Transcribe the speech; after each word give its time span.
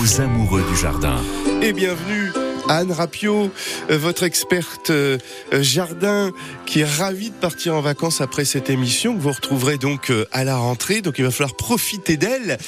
aux 0.00 0.20
amoureux 0.20 0.62
du 0.70 0.76
jardin. 0.76 1.16
Et 1.62 1.72
bienvenue 1.72 2.32
Anne 2.70 2.92
Rapio, 2.92 3.50
euh, 3.90 3.98
votre 3.98 4.22
experte 4.22 4.90
euh, 4.90 5.18
euh, 5.52 5.60
jardin, 5.60 6.30
qui 6.66 6.80
est 6.80 6.84
ravie 6.84 7.30
de 7.30 7.34
partir 7.34 7.74
en 7.74 7.80
vacances 7.80 8.20
après 8.20 8.44
cette 8.44 8.70
émission, 8.70 9.16
que 9.16 9.20
vous 9.20 9.32
retrouverez 9.32 9.76
donc 9.76 10.12
à 10.30 10.44
la 10.44 10.56
rentrée. 10.56 11.00
Donc 11.00 11.18
il 11.18 11.24
va 11.24 11.32
falloir 11.32 11.56
profiter 11.56 12.16
d'elle, 12.16 12.58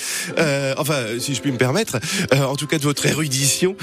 enfin 0.76 1.04
si 1.20 1.36
je 1.36 1.40
puis 1.40 1.52
me 1.52 1.56
permettre, 1.56 2.00
en 2.32 2.56
tout 2.56 2.66
cas 2.66 2.78
de 2.78 2.82
votre 2.82 3.07
érudition 3.07 3.77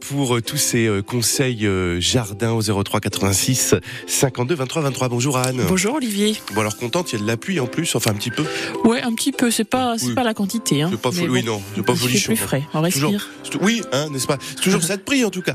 pour 0.00 0.40
tous 0.42 0.56
ces 0.56 0.88
conseils 1.04 1.68
jardin 1.98 2.52
au 2.52 2.62
03 2.62 3.00
86 3.00 3.74
52 4.06 4.54
23 4.54 4.82
23. 4.82 5.08
Bonjour 5.08 5.38
Anne. 5.38 5.64
Bonjour 5.66 5.96
Olivier. 5.96 6.36
Bon 6.54 6.60
alors 6.60 6.76
contente, 6.76 7.12
il 7.12 7.16
y 7.16 7.18
a 7.18 7.22
de 7.22 7.26
la 7.26 7.36
pluie 7.36 7.58
en 7.58 7.66
plus, 7.66 7.96
enfin 7.96 8.12
un 8.12 8.14
petit 8.14 8.30
peu. 8.30 8.44
Ouais, 8.84 9.02
un 9.02 9.14
petit 9.14 9.32
peu. 9.32 9.50
C'est 9.50 9.64
pas, 9.64 9.96
c'est 9.98 10.14
pas 10.14 10.24
la 10.24 10.34
quantité. 10.34 10.82
Hein. 10.82 10.90
C'est 10.92 11.00
pas 11.00 11.10
fou, 11.10 11.26
oui 11.28 11.42
non, 11.42 11.60
c'est 11.74 11.84
pas 11.84 11.96
folichon. 11.96 12.28
plus 12.28 12.36
frais. 12.36 12.62
On 12.74 12.80
respire. 12.80 13.28
oui, 13.60 13.82
hein, 13.92 14.08
n'est-ce 14.10 14.28
pas? 14.28 14.38
C'est 14.40 14.62
toujours 14.62 14.84
ça 14.84 14.96
de 14.96 15.02
prix 15.02 15.24
en 15.24 15.30
tout 15.30 15.42
cas. 15.42 15.54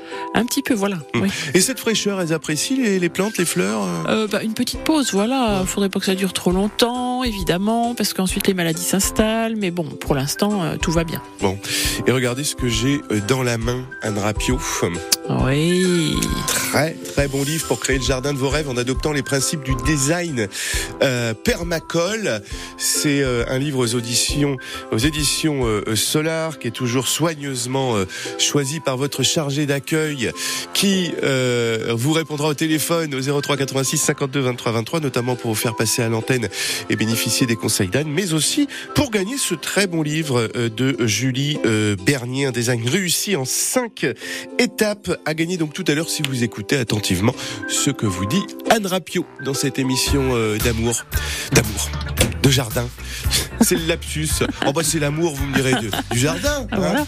Un 0.33 0.45
petit 0.45 0.61
peu, 0.61 0.73
voilà. 0.73 0.97
Mm. 1.13 1.25
Et 1.53 1.61
cette 1.61 1.79
fraîcheur, 1.79 2.21
elles 2.21 2.33
apprécient 2.33 2.77
les, 2.77 3.09
plantes, 3.09 3.37
les 3.37 3.45
fleurs 3.45 3.83
euh 3.83 4.03
euh, 4.07 4.27
bah, 4.27 4.43
Une 4.43 4.53
petite 4.53 4.81
pause, 4.81 5.11
voilà. 5.11 5.59
Il 5.61 5.67
faudrait 5.67 5.89
pas 5.89 5.99
que 5.99 6.05
ça 6.05 6.15
dure 6.15 6.33
trop 6.33 6.51
longtemps, 6.51 7.23
évidemment, 7.23 7.95
parce 7.95 8.13
qu'ensuite 8.13 8.47
les 8.47 8.53
maladies 8.53 8.83
s'installent. 8.83 9.55
Mais 9.57 9.71
bon, 9.71 9.83
pour 9.83 10.15
l'instant, 10.15 10.63
euh, 10.63 10.77
tout 10.77 10.91
va 10.91 11.03
bien. 11.03 11.21
Bon. 11.41 11.57
Et 12.07 12.11
regardez 12.11 12.43
ce 12.43 12.55
que 12.55 12.67
j'ai 12.67 13.01
dans 13.27 13.43
la 13.43 13.57
main, 13.57 13.85
un 14.03 14.19
rapio. 14.19 14.59
Oui. 15.29 16.15
Très, 16.47 16.93
très 16.93 17.27
bon 17.27 17.43
livre 17.43 17.67
pour 17.67 17.79
créer 17.79 17.97
le 17.97 18.03
jardin 18.03 18.33
de 18.33 18.37
vos 18.37 18.49
rêves 18.49 18.69
en 18.69 18.77
adoptant 18.77 19.11
les 19.11 19.23
principes 19.23 19.63
du 19.63 19.75
design 19.85 20.47
permacole. 21.43 22.41
C'est 22.77 23.23
un 23.23 23.57
livre 23.59 23.79
aux 23.79 23.95
auditions, 23.95 24.57
aux 24.91 24.97
éditions 24.97 25.65
Solar 25.95 26.59
qui 26.59 26.67
est 26.67 26.71
toujours 26.71 27.07
soigneusement 27.07 27.95
choisi 28.39 28.79
par 28.79 28.97
votre 28.97 29.23
chargé 29.23 29.65
d'accueil 29.65 30.00
qui 30.73 31.13
euh, 31.23 31.93
vous 31.95 32.11
répondra 32.11 32.49
au 32.49 32.53
téléphone 32.53 33.13
au 33.13 33.41
03 33.41 33.57
86 33.57 33.97
52 33.97 34.39
23 34.39 34.71
23, 34.71 34.99
notamment 34.99 35.35
pour 35.35 35.51
vous 35.51 35.59
faire 35.59 35.75
passer 35.75 36.01
à 36.01 36.09
l'antenne 36.09 36.47
et 36.89 36.95
bénéficier 36.95 37.47
des 37.47 37.55
conseils 37.55 37.89
d'Anne, 37.89 38.09
mais 38.09 38.33
aussi 38.33 38.67
pour 38.95 39.11
gagner 39.11 39.37
ce 39.37 39.55
très 39.55 39.87
bon 39.87 40.01
livre 40.01 40.49
euh, 40.55 40.69
de 40.69 41.05
Julie 41.05 41.59
euh, 41.65 41.95
Bernier, 42.05 42.45
un 42.45 42.51
design 42.51 42.87
réussi 42.87 43.35
en 43.35 43.45
cinq 43.45 44.05
étapes 44.59 45.11
à 45.25 45.33
gagner 45.33 45.57
donc 45.57 45.73
tout 45.73 45.85
à 45.87 45.93
l'heure 45.93 46.09
si 46.09 46.21
vous 46.21 46.43
écoutez 46.43 46.77
attentivement 46.77 47.35
ce 47.67 47.89
que 47.89 48.05
vous 48.05 48.25
dit 48.25 48.43
Anne 48.69 48.87
Rapio 48.87 49.25
dans 49.43 49.53
cette 49.53 49.79
émission 49.79 50.21
d'amour, 50.63 51.05
d'amour, 51.51 51.89
de 52.41 52.49
jardin. 52.49 52.87
C'est 53.61 53.75
le 53.75 53.85
lapsus. 53.85 54.29
Oh 54.65 54.73
bah 54.73 54.81
c'est 54.83 54.99
l'amour, 54.99 55.33
vous 55.33 55.45
me 55.45 55.53
direz, 55.53 55.73
du 56.11 56.19
jardin. 56.19 56.67
Ah, 56.71 56.77
voilà. 56.77 57.05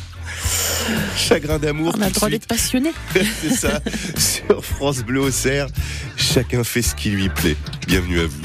Chagrin 1.16 1.60
d'amour. 1.60 1.94
On 1.98 2.02
a 2.02 2.08
le 2.08 2.12
droit 2.12 2.30
d'être 2.30 2.48
passionné. 2.48 2.92
C'est 3.42 3.56
ça. 3.56 3.80
Sur 4.18 4.64
France 4.64 5.00
Bleu 5.00 5.22
au 5.22 5.32
Cerf, 5.32 5.68
chacun 6.18 6.64
fait 6.64 6.82
ce 6.82 6.96
qui 6.96 7.10
lui 7.10 7.30
plaît. 7.30 7.58
Bienvenue 7.88 8.22
à 8.22 8.28
vous. 8.28 8.42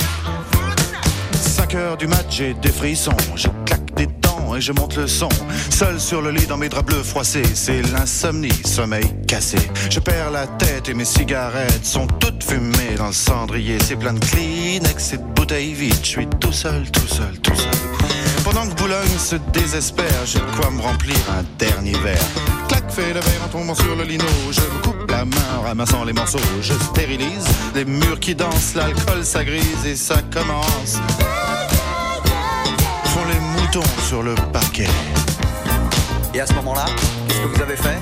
5 1.32 1.74
heures 1.74 1.96
du 1.96 2.06
match, 2.06 2.36
j'ai 2.36 2.54
des 2.54 2.70
frissons. 2.70 3.16
Je 3.34 3.48
claque 3.66 3.94
des 3.94 4.06
dents 4.06 4.54
et 4.56 4.60
je 4.60 4.72
monte 4.72 4.96
le 4.96 5.06
son. 5.06 5.28
Seul 5.70 6.00
sur 6.00 6.22
le 6.22 6.30
lit 6.30 6.46
dans 6.46 6.56
mes 6.56 6.68
draps 6.68 6.86
bleus 6.86 7.02
froissés, 7.02 7.42
c'est 7.54 7.82
l'insomnie, 7.82 8.52
sommeil 8.64 9.04
cassé. 9.26 9.58
Je 9.90 10.00
perds 10.00 10.30
la 10.30 10.46
tête 10.46 10.88
et 10.88 10.94
mes 10.94 11.04
cigarettes 11.04 11.84
sont 11.84 12.06
toutes 12.06 12.42
fumées 12.44 12.94
dans 12.96 13.08
le 13.08 13.12
cendrier. 13.12 13.78
C'est 13.80 13.96
plein 13.96 14.12
de 14.12 14.20
Kleenex 14.20 15.14
et 15.14 15.16
de 15.18 15.22
bouteilles 15.22 15.74
vides. 15.74 15.94
Je 16.02 16.08
suis 16.08 16.26
tout 16.40 16.52
seul, 16.52 16.90
tout 16.90 17.08
seul, 17.08 17.38
tout 17.42 17.54
seul. 17.54 17.97
Boulogne 18.76 19.18
se 19.18 19.36
désespère, 19.52 20.26
j'ai 20.26 20.40
quoi 20.60 20.70
me 20.70 20.80
remplir 20.80 21.16
un 21.30 21.44
dernier 21.58 21.92
verre. 21.98 22.22
Clac, 22.68 22.90
fait 22.90 23.12
le 23.12 23.20
verre 23.20 23.44
en 23.44 23.48
tombant 23.48 23.74
sur 23.74 23.96
le 23.96 24.04
lino. 24.04 24.24
Je 24.50 24.60
me 24.60 24.82
coupe 24.82 25.10
la 25.10 25.24
main 25.24 25.58
en 25.58 25.62
ramassant 25.62 26.04
les 26.04 26.12
morceaux. 26.12 26.38
Je 26.60 26.74
stérilise 26.74 27.46
les 27.74 27.84
murs 27.84 28.20
qui 28.20 28.34
dansent, 28.34 28.74
l'alcool 28.74 29.24
s'agrise 29.24 29.84
et 29.86 29.96
ça 29.96 30.16
commence. 30.32 30.98
Font 33.04 33.24
les 33.28 33.40
moutons 33.60 33.88
sur 34.06 34.22
le 34.22 34.34
parquet. 34.52 34.88
Et 36.34 36.40
à 36.40 36.46
ce 36.46 36.54
moment-là, 36.54 36.86
qu'est-ce 37.28 37.40
que 37.40 37.46
vous 37.46 37.62
avez 37.62 37.76
fait? 37.76 37.98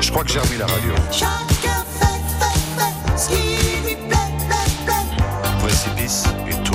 Je 0.00 0.10
crois 0.10 0.24
que 0.24 0.30
j'ai 0.30 0.40
remis 0.40 0.58
la 0.58 0.66
radio. 0.66 0.92
Chacun 1.10 1.84
fait, 2.00 2.06
fait, 2.38 2.54
fait 2.78 3.18
ce 3.18 3.28
qui 3.28 3.86
lui 3.86 3.96
plaît, 4.08 4.16
plaît, 4.48 4.70
plaît. 4.86 5.58
Précipice 5.60 6.24
et 6.48 6.54
tout 6.62 6.74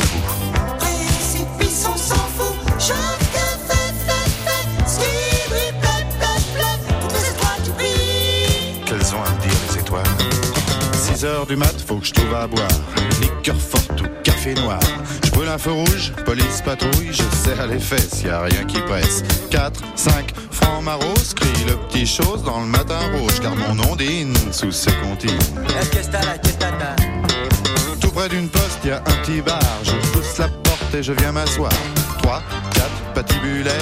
6 11.23 11.25
heures 11.27 11.45
du 11.45 11.55
mat, 11.55 11.73
faut 11.87 11.95
que 11.95 12.05
je 12.05 12.11
trouve 12.11 12.35
à 12.35 12.47
boire. 12.47 12.67
Liqueur 13.21 13.55
forte 13.55 14.01
ou 14.01 14.05
café 14.23 14.53
noir. 14.55 14.79
Je 15.23 15.31
brûle 15.31 15.47
un 15.47 15.57
feu 15.57 15.71
rouge, 15.71 16.11
police 16.25 16.61
patrouille, 16.65 17.13
je 17.13 17.23
serre 17.37 17.65
les 17.67 17.79
fesses, 17.79 18.23
y 18.23 18.29
a 18.29 18.41
rien 18.41 18.65
qui 18.65 18.81
presse. 18.81 19.23
4, 19.49 19.79
5, 19.95 20.33
francs 20.51 20.83
maros, 20.83 21.33
crie 21.33 21.65
le 21.65 21.77
petit 21.87 22.05
chose 22.05 22.43
dans 22.43 22.59
le 22.59 22.65
matin 22.65 22.99
rouge, 23.15 23.39
car 23.41 23.55
mon 23.55 23.73
nom 23.73 23.95
dîne 23.95 24.35
sous 24.51 24.73
ce 24.73 24.89
comptines. 24.89 25.39
Tout 28.01 28.11
près 28.11 28.27
d'une 28.27 28.49
poste, 28.49 28.79
y 28.83 28.91
a 28.91 28.97
un 28.97 29.23
petit 29.23 29.39
bar, 29.41 29.61
je 29.83 29.95
pousse 30.11 30.37
la 30.39 30.49
porte 30.49 30.93
et 30.93 31.03
je 31.03 31.13
viens 31.13 31.31
m'asseoir. 31.31 31.71
3, 32.21 32.41
4, 32.73 32.89
patibulaire, 33.13 33.81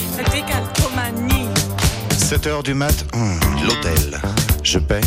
Décalcomanie. 0.17 1.47
7 2.17 2.47
heures 2.47 2.63
du 2.63 2.73
mat, 2.73 3.05
hum, 3.13 3.39
l'hôtel. 3.65 4.19
Je 4.63 4.79
paie, 4.79 5.01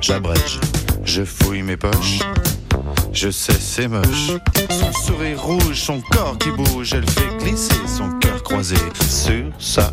j'abrège, 0.00 0.60
je 1.04 1.24
fouille 1.24 1.62
mes 1.62 1.76
poches. 1.76 2.20
Je 3.12 3.30
sais, 3.30 3.52
c'est 3.58 3.88
moche. 3.88 4.30
Son 4.70 4.92
sourire 4.92 5.42
rouge, 5.42 5.74
son 5.74 6.00
corps 6.00 6.38
qui 6.38 6.50
bouge, 6.50 6.92
elle 6.94 7.08
fait 7.08 7.44
glisser 7.44 7.74
son 7.86 8.10
cœur 8.18 8.42
croisé 8.42 8.76
sur 9.08 9.44
sa 9.58 9.90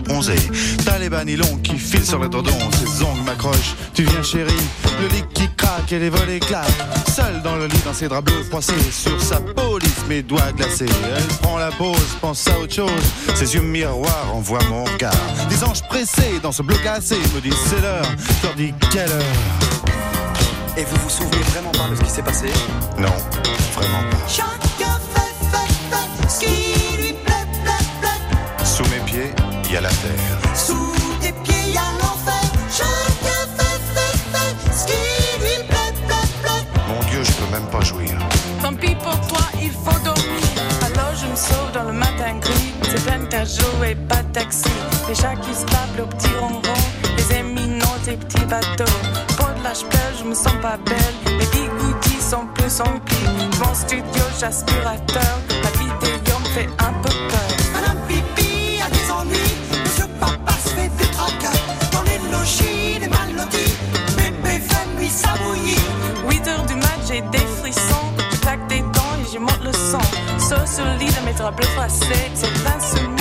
peau 0.00 0.12
bronzée. 0.12 0.36
T'as 0.84 0.98
les 0.98 1.08
banilons 1.08 1.58
qui 1.62 1.78
filent 1.78 2.04
sur 2.04 2.18
le 2.18 2.28
dodon, 2.28 2.56
ses 2.72 3.02
ongles 3.02 3.22
m'accrochent. 3.24 3.74
Tu 3.94 4.04
viens, 4.04 4.22
chérie, 4.22 4.52
le 5.00 5.08
lit 5.08 5.24
qui 5.34 5.48
craque 5.56 5.92
et 5.92 5.98
les 5.98 6.10
volets 6.10 6.40
claquent. 6.40 6.66
Seule 7.14 7.42
dans 7.42 7.56
le 7.56 7.66
lit, 7.66 7.80
dans 7.84 7.94
ses 7.94 8.08
draps 8.08 8.24
bleus 8.24 8.44
froissés, 8.44 8.72
sur 8.90 9.20
sa 9.20 9.40
police, 9.40 10.04
mes 10.08 10.22
doigts 10.22 10.52
glacés. 10.56 10.86
Elle 11.16 11.26
prend 11.38 11.58
la 11.58 11.70
pause, 11.70 12.16
pense 12.20 12.46
à 12.48 12.58
autre 12.58 12.74
chose. 12.74 12.90
Ses 13.34 13.54
yeux 13.54 13.62
miroirs 13.62 14.34
envoient 14.34 14.64
mon 14.68 14.84
regard. 14.84 15.14
Des 15.48 15.62
anges 15.64 15.82
pressés 15.82 16.40
dans 16.42 16.52
ce 16.52 16.62
bleu 16.62 16.76
glacé 16.82 17.16
me 17.34 17.40
disent 17.40 17.54
c'est 17.66 17.80
l'heure. 17.80 18.06
Je 18.40 18.46
leur 18.46 18.56
dis 18.56 18.74
quelle 18.92 19.10
heure? 19.10 19.22
Et 20.76 20.84
vous 20.84 20.96
vous 21.02 21.10
souvenez 21.10 21.42
vraiment 21.52 21.72
pas 21.72 21.88
de 21.90 21.96
ce 21.96 22.02
qui 22.02 22.10
s'est 22.10 22.22
passé? 22.22 22.46
Non, 22.96 23.08
vraiment 23.74 24.08
pas. 24.10 24.28
Chacun 24.28 24.98
fait, 25.12 25.34
fait, 25.50 25.72
fait 25.90 26.28
ce 26.28 26.40
qui 26.40 27.02
lui 27.02 27.12
plaît, 27.12 27.46
plaît, 27.64 27.86
plaît. 28.00 28.64
Sous 28.64 28.84
mes 28.84 29.00
pieds, 29.04 29.32
a 29.76 29.80
la 29.82 29.88
terre. 29.88 30.38
Sous 30.54 30.92
tes 31.20 31.32
pieds, 31.44 31.76
a 31.76 31.92
l'enfer. 32.02 32.42
Chacun 32.70 33.42
fait, 33.56 33.80
fait, 33.94 34.18
fait 34.32 34.72
ce 34.72 34.86
qui 34.86 35.44
lui 35.44 35.64
plaît, 35.68 35.92
plaît, 36.06 36.28
plaît. 36.42 36.64
Mon 36.88 37.00
Dieu, 37.10 37.22
je 37.22 37.32
peux 37.32 37.50
même 37.52 37.66
pas 37.66 37.80
jouir. 37.80 38.18
Tant 38.62 38.74
pis 38.74 38.94
pour 38.96 39.18
toi, 39.28 39.46
il 39.62 39.70
faut 39.70 39.98
dormir. 40.04 40.42
Alors 40.82 41.14
je 41.14 41.26
me 41.26 41.36
sauve 41.36 41.72
dans 41.72 41.84
le 41.84 41.92
matin 41.92 42.38
gris. 42.40 42.74
C'est 42.82 43.04
plein 43.04 43.18
de 43.18 43.86
et 43.86 43.94
pas 43.94 44.22
de 44.22 44.32
taxi. 44.32 44.70
Les 45.08 45.14
chats 45.14 45.36
qui 45.36 45.54
se 45.54 45.64
tapent 45.66 46.00
au 46.02 46.06
petit 46.06 46.34
ronron. 46.40 46.60
Les 47.16 47.36
éminents 47.36 47.98
des 48.04 48.16
petits 48.16 48.44
bateaux. 48.46 48.98
Pour 49.36 49.48
de 49.48 49.62
l'âge 49.62 49.84
pleure, 49.88 50.14
je 50.18 50.24
me 50.24 50.34
sens 50.34 50.54
pas 50.60 50.78
belle. 50.84 51.36
Les 51.38 51.46
bigoudis 51.46 52.20
sont 52.20 52.46
plus 52.54 52.80
emplis. 52.80 53.26
Mon 53.60 53.74
studio, 53.74 54.24
j'aspirateur. 54.38 55.38
La 55.62 55.70
vidéo 55.70 56.38
me 56.40 56.48
fait 56.54 56.68
un 56.78 56.92
peu 57.02 57.10
peur. 57.30 57.39
Dans 62.40 62.46
les 63.00 63.08
mal 63.08 63.36
lotis. 63.36 63.76
Bébé 64.16 64.60
fait 64.66 64.86
nuit, 64.98 65.10
ça 65.10 65.34
bouillit. 65.44 65.76
8 66.26 66.48
heures 66.48 66.64
du 66.64 66.74
mat, 66.74 66.98
j'ai 67.06 67.20
des 67.20 67.46
frissons. 67.60 68.06
Je 68.32 68.38
claque 68.38 68.66
des 68.66 68.80
dents 68.80 69.14
et 69.20 69.30
je 69.30 69.38
monte 69.38 69.62
le 69.62 69.72
son. 69.72 70.00
Saut 70.38 70.66
sur 70.66 70.86
le 70.86 70.96
lit 70.98 71.12
de 71.12 71.20
mes 71.26 71.34
draps 71.34 71.66
froissés. 71.74 72.30
C'est 72.34 72.50
plein 72.62 72.80
soumis, 72.80 73.19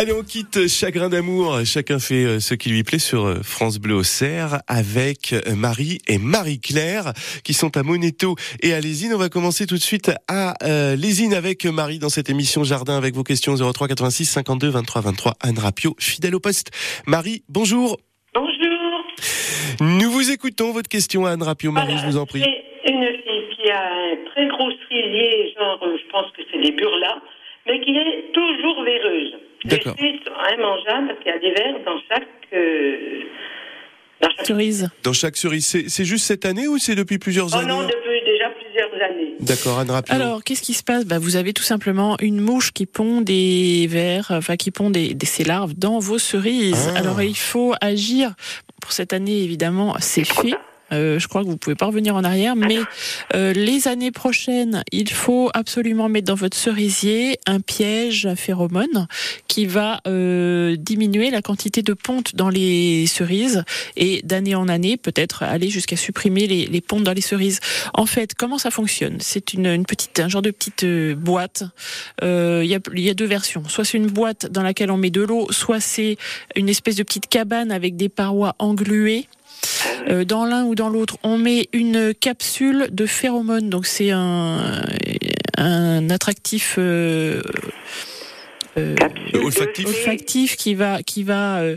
Allez, 0.00 0.12
on 0.12 0.22
quitte 0.22 0.68
Chagrin 0.68 1.08
d'amour. 1.08 1.58
Chacun 1.64 1.98
fait 1.98 2.24
euh, 2.24 2.38
ce 2.38 2.54
qui 2.54 2.68
lui 2.68 2.84
plaît 2.84 3.00
sur 3.00 3.24
euh, 3.24 3.42
France 3.42 3.80
Bleu 3.80 3.96
au 3.96 4.04
Cerf 4.04 4.60
avec 4.68 5.32
euh, 5.32 5.56
Marie 5.56 5.98
et 6.06 6.18
Marie-Claire 6.18 7.14
qui 7.42 7.52
sont 7.52 7.76
à 7.76 7.82
Moneto 7.82 8.36
et 8.62 8.74
à 8.74 8.80
Lésine. 8.80 9.12
On 9.12 9.18
va 9.18 9.28
commencer 9.28 9.66
tout 9.66 9.74
de 9.74 9.80
suite 9.80 10.12
à 10.28 10.54
euh, 10.62 10.94
Lésine 10.94 11.34
avec 11.34 11.64
Marie 11.64 11.98
dans 11.98 12.10
cette 12.10 12.30
émission 12.30 12.62
Jardin 12.62 12.96
avec 12.96 13.16
vos 13.16 13.24
questions 13.24 13.56
03 13.56 13.88
86 13.88 14.26
52 14.26 14.68
23 14.68 15.02
23. 15.02 15.32
Anne 15.42 15.58
Rapio, 15.58 15.96
fidèle 15.98 16.36
au 16.36 16.40
poste. 16.40 16.70
Marie, 17.08 17.42
bonjour. 17.48 17.96
Bonjour. 18.34 19.04
Nous 19.80 20.10
vous 20.12 20.30
écoutons. 20.30 20.70
Votre 20.70 20.88
question, 20.88 21.26
Anne 21.26 21.42
Rapio. 21.42 21.72
Marie, 21.72 21.94
Voilà, 21.94 22.02
je 22.02 22.06
vous 22.06 22.18
en 22.18 22.24
prie. 22.24 22.44
Une 22.86 23.04
fille 23.04 23.56
qui 23.56 23.68
a 23.68 23.82
un 23.82 24.30
très 24.30 24.46
gros 24.46 24.70
cerisier, 24.88 25.54
genre, 25.58 25.80
je 25.82 26.08
pense 26.12 26.30
que 26.36 26.42
c'est 26.52 26.62
des 26.62 26.70
burlas, 26.70 27.20
mais 27.66 27.80
qui 27.80 27.90
est 27.96 28.32
toujours 28.32 28.84
véreuse. 28.84 29.47
D'accord. 29.64 29.94
Les 29.98 30.08
fruits 30.08 30.20
sont 30.24 30.54
immangeables 30.54 31.08
parce 31.08 31.18
qu'il 31.20 31.32
y 31.32 31.34
a 31.34 31.38
des 31.38 31.50
vers 31.52 31.84
dans 31.84 31.98
chaque. 32.08 32.28
euh, 32.54 33.20
dans 34.20 34.28
chaque... 34.30 34.46
Cerise. 34.46 34.88
Dans 35.04 35.12
chaque 35.12 35.36
cerise, 35.36 35.66
c'est 35.66 35.88
c'est 35.88 36.04
juste 36.04 36.24
cette 36.26 36.44
année 36.44 36.66
ou 36.68 36.78
c'est 36.78 36.94
depuis 36.96 37.18
plusieurs 37.18 37.48
Oh 37.52 37.56
années 37.58 37.68
non, 37.68 37.82
depuis 37.84 38.20
déjà 38.24 38.50
plusieurs 38.50 38.92
années. 39.10 39.34
D'accord, 39.40 39.78
Anne 39.78 39.90
Rapio. 39.92 40.12
Alors, 40.14 40.42
qu'est-ce 40.42 40.62
qui 40.62 40.74
se 40.74 40.82
passe? 40.82 41.04
Bah, 41.06 41.18
Vous 41.20 41.36
avez 41.36 41.52
tout 41.52 41.62
simplement 41.62 42.16
une 42.20 42.40
mouche 42.40 42.72
qui 42.72 42.86
pond 42.86 43.20
des 43.20 43.86
vers, 43.88 44.28
enfin 44.32 44.56
qui 44.56 44.70
pond 44.72 44.90
des, 44.90 45.14
des 45.14 45.26
ses 45.26 45.44
larves 45.44 45.74
dans 45.76 45.98
vos 46.00 46.18
cerises. 46.18 46.90
Ah. 46.94 46.98
Alors, 46.98 47.22
il 47.22 47.36
faut 47.36 47.74
agir. 47.80 48.34
Pour 48.82 48.92
cette 48.92 49.12
année, 49.12 49.42
évidemment, 49.42 49.94
c'est 50.00 50.24
fait. 50.24 50.54
Euh, 50.92 51.18
je 51.18 51.28
crois 51.28 51.42
que 51.42 51.48
vous 51.48 51.56
pouvez 51.56 51.76
pas 51.76 51.86
revenir 51.86 52.16
en 52.16 52.24
arrière, 52.24 52.56
mais 52.56 52.78
euh, 53.34 53.52
les 53.52 53.88
années 53.88 54.10
prochaines, 54.10 54.82
il 54.92 55.10
faut 55.10 55.50
absolument 55.54 56.08
mettre 56.08 56.26
dans 56.26 56.34
votre 56.34 56.56
cerisier 56.56 57.38
un 57.46 57.60
piège 57.60 58.26
à 58.26 58.36
phéromones 58.36 59.06
qui 59.48 59.66
va 59.66 60.00
euh, 60.06 60.76
diminuer 60.76 61.30
la 61.30 61.42
quantité 61.42 61.82
de 61.82 61.92
ponte 61.92 62.36
dans 62.36 62.48
les 62.48 63.06
cerises 63.06 63.64
et 63.96 64.20
d'année 64.24 64.54
en 64.54 64.68
année 64.68 64.96
peut-être 64.96 65.42
aller 65.42 65.68
jusqu'à 65.68 65.96
supprimer 65.96 66.46
les, 66.46 66.66
les 66.66 66.80
pontes 66.80 67.04
dans 67.04 67.12
les 67.12 67.20
cerises. 67.20 67.60
En 67.94 68.06
fait, 68.06 68.34
comment 68.34 68.58
ça 68.58 68.70
fonctionne? 68.70 69.18
C'est 69.20 69.52
une, 69.52 69.66
une 69.66 69.86
petite, 69.86 70.20
un 70.20 70.28
genre 70.28 70.42
de 70.42 70.50
petite 70.50 70.84
euh, 70.84 71.14
boîte. 71.14 71.64
Euh, 72.22 72.62
Il 72.64 72.70
y, 72.70 72.74
a, 72.74 72.80
il 72.94 73.00
y 73.00 73.10
a 73.10 73.14
deux 73.14 73.26
versions. 73.26 73.64
Soit 73.68 73.84
c'est 73.84 73.98
une 73.98 74.08
boîte 74.08 74.46
dans 74.50 74.62
laquelle 74.62 74.90
on 74.90 74.96
met 74.96 75.10
de 75.10 75.22
l'eau, 75.22 75.46
soit 75.50 75.80
c'est 75.80 76.16
une 76.56 76.68
espèce 76.68 76.96
de 76.96 77.02
petite 77.02 77.28
cabane 77.28 77.70
avec 77.70 77.96
des 77.96 78.08
parois 78.08 78.54
engluées. 78.58 79.26
Euh, 80.08 80.24
dans 80.24 80.44
l'un 80.44 80.64
ou 80.64 80.74
dans 80.74 80.88
l'autre, 80.88 81.16
on 81.22 81.38
met 81.38 81.68
une 81.72 82.14
capsule 82.14 82.88
de 82.90 83.06
phéromones. 83.06 83.68
Donc 83.68 83.86
c'est 83.86 84.10
un, 84.10 84.82
un 85.56 86.10
attractif 86.10 86.76
euh, 86.78 87.42
euh, 88.76 88.94
olfactif. 89.34 89.86
olfactif 89.86 90.56
qui 90.56 90.74
va 90.74 91.02
qui 91.02 91.24
va 91.24 91.58
euh, 91.58 91.76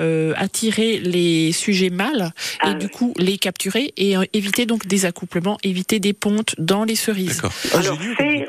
euh, 0.00 0.32
attirer 0.36 0.98
les 0.98 1.52
sujets 1.52 1.90
mâles 1.90 2.32
Ah 2.60 2.70
et 2.70 2.72
oui. 2.72 2.78
du 2.78 2.88
coup 2.88 3.12
les 3.18 3.36
capturer 3.38 3.92
et 3.96 4.16
euh, 4.16 4.24
éviter 4.32 4.64
donc 4.66 4.86
des 4.86 5.04
accouplements, 5.04 5.58
éviter 5.62 6.00
des 6.00 6.14
pontes 6.14 6.54
dans 6.58 6.84
les 6.84 6.96
cerises. 6.96 7.36
D'accord. 7.36 7.52
Alors, 7.74 7.98
Ingénieux. 8.00 8.46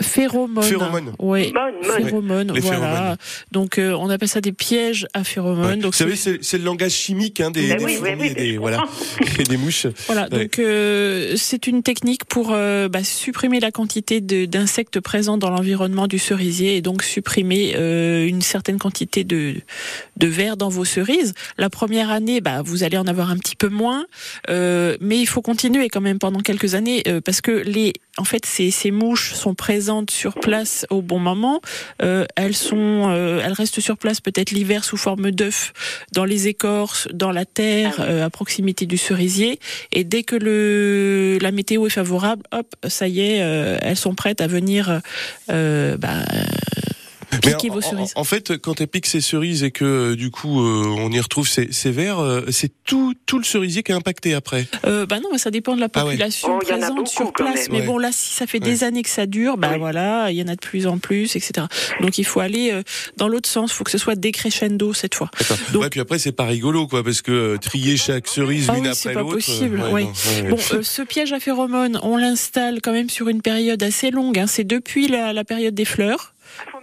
Phéromones. 0.00 0.62
Phéromones. 0.62 0.62
Phéromones. 0.64 1.12
Oui. 1.18 1.52
Mon, 1.54 1.72
mon. 1.88 2.04
Phéromones, 2.04 2.52
les 2.54 2.60
voilà. 2.60 2.78
phéromones. 2.80 3.16
Donc 3.52 3.78
euh, 3.78 3.92
on 3.98 4.08
appelle 4.10 4.28
ça 4.28 4.40
des 4.40 4.52
pièges 4.52 5.06
à 5.14 5.24
phéromones. 5.24 5.64
Ouais. 5.66 5.76
Donc 5.76 5.92
Vous 5.92 5.98
savez, 5.98 6.16
c'est- 6.16 6.58
le 6.58 6.64
langage 6.64 6.92
chimique 6.92 7.40
hein, 7.40 7.50
des, 7.50 7.68
Ben 7.68 7.78
des 7.78 7.84
oui, 7.84 7.92
oui, 8.00 8.08
fourmis 8.08 8.22
oui, 8.22 8.28
et 8.28 8.34
des, 8.34 8.56
voilà, 8.58 8.84
et 9.38 9.42
des 9.44 9.56
mouches. 9.56 9.86
Voilà, 10.06 10.28
Ouais. 10.30 10.44
donc 10.44 10.58
euh, 10.58 11.34
c'est 11.36 11.66
une 11.66 11.82
technique 11.82 12.24
pour 12.24 12.50
euh, 12.52 12.88
bah, 12.88 13.02
supprimer 13.04 13.60
la 13.60 13.70
quantité 13.70 14.20
d'insectes 14.20 15.00
présents 15.00 15.38
dans 15.38 15.50
l'environnement 15.50 16.06
du 16.06 16.18
cerisier 16.18 16.76
et 16.76 16.82
donc 16.82 17.02
supprimer 17.02 17.72
euh, 17.76 18.26
une 18.26 18.42
certaine 18.42 18.78
quantité 18.78 19.24
de, 19.24 19.54
de 20.16 20.26
vers 20.26 20.56
dans 20.56 20.68
vos 20.68 20.84
cerises. 20.84 21.34
La 21.58 21.70
première 21.70 22.10
année, 22.10 22.40
bah, 22.40 22.62
vous 22.62 22.82
allez 22.84 22.96
en 22.98 23.06
avoir 23.06 23.30
un 23.30 23.36
petit 23.36 23.56
peu 23.56 23.68
moins, 23.68 24.04
euh, 24.48 24.96
mais 25.00 25.18
il 25.18 25.26
faut 25.26 25.42
continuer 25.42 25.88
quand 25.88 26.00
même 26.00 26.18
pendant 26.18 26.40
quelques 26.40 26.74
années 26.74 27.02
euh, 27.06 27.20
parce 27.20 27.40
que 27.40 27.50
les, 27.50 27.92
en 28.20 28.24
fait, 28.24 28.44
ces, 28.44 28.70
ces 28.70 28.90
mouches 28.90 29.32
sont 29.32 29.54
présentes 29.54 30.10
sur 30.10 30.34
place 30.34 30.84
au 30.90 31.00
bon 31.00 31.18
moment. 31.18 31.62
Euh, 32.02 32.26
elles 32.36 32.54
sont, 32.54 33.08
euh, 33.08 33.40
elles 33.42 33.54
restent 33.54 33.80
sur 33.80 33.96
place 33.96 34.20
peut-être 34.20 34.50
l'hiver 34.50 34.84
sous 34.84 34.98
forme 34.98 35.30
d'œufs 35.30 35.72
dans 36.12 36.26
les 36.26 36.46
écorces, 36.46 37.08
dans 37.14 37.32
la 37.32 37.46
terre, 37.46 37.96
euh, 38.00 38.26
à 38.26 38.28
proximité 38.28 38.84
du 38.84 38.98
cerisier. 38.98 39.58
Et 39.92 40.04
dès 40.04 40.22
que 40.22 40.36
le 40.36 41.38
la 41.40 41.50
météo 41.50 41.86
est 41.86 41.90
favorable, 41.90 42.42
hop, 42.52 42.66
ça 42.86 43.08
y 43.08 43.20
est, 43.20 43.38
elles 43.38 43.96
sont 43.96 44.14
prêtes 44.14 44.42
à 44.42 44.46
venir 44.46 45.00
bah, 45.48 46.24
piquer 47.38 47.70
en, 47.70 47.74
vos 47.74 47.80
cerises. 47.80 48.12
en 48.16 48.24
fait, 48.24 48.58
quand 48.58 48.80
elle 48.80 48.88
pique 48.88 49.06
ses 49.06 49.20
cerises 49.20 49.62
et 49.62 49.70
que 49.70 49.84
euh, 49.84 50.16
du 50.16 50.30
coup 50.30 50.60
euh, 50.62 50.84
on 50.98 51.10
y 51.10 51.20
retrouve 51.20 51.48
ces, 51.48 51.72
ces 51.72 51.90
vers, 51.90 52.18
euh, 52.18 52.42
c'est 52.50 52.70
tout, 52.84 53.14
tout 53.26 53.38
le 53.38 53.44
cerisier 53.44 53.82
qui 53.82 53.92
est 53.92 53.94
impacté 53.94 54.34
après. 54.34 54.66
Euh, 54.86 55.06
bah 55.06 55.20
non, 55.20 55.28
mais 55.32 55.38
ça 55.38 55.50
dépend 55.50 55.74
de 55.74 55.80
la 55.80 55.88
Ah 55.94 56.04
ouais. 56.04 56.12
population 56.12 56.48
Oh, 56.56 56.58
présente 56.58 56.96
beaucoup, 56.96 57.08
sur 57.10 57.32
place. 57.32 57.68
Mais 57.70 57.80
Ouais. 57.80 57.86
bon, 57.86 57.98
là, 57.98 58.10
si 58.12 58.32
ça 58.34 58.46
fait 58.46 58.58
des 58.60 58.84
années 58.84 59.02
que 59.02 59.08
ça 59.10 59.26
dure, 59.26 59.56
bah 59.56 59.76
voilà, 59.78 60.30
il 60.30 60.36
y 60.36 60.42
en 60.42 60.48
a 60.48 60.54
de 60.54 60.60
plus 60.60 60.86
en 60.86 60.98
plus, 60.98 61.36
etc. 61.36 61.66
Donc 62.00 62.18
il 62.18 62.24
faut 62.24 62.40
aller 62.40 62.70
euh, 62.72 62.82
dans 63.16 63.28
l'autre 63.28 63.48
sens. 63.48 63.70
Il 63.70 63.74
faut 63.74 63.84
que 63.84 63.90
ce 63.90 63.98
soit 63.98 64.14
décrescendo 64.16 64.92
cette 64.92 65.14
fois. 65.14 65.30
Donc- 65.72 65.82
ouais, 65.82 65.90
puis 65.90 66.00
après 66.00 66.18
c'est 66.18 66.32
pas 66.32 66.46
rigolo 66.46 66.86
quoi, 66.86 67.02
parce 67.04 67.22
que 67.22 67.32
euh, 67.32 67.56
trier 67.58 67.96
chaque 67.96 68.26
cerise 68.28 68.66
Ah 68.68 68.74
l'une 68.74 68.82
oui, 68.82 68.88
après 68.88 69.00
c'est 69.00 69.12
pas 69.12 69.20
l'autre. 69.20 69.34
possible, 69.34 69.80
euh, 69.80 69.90
ouais. 69.90 70.04
non, 70.04 70.10
ouais, 70.10 70.50
Bon, 70.50 70.56
euh, 70.72 70.82
ce 70.82 71.02
piège 71.02 71.32
à 71.32 71.40
phéromones, 71.40 71.98
on 72.02 72.16
l'installe 72.16 72.80
quand 72.82 72.92
même 72.92 73.10
sur 73.10 73.28
une 73.28 73.42
période 73.42 73.82
assez 73.82 74.10
longue. 74.10 74.38
Hein. 74.38 74.46
C'est 74.46 74.64
depuis 74.64 75.08
la, 75.08 75.32
la 75.32 75.44
période 75.44 75.74
des 75.74 75.84
fleurs. 75.84 76.29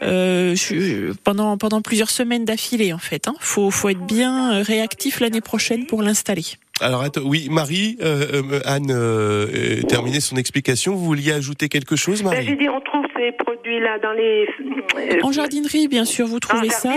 Euh, 0.04 0.56
je- 0.56 1.14
pendant 1.24 1.58
pendant 1.58 1.82
plusieurs 1.82 2.10
semaines 2.10 2.46
d'affilée 2.46 2.94
en 2.94 2.98
fait. 3.00 3.28
Hein. 3.28 3.36
Faut 3.40 3.72
faut 3.72 3.90
être 3.90 4.06
bien 4.06 4.54
euh, 4.60 4.62
réactif 4.64 5.20
l'année 5.20 5.42
prochaine 5.42 5.86
pour 5.88 6.02
l'installer. 6.04 6.44
Alors 6.80 7.02
attends, 7.02 7.22
oui, 7.26 7.48
Marie, 7.50 7.98
euh, 8.04 8.44
euh, 8.52 8.60
Anne 8.64 8.92
euh, 8.92 9.82
terminé 9.84 10.20
son 10.20 10.36
explication. 10.36 10.94
Vous 10.94 11.06
vouliez 11.06 11.32
ajouter 11.32 11.70
quelque 11.70 11.96
chose, 11.96 12.22
Ben, 12.22 12.30
Marie 12.30 12.46
J'ai 12.46 12.56
dit, 12.56 12.70
on 12.70 12.80
trouve 12.82 13.04
ces 13.16 13.32
produits-là 13.32 13.98
dans 13.98 14.12
les. 14.12 14.46
En 15.24 15.32
jardinerie, 15.32 15.88
bien 15.88 16.06
sûr, 16.06 16.28
vous 16.28 16.36
en 16.36 16.40
trouvez 16.40 16.70
ça. 16.70 16.94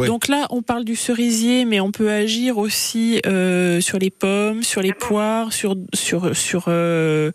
Ouais. 0.00 0.08
Donc 0.08 0.26
là, 0.26 0.48
on 0.50 0.62
parle 0.62 0.84
du 0.84 0.96
cerisier, 0.96 1.64
mais 1.64 1.78
on 1.78 1.92
peut 1.92 2.10
agir 2.10 2.58
aussi 2.58 3.20
euh, 3.24 3.80
sur 3.80 4.00
les 4.00 4.10
pommes, 4.10 4.64
sur 4.64 4.82
les 4.82 4.92
poires, 4.94 5.52
sur 5.52 5.76
sur 5.94 6.34
sur 6.34 6.64
euh, 6.66 7.30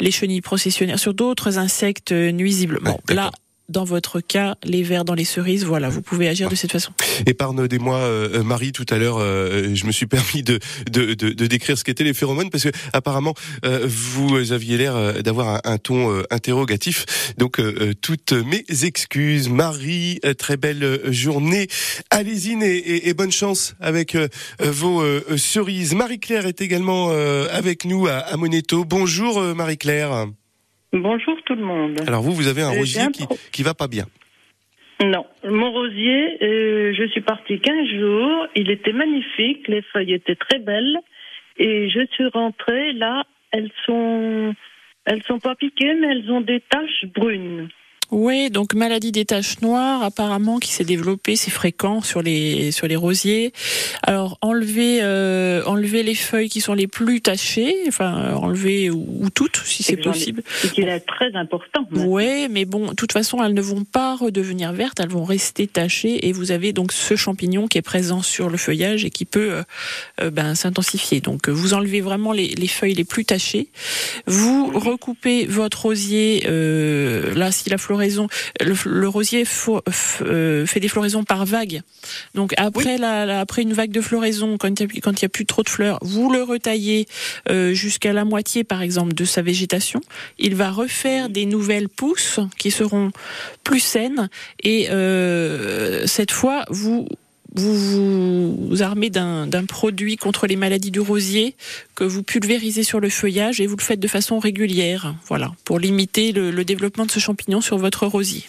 les 0.00 0.10
chenilles 0.10 0.40
processionnaires, 0.40 0.98
sur 0.98 1.14
d'autres 1.14 1.58
insectes 1.58 2.10
nuisibles. 2.10 2.80
Bon, 2.82 2.98
là, 3.08 3.30
dans 3.70 3.84
votre 3.84 4.20
cas, 4.20 4.56
les 4.64 4.82
vers 4.82 5.04
dans 5.04 5.14
les 5.14 5.24
cerises, 5.24 5.64
voilà, 5.64 5.88
vous 5.88 6.02
pouvez 6.02 6.28
agir 6.28 6.48
de 6.48 6.54
cette 6.54 6.72
façon. 6.72 6.92
Épargne-moi, 7.26 7.96
euh, 7.96 8.42
Marie, 8.42 8.72
tout 8.72 8.86
à 8.90 8.98
l'heure, 8.98 9.18
euh, 9.18 9.74
je 9.74 9.86
me 9.86 9.92
suis 9.92 10.06
permis 10.06 10.42
de, 10.42 10.58
de, 10.90 11.14
de, 11.14 11.30
de 11.30 11.46
décrire 11.46 11.78
ce 11.78 11.84
qu'étaient 11.84 12.04
les 12.04 12.14
phéromones 12.14 12.50
parce 12.50 12.64
que 12.64 12.70
apparemment 12.92 13.34
euh, 13.64 13.86
vous 13.86 14.52
aviez 14.52 14.76
l'air 14.76 14.96
euh, 14.96 15.22
d'avoir 15.22 15.48
un, 15.48 15.60
un 15.64 15.78
ton 15.78 16.12
euh, 16.12 16.22
interrogatif. 16.30 17.34
Donc 17.38 17.58
euh, 17.60 17.74
euh, 17.80 17.92
toutes 17.94 18.32
mes 18.32 18.64
excuses, 18.82 19.48
Marie. 19.48 20.18
euh, 20.24 20.34
très 20.34 20.56
belle 20.56 20.82
euh, 20.82 21.12
journée. 21.12 21.68
Allez-y 22.10 22.52
et, 22.62 22.76
et, 22.76 23.08
et 23.08 23.14
bonne 23.14 23.32
chance 23.32 23.74
avec 23.80 24.14
euh, 24.14 24.28
euh, 24.62 24.70
vos 24.70 25.00
euh, 25.02 25.36
cerises. 25.36 25.94
Marie-Claire 25.94 26.46
est 26.46 26.60
également 26.60 27.10
euh, 27.10 27.46
avec 27.52 27.84
nous 27.84 28.06
à, 28.06 28.14
à 28.14 28.36
Moneto. 28.36 28.84
Bonjour 28.84 29.38
euh, 29.38 29.54
Marie-Claire. 29.54 30.26
Bonjour 30.92 31.36
tout 31.44 31.54
le 31.54 31.64
monde. 31.64 32.00
Alors 32.06 32.22
vous, 32.22 32.32
vous 32.32 32.48
avez 32.48 32.62
un 32.62 32.70
rosier 32.70 33.02
qui, 33.12 33.24
qui 33.52 33.62
va 33.62 33.74
pas 33.74 33.86
bien. 33.86 34.06
Non, 35.02 35.24
mon 35.48 35.70
rosier, 35.72 36.36
euh, 36.42 36.92
je 36.94 37.08
suis 37.08 37.22
partie 37.22 37.58
15 37.58 37.88
jours, 37.98 38.46
il 38.54 38.70
était 38.70 38.92
magnifique, 38.92 39.66
les 39.66 39.80
feuilles 39.80 40.12
étaient 40.12 40.36
très 40.36 40.58
belles, 40.58 40.98
et 41.56 41.88
je 41.88 42.04
suis 42.12 42.26
rentrée, 42.26 42.92
là, 42.92 43.24
elles 43.50 43.70
sont, 43.86 44.54
elles 45.06 45.22
sont 45.22 45.38
pas 45.38 45.54
piquées, 45.54 45.94
mais 45.94 46.08
elles 46.08 46.30
ont 46.30 46.42
des 46.42 46.60
taches 46.60 47.06
brunes. 47.14 47.68
Oui, 48.10 48.50
donc 48.50 48.74
maladie 48.74 49.12
des 49.12 49.24
taches 49.24 49.60
noires, 49.60 50.02
apparemment 50.02 50.58
qui 50.58 50.72
s'est 50.72 50.84
développée, 50.84 51.36
c'est 51.36 51.50
fréquent 51.50 52.00
sur 52.00 52.22
les 52.22 52.72
sur 52.72 52.86
les 52.86 52.96
rosiers. 52.96 53.52
Alors 54.02 54.38
enlever 54.40 54.98
euh, 55.02 55.62
enlever 55.64 56.02
les 56.02 56.14
feuilles 56.14 56.48
qui 56.48 56.60
sont 56.60 56.74
les 56.74 56.86
plus 56.86 57.20
tachées, 57.20 57.74
enfin 57.88 58.34
enlever 58.34 58.90
ou, 58.90 59.06
ou 59.20 59.30
toutes 59.30 59.60
si 59.64 59.82
c'est 59.82 59.96
possible. 59.96 60.42
C'est 60.60 60.72
qu'il 60.72 60.88
est 60.88 61.00
très 61.00 61.34
important. 61.34 61.86
Ouais, 61.92 62.48
mais 62.50 62.64
bon, 62.64 62.88
de 62.88 62.94
toute 62.94 63.12
façon, 63.12 63.42
elles 63.42 63.54
ne 63.54 63.60
vont 63.60 63.84
pas 63.84 64.16
redevenir 64.16 64.72
vertes, 64.72 65.00
elles 65.00 65.08
vont 65.08 65.24
rester 65.24 65.66
tachées 65.66 66.28
et 66.28 66.32
vous 66.32 66.50
avez 66.50 66.72
donc 66.72 66.92
ce 66.92 67.16
champignon 67.16 67.68
qui 67.68 67.78
est 67.78 67.82
présent 67.82 68.22
sur 68.22 68.48
le 68.48 68.56
feuillage 68.56 69.04
et 69.04 69.10
qui 69.10 69.24
peut 69.24 69.52
euh, 69.52 69.62
euh, 70.20 70.30
ben, 70.30 70.54
s'intensifier. 70.54 71.20
Donc 71.20 71.48
vous 71.48 71.74
enlevez 71.74 72.00
vraiment 72.00 72.32
les, 72.32 72.48
les 72.48 72.68
feuilles 72.68 72.94
les 72.94 73.04
plus 73.04 73.24
tachées, 73.24 73.68
vous 74.26 74.70
recoupez 74.74 75.46
votre 75.46 75.82
rosier. 75.82 76.44
euh, 76.46 77.34
là, 77.34 77.50
si 77.50 77.70
la 77.70 77.78
floraison, 78.00 78.28
le, 78.60 78.74
le 78.86 79.08
rosier 79.08 79.44
f- 79.44 79.80
euh, 80.22 80.64
fait 80.66 80.80
des 80.80 80.88
floraisons 80.88 81.22
par 81.24 81.44
vague. 81.44 81.82
Donc 82.34 82.54
après 82.56 82.96
la, 82.96 83.26
la- 83.26 83.40
après 83.40 83.62
une 83.62 83.74
vague 83.74 83.90
de 83.90 84.00
floraison, 84.00 84.56
quand 84.58 84.80
il 84.80 84.94
y 84.94 84.98
a, 84.98 85.00
quand 85.02 85.20
il 85.20 85.22
y 85.22 85.26
a 85.26 85.28
plus 85.28 85.44
trop 85.46 85.62
de 85.62 85.68
fleurs, 85.68 85.98
vous 86.02 86.30
le 86.32 86.42
retaillez 86.42 87.06
euh, 87.50 87.74
jusqu'à 87.74 88.12
la 88.12 88.24
moitié, 88.24 88.64
par 88.64 88.80
exemple, 88.80 89.12
de 89.12 89.24
sa 89.26 89.42
végétation. 89.42 90.00
Il 90.38 90.54
va 90.54 90.70
refaire 90.70 91.28
des 91.28 91.44
nouvelles 91.44 91.88
pousses 91.90 92.40
qui 92.58 92.70
seront 92.70 93.10
plus 93.64 93.80
saines 93.80 94.30
et 94.62 94.88
euh, 94.90 96.06
cette 96.06 96.30
fois 96.30 96.64
vous 96.70 97.06
vous 97.54 98.68
vous 98.68 98.82
armez 98.82 99.10
d'un 99.10 99.48
produit 99.66 100.16
contre 100.16 100.46
les 100.46 100.56
maladies 100.56 100.90
du 100.90 101.00
rosier 101.00 101.54
que 101.94 102.04
vous 102.04 102.22
pulvérisez 102.22 102.82
sur 102.82 103.00
le 103.00 103.08
feuillage 103.08 103.60
et 103.60 103.66
vous 103.66 103.76
le 103.76 103.82
faites 103.82 104.00
de 104.00 104.08
façon 104.08 104.38
régulière, 104.38 105.14
voilà, 105.26 105.52
pour 105.64 105.78
limiter 105.78 106.32
le, 106.32 106.50
le 106.50 106.64
développement 106.64 107.06
de 107.06 107.10
ce 107.10 107.20
champignon 107.20 107.60
sur 107.60 107.78
votre 107.78 108.06
rosier. 108.06 108.44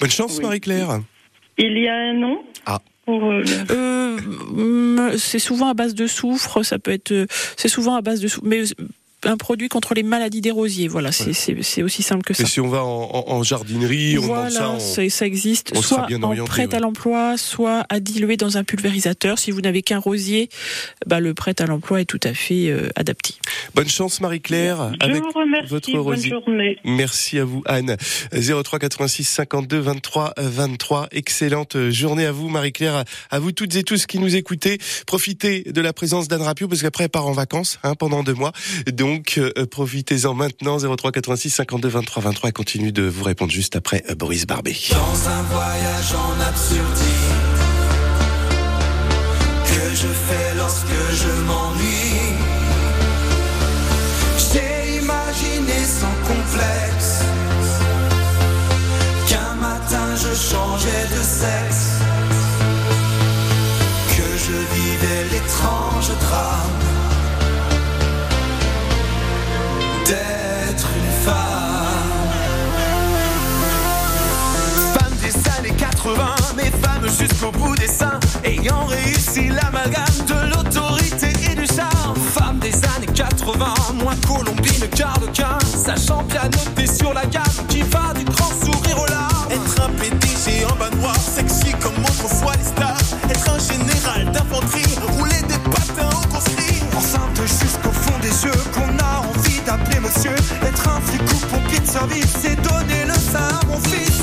Bonne 0.00 0.10
chance, 0.10 0.36
Oui. 0.38 0.44
Marie-Claire. 0.44 1.00
Il 1.58 1.78
y 1.78 1.88
a 1.88 1.94
un 1.94 2.14
nom 2.14 2.38
Ah. 2.66 2.80
pour, 3.04 3.24
euh, 3.24 3.42
Euh, 3.70 5.16
c'est 5.18 5.38
souvent 5.38 5.68
à 5.68 5.74
base 5.74 5.94
de 5.94 6.06
soufre, 6.06 6.62
ça 6.62 6.78
peut 6.78 6.90
être, 6.92 7.12
euh, 7.12 7.26
c'est 7.56 7.68
souvent 7.68 7.94
à 7.96 8.02
base 8.02 8.20
de 8.20 8.28
soufre, 8.28 8.44
mais 8.46 8.62
un 9.24 9.36
produit 9.36 9.68
contre 9.68 9.94
les 9.94 10.02
maladies 10.02 10.40
des 10.40 10.50
rosiers, 10.50 10.88
voilà, 10.88 11.10
c'est 11.10 11.82
aussi 11.82 12.02
simple 12.02 12.22
que 12.22 12.34
ça. 12.34 12.42
Et 12.42 12.46
si 12.46 12.60
on 12.60 12.68
va 12.68 12.84
en, 12.84 13.10
en- 13.12 13.24
en 13.32 13.42
jardinerie, 13.42 14.18
on 14.18 14.22
demande 14.22 14.50
ça. 14.50 14.58
Voilà, 14.60 14.70
on- 14.72 15.08
ça 15.10 15.26
existe, 15.26 15.72
on 15.74 15.82
sera 15.82 15.96
soit 16.02 16.06
bien 16.06 16.18
en 16.22 16.28
orienté, 16.28 16.48
prêt 16.48 16.66
ouais. 16.66 16.74
à 16.74 16.80
l'emploi, 16.80 17.36
soit 17.38 17.84
à 17.88 17.98
diluer 18.00 18.36
dans 18.36 18.56
un 18.58 18.62
pulvérisateur. 18.64 19.38
Si 19.38 19.50
vous 19.50 19.60
n'avez 19.62 19.82
qu'un 19.82 19.98
rosier, 19.98 20.48
bah, 21.06 21.18
le 21.20 21.34
prêt 21.34 21.54
à 21.60 21.66
l'emploi 21.66 22.00
est 22.02 22.04
tout 22.04 22.20
à 22.22 22.34
fait 22.34 22.68
euh, 22.68 22.88
adapté. 22.94 23.34
Bonne 23.74 23.88
chance, 23.88 24.20
Marie-Claire, 24.20 24.92
Je 25.00 25.06
avec 25.08 25.22
vous 25.22 25.30
remercie. 25.34 25.68
votre 25.70 25.90
Bonne 25.92 26.00
rosier. 26.02 26.30
journée. 26.30 26.78
Merci 26.84 27.38
à 27.38 27.44
vous, 27.44 27.62
Anne. 27.66 27.96
03 28.32 28.78
86 28.78 29.24
52 29.24 29.78
23 29.78 30.34
23. 30.36 31.08
Excellente 31.12 31.90
journée 31.90 32.26
à 32.26 32.32
vous, 32.32 32.48
Marie-Claire. 32.48 33.04
À 33.30 33.38
vous 33.38 33.52
toutes 33.52 33.74
et 33.76 33.82
tous 33.82 34.06
qui 34.06 34.18
nous 34.18 34.36
écoutez. 34.36 34.78
Profitez 35.06 35.62
de 35.62 35.80
la 35.80 35.92
présence 35.92 36.28
d'Anne 36.28 36.42
Rapio 36.42 36.68
parce 36.68 36.82
qu'après, 36.82 37.04
elle 37.04 37.10
part 37.10 37.26
en 37.26 37.32
vacances 37.32 37.78
hein, 37.82 37.94
pendant 37.94 38.22
deux 38.22 38.34
mois. 38.34 38.52
Donc, 38.92 39.05
euh, 39.38 39.66
profitez-en 39.66 40.34
maintenant. 40.34 40.78
03 40.78 41.12
86 41.12 41.50
52 41.50 41.88
23 41.88 42.22
23. 42.22 42.48
Elle 42.48 42.52
continue 42.52 42.92
de 42.92 43.02
vous 43.02 43.24
répondre 43.24 43.52
juste 43.52 43.76
après 43.76 44.04
euh, 44.10 44.14
Boris 44.14 44.46
Barbet. 44.46 44.76
Dans 44.90 45.28
un 45.28 45.42
voyage 45.42 46.14
en 46.14 46.40
absurdie 46.40 47.02
que 49.64 49.94
je 49.94 50.08
fais 50.08 50.54
lorsque 50.56 50.86
je 50.86 51.42
m'ennuie. 51.46 52.05
Jusqu'au 77.18 77.50
bout 77.52 77.74
des 77.76 77.88
seins, 77.88 78.18
ayant 78.44 78.84
réussi 78.86 79.48
l'amalgame 79.48 80.04
de 80.26 80.50
l'autorité 80.50 81.28
et 81.50 81.54
du 81.54 81.66
charme. 81.66 82.16
Femme 82.34 82.58
des 82.58 82.74
années 82.96 83.12
80, 83.14 83.74
moins 83.94 84.16
colombine 84.26 84.88
qu'arlequin, 84.94 85.58
sachant 85.64 86.24
pianoter 86.24 86.86
sur 86.86 87.14
la 87.14 87.24
gamme 87.26 87.44
qui 87.68 87.82
va 87.82 88.12
du 88.14 88.24
grand 88.24 88.50
sourire 88.60 88.98
au 89.00 89.06
larmes. 89.06 89.50
Être 89.50 89.82
un 89.82 89.90
PDG 89.90 90.64
en 90.66 90.76
bas 90.76 90.90
noir, 90.90 91.16
sexy 91.16 91.72
comme 91.80 91.96
autrefois 92.04 92.52
les 92.58 92.64
stars. 92.64 92.98
Être 93.30 93.50
un 93.50 93.58
général 93.58 94.32
d'infanterie, 94.32 94.94
rouler 95.16 95.40
des 95.48 95.58
patins 95.70 96.10
au 96.10 96.26
conscrit. 96.34 96.82
Enceinte 96.96 97.40
jusqu'au 97.42 97.92
fond 97.92 98.18
des 98.20 98.44
yeux, 98.44 98.62
qu'on 98.74 98.98
a 98.98 99.26
envie 99.26 99.60
d'appeler 99.64 100.00
monsieur. 100.00 100.34
Être 100.62 100.88
un 100.88 101.00
flic 101.00 101.22
ou 101.22 101.46
pompier 101.46 101.80
de 101.80 101.86
service, 101.86 102.32
c'est 102.42 102.56
donner 102.62 103.04
le 103.06 103.14
sein 103.14 103.48
à 103.62 103.66
mon 103.66 103.78
fils. 103.80 104.15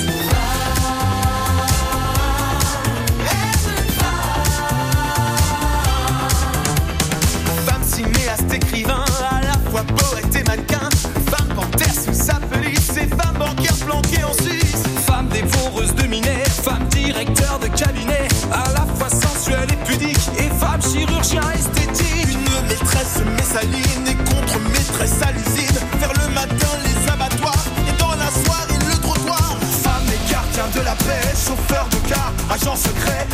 Et 9.80 10.44
mannequin. 10.44 10.90
Femme 11.32 11.50
panthère 11.56 11.94
sous 11.94 12.14
sa 12.14 12.36
pelisse 12.36 12.92
et 12.92 13.08
femme 13.08 13.38
banquière 13.40 13.76
planquée 13.86 14.24
en 14.24 14.34
Suisse. 14.34 14.84
Femme 15.06 15.28
dévoreuse 15.30 15.94
de 15.96 16.04
minaire, 16.04 16.48
femme 16.48 16.88
directeur 16.90 17.60
de 17.60 17.68
cabinet. 17.68 18.28
À 18.52 18.70
la 18.72 18.86
fois 18.96 19.10
sensuelle 19.10 19.70
et 19.72 19.86
pudique 19.86 20.30
et 20.38 20.50
femme 20.60 20.82
chirurgien 20.82 21.42
esthétique. 21.54 22.28
Une 22.28 22.68
maîtresse 22.68 23.22
messaline 23.36 24.08
et 24.08 24.16
contre 24.30 24.60
maîtresse 24.70 25.22
à 25.22 25.32
l'usine. 25.32 25.78
Vers 26.00 26.14
le 26.14 26.34
matin, 26.34 26.74
les 26.86 27.12
abattoirs 27.12 27.66
et 27.88 28.00
dans 28.00 28.16
la 28.16 28.30
soirée, 28.30 28.80
le 28.88 29.02
trottoir. 29.02 29.58
Femme 29.84 30.08
et 30.08 30.32
gardien 30.32 30.68
de 30.76 30.86
la 30.86 30.96
paix, 30.96 31.34
chauffeur 31.34 31.88
de 31.90 32.10
car, 32.10 32.32
agent 32.52 32.76
secret. 32.76 33.28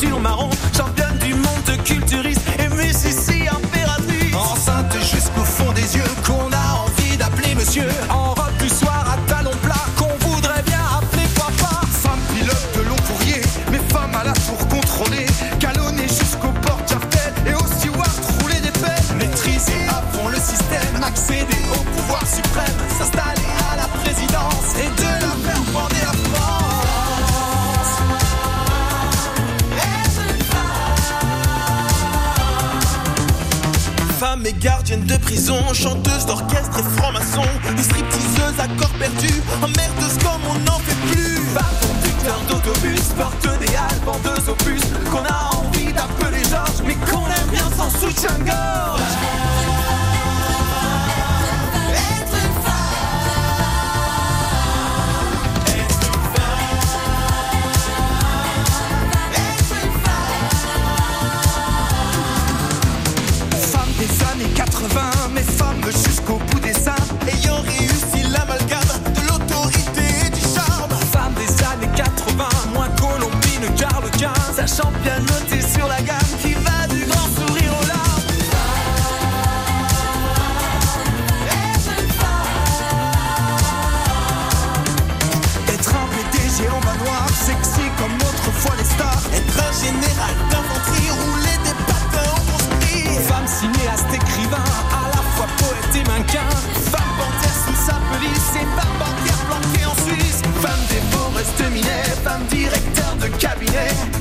Ceinture 0.00 0.18
marron, 0.18 0.69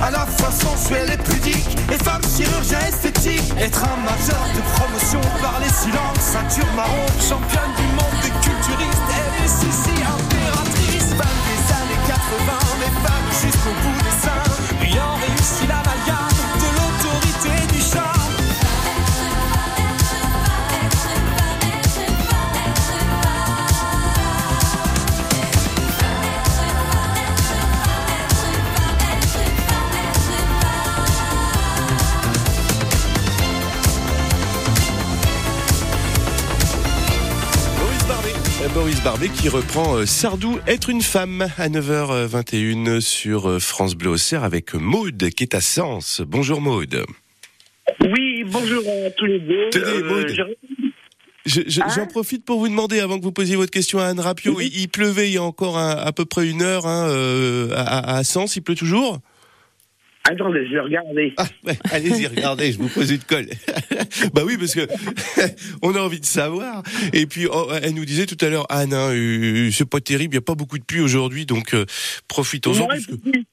À 0.02 0.12
la 0.12 0.26
fois 0.26 0.52
sensuelle 0.52 1.12
et 1.12 1.18
pudique, 1.18 1.78
et 1.92 2.02
femme 2.04 2.22
chirurgien 2.24 2.80
esthétique. 2.88 3.54
Être 3.60 3.84
un 3.84 3.98
major 4.04 4.44
de 4.56 4.62
promotion 4.76 5.22
par 5.42 5.60
les 5.60 5.70
silences, 5.70 6.20
ceinture 6.20 6.72
marron, 6.76 7.06
championne 7.20 7.74
du 7.76 7.88
monde 8.00 8.18
des 8.24 8.32
culturistes. 8.40 9.10
Elle 9.12 9.44
est 9.44 9.48
Sissi 9.50 9.96
impératrice, 10.00 11.14
femme 11.20 11.40
des 11.48 11.62
années 11.76 12.02
80, 12.08 12.18
mais 12.80 12.94
femme 13.04 13.28
jusqu'au 13.44 13.76
bout 13.84 14.00
des 14.04 14.18
seins. 14.24 14.88
Ayant 14.88 15.16
réussi 15.20 15.68
l'amalgame 15.68 15.89
Barbet 39.04 39.30
qui 39.30 39.50
reprend 39.50 39.96
euh, 39.98 40.06
Sardou, 40.06 40.60
être 40.68 40.90
une 40.90 41.02
femme 41.02 41.48
à 41.58 41.70
9h21 41.70 43.00
sur 43.00 43.48
euh, 43.50 43.60
France 43.60 43.96
Bleu 43.96 44.10
Auxerre 44.12 44.44
avec 44.44 44.74
Maude 44.74 45.30
qui 45.30 45.44
est 45.44 45.54
à 45.56 45.62
Sens. 45.62 46.22
Bonjour 46.26 46.60
Maude. 46.60 47.06
Oui, 48.02 48.44
bonjour 48.46 48.82
à 49.06 49.10
tous 49.12 49.26
les 49.26 49.40
deux. 49.40 49.70
Tenez, 49.72 49.86
Euh, 49.86 50.04
Maud. 50.04 50.28
je- 50.30 50.44
Je- 51.46 51.62
je- 51.68 51.82
Hein 51.82 51.86
J'en 51.96 52.06
profite 52.08 52.44
pour 52.46 52.60
vous 52.60 52.68
demander, 52.68 53.00
avant 53.00 53.18
que 53.18 53.24
vous 53.24 53.32
posiez 53.32 53.56
votre 53.56 53.72
question 53.72 54.00
à 54.00 54.06
Anne 54.06 54.20
Rapio, 54.20 54.60
il, 54.60 54.76
il 54.78 54.90
pleuvait 54.90 55.30
il 55.30 55.34
y 55.34 55.38
a 55.38 55.44
encore 55.44 55.78
un- 55.78 55.96
à 55.96 56.12
peu 56.12 56.26
près 56.26 56.48
une 56.48 56.62
heure 56.62 56.86
hein, 56.86 57.08
euh, 57.10 57.72
à, 57.76 58.18
à 58.18 58.24
Sens, 58.24 58.56
il 58.56 58.62
pleut 58.62 58.76
toujours? 58.76 59.20
Attendez, 60.32 60.66
je 60.68 60.74
vais 60.74 60.80
regarder. 60.82 61.34
Ah, 61.38 61.46
ouais, 61.66 61.74
Allez-y, 61.92 62.28
regardez, 62.28 62.72
je 62.72 62.78
vous 62.78 62.88
pose 62.90 63.10
une 63.12 63.20
colle. 63.24 63.48
bah 64.34 64.42
oui, 64.46 64.58
parce 64.58 64.76
que 64.76 64.82
on 65.82 65.96
a 65.96 66.00
envie 66.02 66.20
de 66.20 66.26
savoir. 66.26 66.84
Et 67.14 67.26
puis, 67.26 67.48
oh, 67.52 67.68
elle 67.82 67.96
nous 67.96 68.06
disait 68.06 68.28
tout 68.28 68.38
à 68.46 68.50
l'heure, 68.50 68.68
Anne, 68.70 68.94
hein, 68.94 69.10
euh, 69.12 69.70
c'est 69.72 69.90
pas 69.90 70.00
terrible, 70.02 70.34
il 70.36 70.38
n'y 70.38 70.44
a 70.44 70.46
pas 70.46 70.54
beaucoup 70.56 70.78
de 70.78 70.84
pluie 70.84 71.02
aujourd'hui, 71.02 71.46
donc 71.48 71.74
euh, 71.74 71.86
profitons-en. 72.28 72.88
Il. 73.26 73.46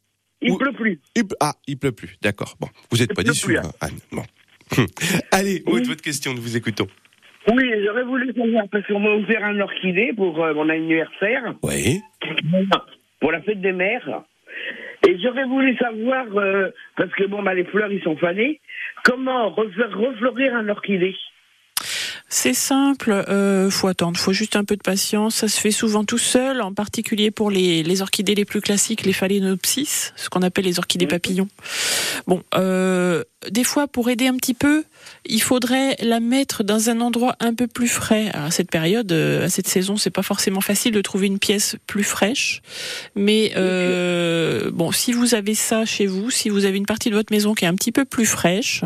Il 0.43 0.51
Oui. 0.53 0.59
pleut 0.59 0.73
plus. 0.73 1.01
il- 1.15 1.23
ah, 1.41 1.55
il 1.67 1.79
pleut 1.79 1.93
plus, 1.93 2.17
d'accord. 2.21 2.57
Bon, 2.61 2.69
vous 2.91 2.99
n'êtes 2.99 3.15
pas 3.15 3.23
déçu, 3.23 3.47
plus, 3.47 3.57
hein, 3.59 3.73
Anne. 3.81 3.99
Bon. 4.13 4.23
Allez, 5.33 5.63
Oui. 5.67 5.83
Votre 5.85 6.03
question, 6.03 6.35
nous 6.35 6.43
vous 6.43 6.57
écoutons. 6.59 6.87
Oui, 7.51 7.65
j'aurais 7.87 8.05
voulu 8.05 8.33
savoir, 8.35 8.65
parce 8.71 8.87
qu'on 8.87 9.01
m'a 9.01 9.11
offert 9.11 9.43
un 9.45 9.59
orchidée 9.61 10.13
pour 10.15 10.45
euh, 10.45 10.53
mon 10.53 10.69
anniversaire, 10.69 11.55
Oui. 11.63 12.03
pour 13.21 13.33
la 13.33 13.41
fête 13.43 13.63
des 13.63 13.73
mères. 13.73 14.23
Et 15.07 15.19
j'aurais 15.23 15.45
voulu 15.45 15.77
savoir, 15.77 16.27
euh, 16.37 16.71
parce 16.97 17.13
que 17.13 17.25
bon, 17.25 17.43
bah, 17.43 17.55
les 17.55 17.65
fleurs, 17.65 17.93
ils 17.93 18.03
sont 18.03 18.17
fanés, 18.17 18.61
comment 19.05 19.51
refaire 19.51 19.97
refleurir 19.97 20.55
un 20.55 20.69
orchidée? 20.69 21.15
C'est 22.29 22.55
simple, 22.55 23.13
euh, 23.13 23.71
faut 23.71 23.87
attendre, 23.87 24.19
faut 24.19 24.33
juste 24.33 24.57
un 24.57 24.65
peu 24.65 24.75
de 24.75 24.83
patience. 24.83 25.37
Ça 25.37 25.49
se 25.49 25.61
fait 25.61 25.71
souvent 25.71 26.05
tout 26.05 26.19
seul, 26.19 26.61
en 26.61 26.75
particulier 26.75 27.31
pour 27.31 27.53
les, 27.53 27.85
les 27.85 28.03
orchidées 28.03 28.35
les 28.35 28.45
plus 28.45 28.61
classiques, 28.61 29.05
les 29.05 29.13
phalaenopsis, 29.13 30.13
ce 30.17 30.29
qu'on 30.29 30.43
appelle 30.43 30.65
les 30.65 30.79
orchidées 30.81 31.07
papillons. 31.07 31.49
Bon, 32.27 32.43
euh, 32.57 33.23
des 33.51 33.63
fois, 33.63 33.87
pour 33.87 34.11
aider 34.11 34.27
un 34.27 34.37
petit 34.37 34.55
peu, 34.55 34.83
il 35.29 35.43
faudrait 35.43 35.97
la 36.01 36.21
mettre 36.21 36.63
dans 36.63 36.91
un 36.91 37.01
endroit 37.01 37.37
un 37.41 37.55
peu 37.55 37.67
plus 37.67 37.89
frais. 37.89 38.31
À 38.33 38.51
cette 38.51 38.71
période, 38.71 39.11
euh, 39.13 39.47
à 39.47 39.49
cette 39.49 39.69
saison, 39.69 39.97
c'est 39.97 40.11
pas 40.11 40.23
forcément 40.23 40.61
facile 40.61 40.93
de 40.93 41.01
trouver 41.01 41.27
une 41.27 41.39
pièce 41.39 41.77
plus 41.87 42.05
fraîche, 42.05 42.63
mais 43.15 43.53
euh, 43.57 44.71
bon, 44.73 44.93
si 44.93 45.13
vous 45.13 45.35
avez 45.35 45.55
ça 45.55 45.85
chez 45.85 46.07
vous, 46.07 46.31
si 46.31 46.49
vous 46.49 46.65
avez 46.65 46.77
une 46.77 46.87
partie 46.87 47.11
de 47.11 47.15
votre 47.15 47.33
maison 47.33 47.55
qui 47.55 47.65
est 47.65 47.69
un 47.69 47.75
petit 47.75 47.93
peu 47.93 48.05
plus 48.05 48.27
fraîche, 48.27 48.83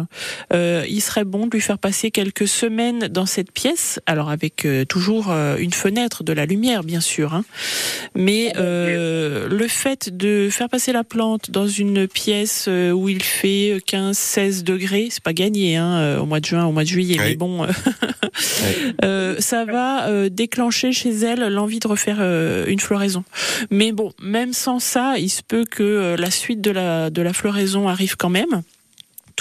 euh, 0.52 0.85
il 0.88 1.00
serait 1.00 1.25
bon 1.25 1.47
de 1.47 1.52
lui 1.52 1.61
faire 1.61 1.79
passer 1.79 2.11
quelques 2.11 2.49
semaines 2.49 3.09
dans 3.09 3.26
cette 3.26 3.52
pièce. 3.52 4.00
Alors 4.06 4.30
avec 4.30 4.67
toujours 4.89 5.30
une 5.30 5.73
fenêtre, 5.73 6.25
de 6.25 6.32
la 6.32 6.47
lumière, 6.47 6.82
bien 6.82 7.00
sûr. 7.00 7.34
hein. 7.34 7.45
Mais 8.15 8.52
le 8.56 9.67
fait 9.69 10.17
de 10.17 10.49
faire 10.50 10.69
passer 10.69 10.93
la 10.93 11.04
plante 11.04 11.50
dans 11.50 11.67
une 11.67 12.08
pièce 12.08 12.69
où 12.69 13.08
il 13.08 13.23
fait 13.23 13.78
15-16 13.87 14.63
degrés, 14.63 15.08
c'est 15.11 15.23
pas 15.23 15.32
gagné 15.32 15.76
hein, 15.76 16.00
euh, 16.00 16.19
au 16.21 16.26
mois 16.26 16.41
de 16.41 16.45
juin, 16.47 16.65
au 16.67 16.73
mois 16.73 16.82
de 16.82 16.89
juillet, 16.89 17.17
Oui. 17.19 17.25
mais 17.30 17.34
bon, 17.36 17.65
euh, 17.65 17.69
euh, 19.04 19.36
ça 19.39 19.65
va 19.65 20.28
déclencher 20.28 20.93
chez 20.93 21.10
elle 21.10 21.47
l'envie 21.52 21.78
de 21.78 21.89
refaire 21.89 22.19
une 22.67 22.80
floraison. 22.80 23.25
Mais 23.71 23.93
bon, 23.93 24.13
même 24.23 24.52
sans 24.52 24.78
ça, 24.80 25.15
il 25.19 25.28
se 25.30 25.43
peut 25.43 25.65
que 25.65 26.17
la 26.19 26.30
suite 26.30 26.60
de 26.60 26.71
la, 26.71 27.10
de 27.10 27.23
la 27.23 27.32
floraison 27.32 27.89
arrive 27.89 28.17
quand 28.17 28.30
même. 28.30 28.63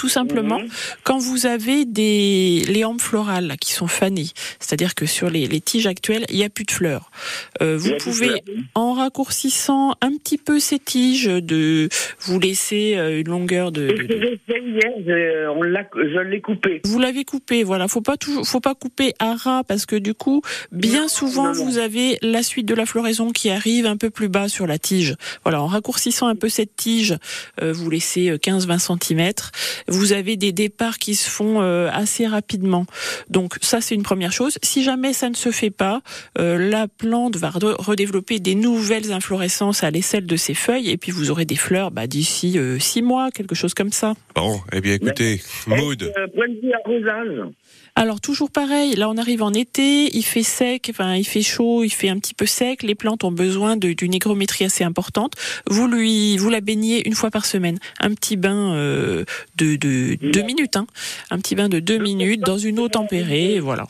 Tout 0.00 0.08
simplement, 0.08 0.62
quand 1.04 1.18
vous 1.18 1.44
avez 1.44 1.84
des 1.84 2.62
léambres 2.66 3.02
florales 3.02 3.56
qui 3.60 3.74
sont 3.74 3.86
fanées, 3.86 4.28
c'est-à-dire 4.58 4.94
que 4.94 5.04
sur 5.04 5.28
les, 5.28 5.46
les 5.46 5.60
tiges 5.60 5.86
actuelles, 5.86 6.24
il 6.30 6.36
n'y 6.36 6.44
a 6.44 6.48
plus 6.48 6.64
de 6.64 6.70
fleurs. 6.70 7.10
Euh, 7.60 7.76
vous 7.76 7.90
de 7.90 7.96
pouvez, 7.96 8.28
fleurs, 8.28 8.40
en 8.74 8.94
raccourcissant 8.94 9.92
un 10.00 10.12
petit 10.16 10.38
peu 10.38 10.58
ces 10.58 10.78
tiges, 10.78 11.26
de 11.26 11.90
vous 12.20 12.40
laisser 12.40 12.94
euh, 12.96 13.20
une 13.20 13.28
longueur 13.28 13.72
de, 13.72 13.88
de- 13.88 14.38
fait 14.46 14.62
hier, 14.66 15.52
on 15.54 15.62
l'a- 15.62 15.86
je 15.94 16.20
l'ai 16.20 16.40
coupé. 16.40 16.80
vous 16.84 16.98
l'avez 16.98 17.24
coupé, 17.26 17.62
voilà. 17.62 17.86
Faut 17.86 18.00
pas 18.00 18.16
toujours, 18.16 18.46
faut 18.46 18.60
pas 18.60 18.74
couper 18.74 19.12
à 19.18 19.34
ras 19.34 19.64
parce 19.64 19.84
que 19.84 19.96
du 19.96 20.14
coup, 20.14 20.40
bien 20.72 21.02
Non, 21.02 21.08
souvent, 21.08 21.52
non, 21.52 21.54
non. 21.56 21.64
vous 21.66 21.76
avez 21.78 22.16
la 22.22 22.42
suite 22.42 22.64
de 22.66 22.74
la 22.74 22.86
floraison 22.86 23.32
qui 23.32 23.50
arrive 23.50 23.84
un 23.84 23.98
peu 23.98 24.08
plus 24.08 24.28
bas 24.30 24.48
sur 24.48 24.66
la 24.66 24.78
tige. 24.78 25.14
Voilà, 25.44 25.60
en 25.60 25.66
raccourcissant 25.66 26.26
un 26.26 26.36
peu 26.36 26.48
cette 26.48 26.74
tige, 26.74 27.18
euh, 27.60 27.70
vous 27.74 27.90
laissez 27.90 28.30
15-20 28.38 28.78
cm. 28.98 29.32
Vous 29.90 30.12
avez 30.12 30.36
des 30.36 30.52
départs 30.52 30.98
qui 30.98 31.14
se 31.14 31.28
font 31.28 31.60
euh, 31.60 31.90
assez 31.92 32.26
rapidement. 32.26 32.86
Donc 33.28 33.56
ça, 33.60 33.80
c'est 33.80 33.94
une 33.94 34.02
première 34.02 34.32
chose. 34.32 34.58
Si 34.62 34.82
jamais 34.82 35.12
ça 35.12 35.28
ne 35.28 35.34
se 35.34 35.50
fait 35.50 35.70
pas, 35.70 36.00
euh, 36.38 36.56
la 36.70 36.88
plante 36.88 37.36
va 37.36 37.50
re- 37.50 37.74
redévelopper 37.78 38.38
des 38.38 38.54
nouvelles 38.54 39.12
inflorescences 39.12 39.82
à 39.84 39.90
l'aisselle 39.90 40.26
de 40.26 40.36
ses 40.36 40.54
feuilles 40.54 40.90
et 40.90 40.96
puis 40.96 41.12
vous 41.12 41.30
aurez 41.30 41.44
des 41.44 41.56
fleurs 41.56 41.90
bah, 41.90 42.06
d'ici 42.06 42.58
6 42.78 43.02
mois, 43.02 43.30
quelque 43.30 43.54
chose 43.54 43.74
comme 43.74 43.92
ça. 43.92 44.14
Bon, 44.34 44.60
eh 44.72 44.80
bien 44.80 44.94
écoutez, 44.94 45.40
Maude. 45.66 46.02
Euh, 46.16 46.26
point 46.34 46.48
de 46.48 46.54
vue 46.60 46.72
arrosage. 46.84 47.50
Alors 47.96 48.20
toujours 48.20 48.50
pareil, 48.50 48.94
là 48.94 49.08
on 49.10 49.16
arrive 49.16 49.42
en 49.42 49.52
été, 49.52 50.06
il 50.16 50.22
fait 50.22 50.42
sec, 50.42 50.88
enfin 50.90 51.16
il 51.16 51.24
fait 51.24 51.42
chaud, 51.42 51.84
il 51.84 51.90
fait 51.90 52.08
un 52.08 52.18
petit 52.18 52.34
peu 52.34 52.46
sec, 52.46 52.82
les 52.82 52.94
plantes 52.94 53.24
ont 53.24 53.32
besoin 53.32 53.76
d'une 53.76 54.14
hygrométrie 54.14 54.64
assez 54.64 54.84
importante. 54.84 55.34
Vous 55.68 55.86
lui, 55.88 56.36
vous 56.36 56.50
la 56.50 56.60
baignez 56.60 57.06
une 57.06 57.14
fois 57.14 57.30
par 57.30 57.44
semaine, 57.44 57.78
un 58.00 58.14
petit 58.14 58.36
bain 58.36 58.74
euh, 58.74 59.24
de, 59.56 59.76
de 59.76 60.16
deux 60.30 60.42
minutes, 60.42 60.76
hein. 60.76 60.86
un 61.30 61.38
petit 61.38 61.54
bain 61.54 61.68
de 61.68 61.80
deux 61.80 61.98
minutes 61.98 62.40
dans 62.40 62.58
une 62.58 62.78
eau 62.78 62.88
tempérée, 62.88 63.60
voilà. 63.60 63.84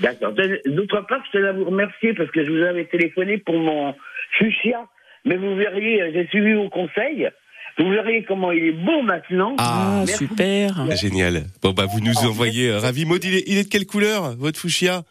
D'accord. 0.00 0.32
D'autre 0.66 1.00
part, 1.06 1.22
je 1.26 1.38
tenais 1.38 1.48
à 1.48 1.52
vous 1.52 1.64
remercier 1.64 2.14
parce 2.14 2.30
que 2.30 2.44
je 2.44 2.50
vous 2.50 2.62
avais 2.62 2.86
téléphoné 2.86 3.38
pour 3.38 3.54
mon 3.54 3.94
fuchsia. 4.38 4.86
Mais 5.24 5.36
vous 5.36 5.54
verriez, 5.54 6.12
j'ai 6.12 6.26
suivi 6.28 6.54
vos 6.54 6.68
conseils. 6.68 7.28
Vous 7.78 7.88
verriez 7.90 8.24
comment 8.24 8.52
il 8.52 8.64
est 8.64 8.72
beau 8.72 9.02
maintenant. 9.02 9.54
Ah, 9.58 10.04
Merci. 10.06 10.26
super. 10.28 10.94
Génial. 10.96 11.44
Bon 11.62 11.72
bah 11.72 11.86
vous 11.86 12.00
nous 12.00 12.16
envoyez 12.26 12.68
euh, 12.68 12.78
ravi. 12.78 13.04
Maud, 13.04 13.24
il 13.24 13.34
est, 13.34 13.44
il 13.46 13.56
est 13.58 13.64
de 13.64 13.68
quelle 13.68 13.86
couleur 13.86 14.36
votre 14.36 14.58
fuchsia? 14.58 15.02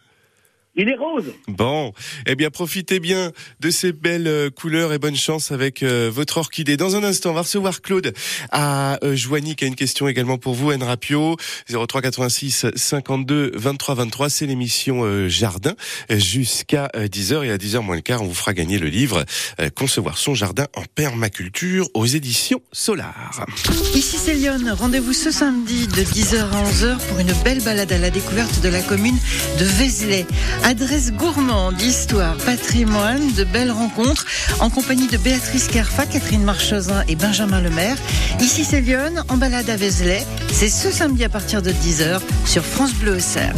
Il 0.76 0.88
est 0.88 0.96
rose. 0.96 1.26
Bon, 1.50 1.92
eh 2.26 2.36
bien 2.36 2.50
profitez 2.50 3.02
bien 3.02 3.34
de 3.60 3.70
ces 3.70 3.92
belles 3.92 4.28
euh, 4.28 4.50
couleurs 4.50 4.94
et 4.94 5.00
bonne 5.00 5.18
chance 5.18 5.52
avec 5.52 5.84
euh, 5.84 6.10
votre 6.10 6.38
orchidée. 6.38 6.78
Dans 6.78 6.96
un 6.96 7.04
instant, 7.04 7.32
on 7.32 7.34
va 7.34 7.42
recevoir 7.42 7.82
Claude 7.82 8.14
à 8.52 8.98
euh, 9.04 9.14
Joigny 9.14 9.58
qui 9.58 9.66
a 9.66 9.68
une 9.68 9.76
question 9.76 10.08
également 10.08 10.38
pour 10.38 10.54
vous, 10.54 10.72
Anne 10.72 10.84
Rapio, 10.84 11.36
03 11.70 12.02
86 12.02 12.68
52 12.74 13.52
23 13.54 13.96
23. 13.96 14.30
C'est 14.30 14.46
l'émission 14.46 15.04
euh, 15.04 15.28
Jardin 15.28 15.74
euh, 16.10 16.18
jusqu'à 16.18 16.88
10h 16.96 17.46
et 17.46 17.52
à 17.52 17.58
10h 17.58 17.80
moins 17.82 17.96
le 17.96 18.02
quart, 18.02 18.22
on 18.22 18.28
vous 18.28 18.34
fera 18.34 18.54
gagner 18.54 18.80
le 18.80 18.88
livre 18.88 19.26
euh, 19.60 19.70
Concevoir 19.76 20.18
son 20.18 20.36
jardin 20.36 20.68
en 20.76 20.84
permaculture 20.96 21.90
aux 21.94 22.06
éditions 22.06 22.62
Solar. 22.72 23.46
Ici 23.94 24.18
c'est 24.18 24.36
Lyon, 24.36 24.60
rendez-vous 24.78 25.12
ce 25.14 25.32
samedi 25.32 25.88
de 25.88 26.02
10h 26.02 26.38
à 26.38 26.64
11h 26.64 26.98
pour 27.10 27.20
une 27.20 27.34
belle 27.44 27.62
balade 27.62 27.92
à 27.92 27.98
la 27.98 28.10
découverte 28.10 28.62
de 28.62 28.70
la 28.70 28.82
commune 28.82 29.18
de 29.60 29.66
Vézelay. 29.66 30.26
Adresse 30.64 31.12
gourmande, 31.12 31.82
histoire, 31.82 32.36
patrimoine, 32.38 33.34
de 33.34 33.44
belles 33.44 33.72
rencontres 33.72 34.26
en 34.60 34.70
compagnie 34.70 35.08
de 35.08 35.18
Béatrice 35.18 35.68
Kerfa, 35.68 36.06
Catherine 36.06 36.44
Marchesin 36.44 37.04
et 37.08 37.16
Benjamin 37.16 37.62
Lemaire. 37.62 37.98
Ici 38.40 38.64
c'est 38.64 38.82
Lyon, 38.82 39.24
en 39.30 39.38
balade 39.38 39.70
à 39.70 39.76
Vézelay. 39.76 40.26
C'est 40.52 40.70
ce 40.70 40.92
samedi 40.92 41.24
à 41.24 41.30
partir 41.30 41.62
de 41.62 41.72
10h 41.72 42.22
sur 42.46 42.64
France 42.64 42.94
Bleu 42.94 43.18
Auxerre. 43.18 43.56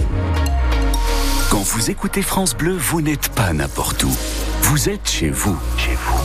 Quand 1.49 1.63
vous 1.63 1.91
écoutez 1.91 2.21
France 2.21 2.55
Bleu, 2.55 2.75
vous 2.75 3.01
n'êtes 3.01 3.29
pas 3.29 3.53
n'importe 3.53 4.03
où. 4.03 4.11
Vous 4.63 4.89
êtes 4.89 5.09
chez 5.09 5.29
vous. 5.29 5.57
Chez 5.77 5.95
vous. 5.95 6.23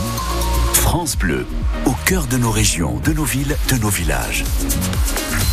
France 0.73 1.17
Bleu, 1.17 1.45
au 1.85 1.93
cœur 2.05 2.25
de 2.25 2.37
nos 2.37 2.51
régions, 2.51 2.99
de 3.03 3.13
nos 3.13 3.25
villes, 3.25 3.55
de 3.69 3.75
nos 3.75 3.89
villages. 3.89 4.43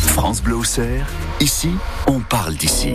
France 0.07 0.41
Bleu 0.41 0.55
Auxerre, 0.55 1.05
ici, 1.39 1.69
on 2.07 2.21
parle 2.21 2.55
d'ici. 2.55 2.93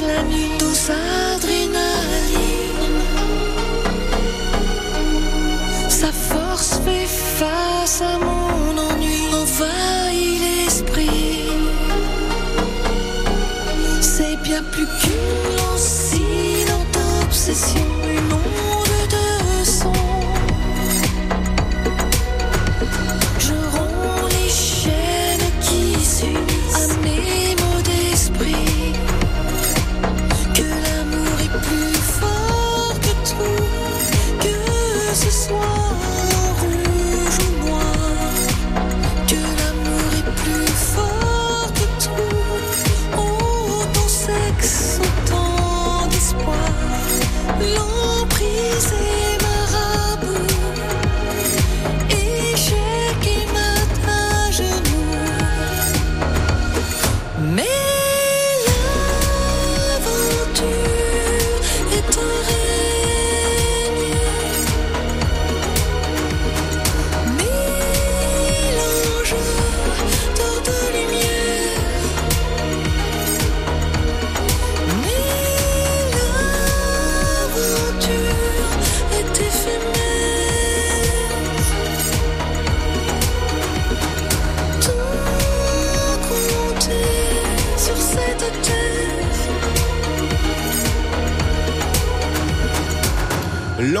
La 0.00 0.22
nuit, 0.24 0.50
douce 0.58 0.90
adrénaline. 0.90 1.76
Sa 5.88 6.12
force 6.12 6.80
fait 6.84 7.06
face 7.06 8.02
à 8.02 8.18
mon 8.18 8.65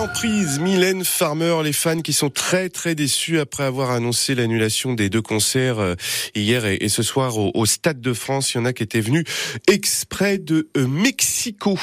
L'emprise 0.06 0.60
Mylène 0.60 1.04
Farmer, 1.04 1.62
les 1.64 1.72
fans 1.72 2.00
qui 2.00 2.12
sont 2.12 2.30
très 2.30 2.68
très 2.68 2.94
déçus 2.94 3.40
après 3.40 3.64
avoir 3.64 3.90
annoncé 3.90 4.36
l'annulation 4.36 4.94
des 4.94 5.10
deux 5.10 5.20
concerts 5.20 5.80
euh, 5.80 5.94
hier 6.36 6.64
et, 6.64 6.88
ce 6.88 7.02
soir 7.02 7.36
au, 7.38 7.66
Stade 7.66 8.00
de 8.00 8.12
France. 8.12 8.54
Il 8.54 8.58
y 8.58 8.60
en 8.60 8.66
a 8.66 8.72
qui 8.72 8.84
étaient 8.84 9.00
venus 9.00 9.24
exprès 9.66 10.38
de 10.38 10.68
euh, 10.76 10.86
Mexico. 10.86 11.76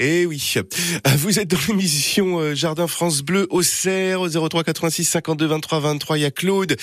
Et 0.00 0.26
oui, 0.26 0.54
vous 1.16 1.38
êtes 1.38 1.48
dans 1.48 1.60
l'émission 1.68 2.40
euh, 2.40 2.54
Jardin 2.56 2.88
France 2.88 3.22
Bleu 3.22 3.46
au 3.50 3.62
Cerf 3.62 4.20
au 4.20 4.28
03 4.48 4.64
86 4.64 5.04
52 5.04 5.46
23 5.46 5.78
23. 5.78 6.18
Il 6.18 6.22
y 6.22 6.24
a 6.24 6.32
Claude 6.32 6.76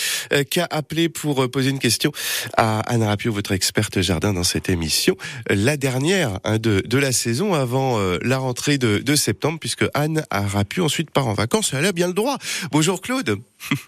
qui 0.50 0.62
a 0.62 0.68
appelé 0.72 1.10
pour 1.10 1.52
poser 1.52 1.72
une 1.72 1.80
question 1.80 2.14
à 2.56 2.80
Anne 2.82 3.04
Rapio, 3.04 3.34
votre 3.34 3.52
experte 3.52 4.00
jardin 4.00 4.32
dans 4.32 4.46
cette 4.46 4.70
émission. 4.70 5.18
La 5.50 5.76
dernière 5.76 6.40
hein, 6.46 6.60
de, 6.60 6.98
la 6.98 7.12
saison 7.12 7.54
avant 7.54 8.00
la 8.22 8.38
rentrée 8.38 8.78
de, 8.78 9.00
de 9.00 9.16
septembre 9.16 9.60
puisque 9.60 9.86
Anne 9.94 10.24
a 10.30 10.48
Rapio 10.62 10.84
ensuite 10.86 11.10
part 11.12 11.26
en 11.28 11.34
vacances. 11.34 11.74
Elle 11.74 11.88
a 11.88 11.91
bien 11.91 12.06
le 12.08 12.13
droit. 12.13 12.38
Bonjour 12.71 13.02
Claude. 13.02 13.32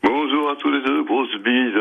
Bonjour 0.03 0.49
à 0.49 0.55
tous 0.55 0.71
les 0.71 0.81
deux, 0.81 1.03
grosse 1.03 1.36
bise 1.45 1.77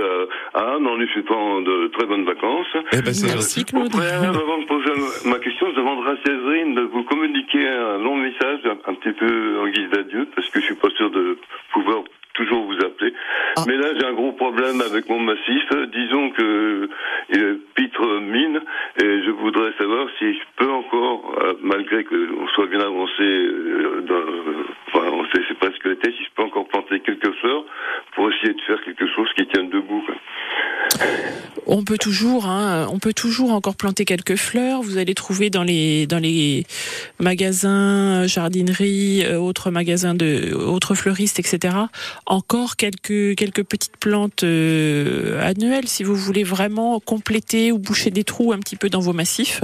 à 0.52 0.74
Anne 0.76 0.86
en 0.86 0.96
lui 0.96 1.08
souhaitant 1.14 1.62
de 1.62 1.88
très 1.96 2.04
bonnes 2.06 2.26
vacances. 2.26 2.66
Eh 2.92 3.00
ben, 3.00 3.14
c'est 3.14 3.28
Merci 3.32 3.64
Claude. 3.64 3.90
Préalable, 3.90 4.36
avant 4.36 4.58
de 4.58 4.66
poser 4.66 4.92
ma 5.24 5.38
question, 5.38 5.66
je 5.70 5.76
demanderai 5.76 6.10
à 6.12 6.16
Séverine 6.26 6.74
de 6.74 6.82
vous 6.82 7.04
communiquer 7.04 7.66
un 7.66 7.98
long 8.04 8.16
message, 8.16 8.60
un, 8.66 8.90
un 8.90 8.94
petit 8.94 9.12
peu 9.18 9.60
en 9.62 9.66
guise 9.68 9.88
d'adieu, 9.90 10.28
parce 10.34 10.48
que 10.50 10.60
je 10.60 10.66
suis 10.66 10.74
pas 10.74 10.90
sûr 10.90 11.10
de 11.10 11.38
pouvoir 11.72 12.02
toujours 12.34 12.64
vous 12.64 12.78
appeler. 12.84 13.12
Mais 13.66 13.76
là, 13.76 13.88
j'ai 13.98 14.06
un 14.06 14.14
gros 14.14 14.32
problème 14.32 14.80
avec 14.80 15.06
mon 15.08 15.20
massif. 15.20 15.64
Disons 15.92 16.30
que 16.30 16.88
il 17.30 17.38
est 17.38 17.56
pitre 17.74 18.20
mine, 18.20 18.60
et 19.02 19.22
je 19.24 19.30
voudrais 19.30 19.72
savoir 19.78 20.06
si 20.18 20.32
je 20.32 20.40
peux 20.56 20.70
encore, 20.70 21.34
euh, 21.42 21.54
malgré 21.62 22.04
qu'on 22.04 22.46
soit 22.54 22.66
bien 22.68 22.80
avancé, 22.80 23.22
euh, 23.22 24.00
dans, 24.08 24.24
enfin, 24.88 25.06
on 25.12 25.24
sait- 25.26 25.44
c'est 25.46 25.58
presque 25.58 25.84
l'été, 25.84 26.10
si 26.12 26.24
je 26.24 26.30
peux 26.34 26.42
encore 26.42 26.66
planter 26.68 27.00
quelques 27.00 27.32
fleurs 27.40 27.64
essayer 28.30 28.54
de 28.54 28.60
faire 28.62 28.82
quelque 28.84 29.06
chose 29.14 29.28
qui 29.36 29.46
tienne 29.46 29.70
debout. 29.70 30.04
On 31.66 31.84
peut 31.84 31.98
toujours, 31.98 32.46
hein, 32.46 32.88
on 32.92 32.98
peut 32.98 33.12
toujours 33.12 33.52
encore 33.52 33.76
planter 33.76 34.04
quelques 34.04 34.36
fleurs. 34.36 34.82
Vous 34.82 34.98
allez 34.98 35.14
trouver 35.14 35.50
dans 35.50 35.62
les 35.62 36.06
dans 36.06 36.18
les 36.18 36.66
magasins, 37.20 38.26
jardineries, 38.26 39.24
euh, 39.24 39.38
autres 39.38 39.70
magasins 39.70 40.14
de, 40.14 40.52
autres 40.54 40.94
fleuristes, 40.94 41.38
etc. 41.38 41.76
Encore 42.26 42.76
quelques 42.76 43.36
quelques 43.36 43.62
petites 43.62 43.96
plantes 43.96 44.42
euh, 44.42 45.40
annuelles, 45.42 45.88
si 45.88 46.02
vous 46.02 46.16
voulez 46.16 46.44
vraiment 46.44 47.00
compléter 47.00 47.72
ou 47.72 47.78
boucher 47.78 48.10
des 48.10 48.24
trous 48.24 48.52
un 48.52 48.58
petit 48.58 48.76
peu 48.76 48.88
dans 48.88 49.00
vos 49.00 49.12
massifs. 49.12 49.60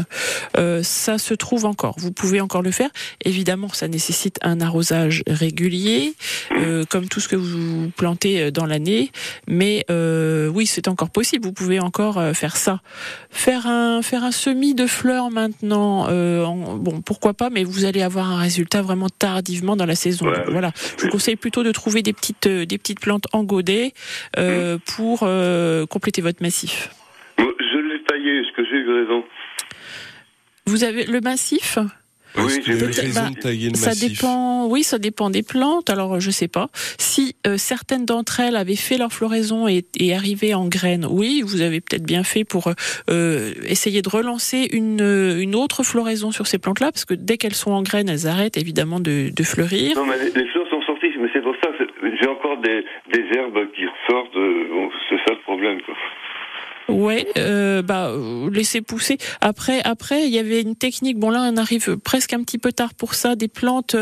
Euh, 0.56 0.82
ça 0.82 1.18
se 1.18 1.34
trouve 1.34 1.64
encore. 1.64 1.94
Vous 1.98 2.12
pouvez 2.12 2.40
encore 2.40 2.62
le 2.62 2.70
faire. 2.70 2.90
Évidemment, 3.24 3.68
ça 3.72 3.88
nécessite 3.88 4.38
un 4.42 4.60
arrosage 4.60 5.22
régulier, 5.26 6.14
euh, 6.52 6.84
comme 6.88 7.08
tout 7.08 7.20
ce 7.20 7.28
que 7.28 7.36
vous 7.36 7.90
plantez 7.96 8.42
euh, 8.42 8.50
dans 8.50 8.66
l'année. 8.66 9.10
Mais 9.46 9.84
euh, 9.90 10.48
oui, 10.48 10.66
c'est 10.66 10.88
encore 10.88 11.10
possible. 11.10 11.44
Vous 11.44 11.52
pouvez 11.52 11.80
encore 11.88 12.18
euh, 12.18 12.32
faire 12.34 12.56
ça. 12.56 12.80
Faire 13.30 13.66
un 13.66 14.02
faire 14.02 14.22
un 14.22 14.30
semis 14.30 14.74
de 14.74 14.86
fleurs 14.86 15.30
maintenant. 15.30 16.06
euh, 16.08 16.44
en- 16.44 16.76
bon, 16.76 17.00
pourquoi 17.00 17.34
pas 17.34 17.50
Mais 17.50 17.64
vous 17.64 17.84
allez 17.84 18.02
avoir 18.02 18.30
un 18.30 18.38
résultat 18.38 18.82
vraiment 18.82 19.08
tardivement 19.08 19.74
dans 19.74 19.86
la 19.86 19.94
saison. 19.96 20.26
Ouais, 20.26 20.36
Donc, 20.36 20.46
ouais. 20.46 20.52
voilà. 20.52 20.70
Je 20.98 21.04
vous 21.04 21.10
conseille 21.10 21.36
plutôt 21.36 21.62
de 21.64 21.72
trouver 21.72 22.02
des 22.02 22.12
petites 22.12 22.46
euh, 22.46 22.64
des 22.66 22.78
petites 22.78 23.00
plantes 23.00 23.24
en 23.32 23.42
godet 23.42 23.92
euh, 24.38 24.78
pour 24.96 25.20
euh, 25.22 25.86
compléter 25.86 26.22
votre 26.22 26.42
massif. 26.42 26.90
Je 27.38 27.78
l'ai 27.78 28.02
taillé, 28.04 28.38
est-ce 28.40 28.52
que 28.56 28.64
j'ai 28.64 28.76
eu 28.78 29.02
raison? 29.02 29.24
Vous 30.66 30.84
avez 30.84 31.04
le 31.06 31.20
massif? 31.20 31.78
Oui, 32.36 32.60
raison 32.64 33.20
bah, 33.22 33.30
de 33.30 33.40
tailler 33.40 33.70
le 33.70 33.74
Ça 33.76 33.90
massif. 33.90 34.12
dépend, 34.12 34.66
oui, 34.66 34.82
ça 34.82 34.98
dépend 34.98 35.30
des 35.30 35.42
plantes. 35.42 35.90
Alors, 35.90 36.20
je 36.20 36.30
sais 36.30 36.46
pas. 36.48 36.68
Si 36.98 37.34
euh, 37.46 37.56
certaines 37.56 38.04
d'entre 38.04 38.40
elles 38.40 38.56
avaient 38.56 38.76
fait 38.76 38.98
leur 38.98 39.12
floraison 39.12 39.66
et, 39.66 39.84
et 39.98 40.14
arrivaient 40.14 40.54
en 40.54 40.66
graines, 40.68 41.06
oui, 41.08 41.42
vous 41.44 41.62
avez 41.62 41.80
peut-être 41.80 42.04
bien 42.04 42.22
fait 42.22 42.44
pour 42.44 42.70
euh, 43.10 43.52
essayer 43.66 44.02
de 44.02 44.08
relancer 44.08 44.68
une, 44.72 45.00
euh, 45.00 45.40
une 45.40 45.54
autre 45.54 45.82
floraison 45.82 46.30
sur 46.30 46.46
ces 46.46 46.58
plantes-là, 46.58 46.92
parce 46.92 47.04
que 47.04 47.14
dès 47.14 47.38
qu'elles 47.38 47.54
sont 47.54 47.72
en 47.72 47.82
graines, 47.82 48.08
elles 48.08 48.26
arrêtent 48.26 48.56
évidemment 48.56 49.00
de, 49.00 49.30
de 49.34 49.42
fleurir. 49.42 49.96
Non, 49.96 50.06
mais 50.06 50.18
les, 50.18 50.30
les 50.42 50.48
fleurs 50.50 50.68
sont 50.70 50.82
sorties, 50.82 51.10
mais 51.20 51.28
c'est 51.32 51.42
pour 51.42 51.54
ça 51.62 51.70
que 51.78 51.84
j'ai 52.20 52.28
encore 52.28 52.58
des, 52.60 52.84
des 53.12 53.24
herbes 53.36 53.66
qui 53.74 53.82
ressortent. 53.86 54.36
euh, 54.36 54.68
bon, 54.70 54.90
c'est 55.08 55.16
ça 55.26 55.34
le 55.34 55.42
problème, 55.42 55.80
quoi. 55.82 55.94
Ouais, 56.88 57.26
euh, 57.36 57.82
bah 57.82 58.08
euh, 58.08 58.50
laisser 58.50 58.80
pousser. 58.80 59.18
Après, 59.42 59.82
après, 59.82 60.26
il 60.26 60.32
y 60.32 60.38
avait 60.38 60.62
une 60.62 60.74
technique. 60.74 61.18
Bon 61.18 61.30
là, 61.30 61.50
on 61.52 61.56
arrive 61.58 61.98
presque 61.98 62.32
un 62.32 62.42
petit 62.42 62.56
peu 62.56 62.72
tard 62.72 62.94
pour 62.94 63.14
ça. 63.14 63.36
Des 63.36 63.48
plantes 63.48 63.96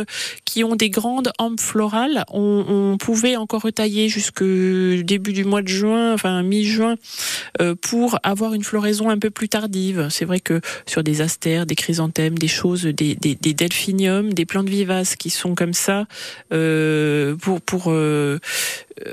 qui 0.45 0.63
ont 0.63 0.77
des 0.77 0.89
grandes 0.89 1.33
hampes 1.39 1.61
florales, 1.61 2.25
on, 2.31 2.65
on 2.69 2.97
pouvait 2.97 3.37
encore 3.37 3.63
retailler 3.63 4.09
jusque 4.09 4.43
début 4.43 5.33
du 5.33 5.45
mois 5.45 5.63
de 5.63 5.69
juin, 5.69 6.15
enfin 6.15 6.43
mi-juin, 6.45 6.95
euh, 7.61 7.75
pour 7.75 8.19
avoir 8.23 8.55
une 8.55 8.63
floraison 8.63 9.11
un 9.11 9.19
peu 9.19 9.31
plus 9.31 9.49
tardive. 9.49 10.07
C'est 10.11 10.25
vrai 10.25 10.39
que 10.39 10.61
sur 10.87 11.03
des 11.03 11.23
astères, 11.23 11.67
des 11.67 11.75
chrysanthèmes, 11.75 12.39
des 12.39 12.49
choses, 12.49 12.85
des, 12.85 13.17
des, 13.17 13.35
des 13.35 13.55
delphiniums, 13.55 14.33
des 14.33 14.45
plantes 14.47 14.69
vivaces 14.69 15.17
qui 15.17 15.31
sont 15.31 15.57
comme 15.57 15.75
ça, 15.75 16.07
euh, 16.53 17.35
pour 17.37 17.61
pour 17.61 17.87
euh, 17.89 18.39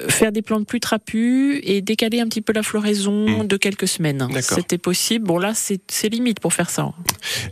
faire 0.10 0.32
des 0.32 0.42
plantes 0.42 0.68
plus 0.68 0.80
trapues 0.80 1.60
et 1.64 1.82
décaler 1.82 2.20
un 2.20 2.28
petit 2.28 2.42
peu 2.42 2.54
la 2.54 2.64
floraison 2.64 3.44
de 3.44 3.58
quelques 3.58 3.88
semaines. 3.88 4.28
C'était 4.42 4.78
possible. 4.78 5.26
Bon 5.26 5.38
là, 5.38 5.54
c'est 5.56 6.10
limite 6.10 6.40
pour 6.40 6.54
faire 6.54 6.70
ça. 6.70 6.92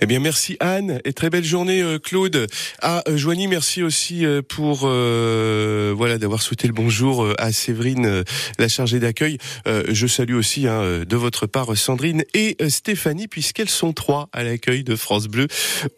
Eh 0.02 0.06
bien, 0.06 0.20
merci 0.20 0.58
Anne 0.60 1.00
et 1.06 1.13
très 1.13 1.30
belle 1.30 1.44
journée 1.44 1.82
euh, 1.82 2.00
Claude. 2.00 2.48
Ah, 2.82 3.04
euh, 3.08 3.17
Joanie, 3.17 3.48
merci 3.48 3.84
aussi 3.84 4.26
euh, 4.26 4.41
pour 4.41 4.82
euh, 4.84 5.94
voilà 5.96 6.17
d'avoir 6.17 6.41
souhaité 6.41 6.67
le 6.67 6.74
bonjour 6.74 7.24
euh, 7.24 7.34
à 7.38 7.52
Séverine, 7.52 8.24
la 8.60 8.67
chargée 8.67 9.00
d'accueil. 9.00 9.38
Je 9.65 10.08
salue 10.08 10.36
aussi 10.36 10.67
hein, 10.67 11.04
de 11.08 11.15
votre 11.15 11.48
part 11.48 11.76
Sandrine 11.78 12.24
et 12.34 12.58
Stéphanie 12.70 13.28
puisqu'elles 13.28 13.70
sont 13.70 13.94
trois 13.94 14.30
à 14.34 14.44
l'accueil 14.44 14.84
de 14.84 14.96
France 14.96 15.28
Bleu 15.28 15.48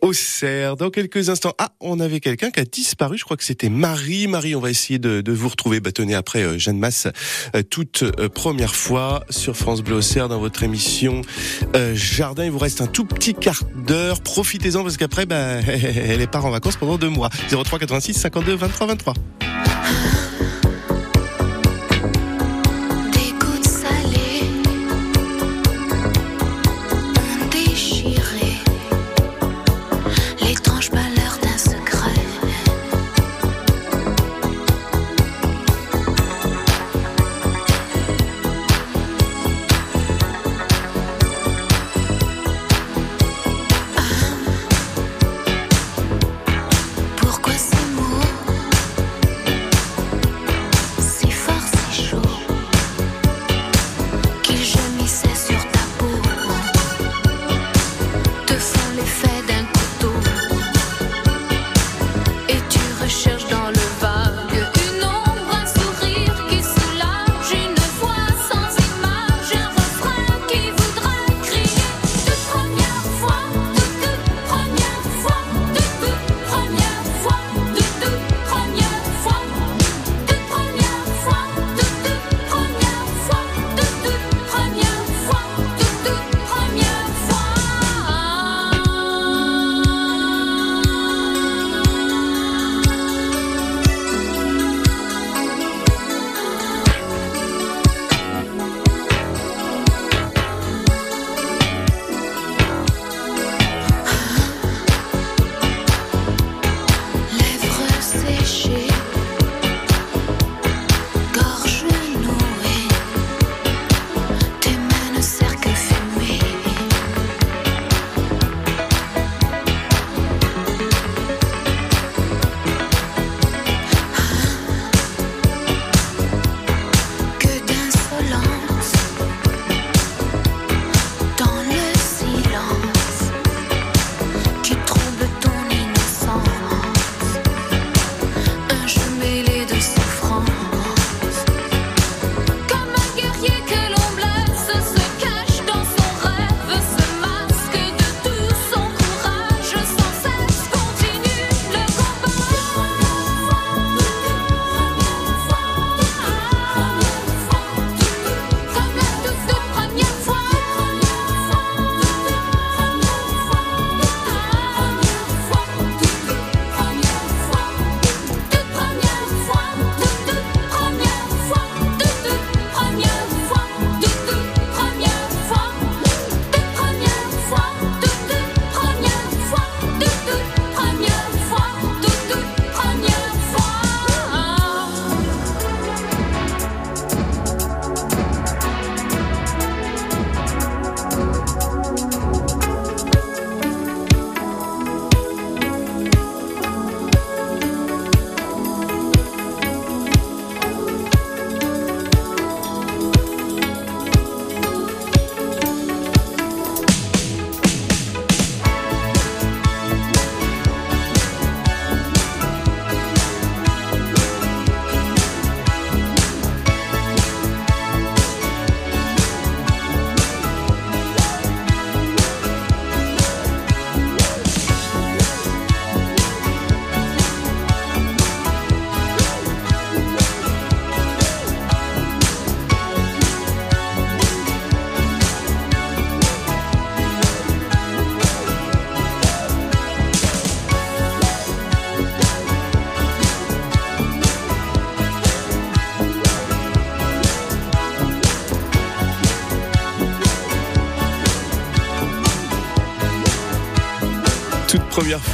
au 0.01 0.13
Cerf. 0.13 0.75
Dans 0.77 0.89
quelques 0.89 1.29
instants, 1.29 1.53
ah, 1.57 1.71
on 1.79 1.99
avait 1.99 2.19
quelqu'un 2.19 2.51
qui 2.51 2.59
a 2.59 2.65
disparu. 2.65 3.17
Je 3.17 3.23
crois 3.23 3.37
que 3.37 3.43
c'était 3.43 3.69
Marie. 3.69 4.27
Marie, 4.27 4.55
on 4.55 4.59
va 4.59 4.69
essayer 4.69 4.99
de, 4.99 5.21
de 5.21 5.31
vous 5.31 5.49
retrouver. 5.49 5.79
Bah, 5.79 5.91
tenez, 5.91 6.15
après 6.23 6.43
euh, 6.43 6.57
Jeanne 6.57 6.79
Masse, 6.79 7.07
euh, 7.53 7.63
toute 7.63 8.03
euh, 8.03 8.29
première 8.29 8.75
fois 8.75 9.25
sur 9.29 9.57
France 9.57 9.81
Bleu 9.81 9.97
au 9.97 10.01
Cerf 10.01 10.29
dans 10.29 10.39
votre 10.39 10.63
émission 10.63 11.21
Jardin. 11.93 12.45
Il 12.45 12.51
vous 12.51 12.59
reste 12.59 12.79
un 12.79 12.87
tout 12.87 13.03
petit 13.03 13.33
quart 13.33 13.63
d'heure. 13.75 14.21
Profitez-en 14.21 14.83
parce 14.83 14.95
qu'après, 14.95 15.25
bah, 15.25 15.35
elle 15.65 16.25
part 16.29 16.45
en 16.45 16.51
vacances 16.51 16.77
pendant 16.77 16.97
deux 16.97 17.09
mois. 17.09 17.29
03 17.49 17.79
86 17.79 18.13
52 18.13 18.55
23 18.55 18.87
23. 18.87 19.13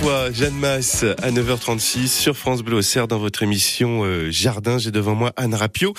Fois, 0.02 0.32
Jeanne 0.32 0.58
Masse 0.58 1.04
à 1.04 1.32
9h36 1.32 2.08
sur 2.08 2.38
France 2.38 2.64
Bleu 2.64 2.78
Auxerre 2.78 3.08
dans 3.08 3.18
votre 3.18 3.44
émission 3.44 4.04
euh, 4.04 4.30
Jardin. 4.30 4.78
J'ai 4.78 4.92
devant 4.92 5.14
moi 5.14 5.34
Anne 5.36 5.54
Rapio, 5.54 5.94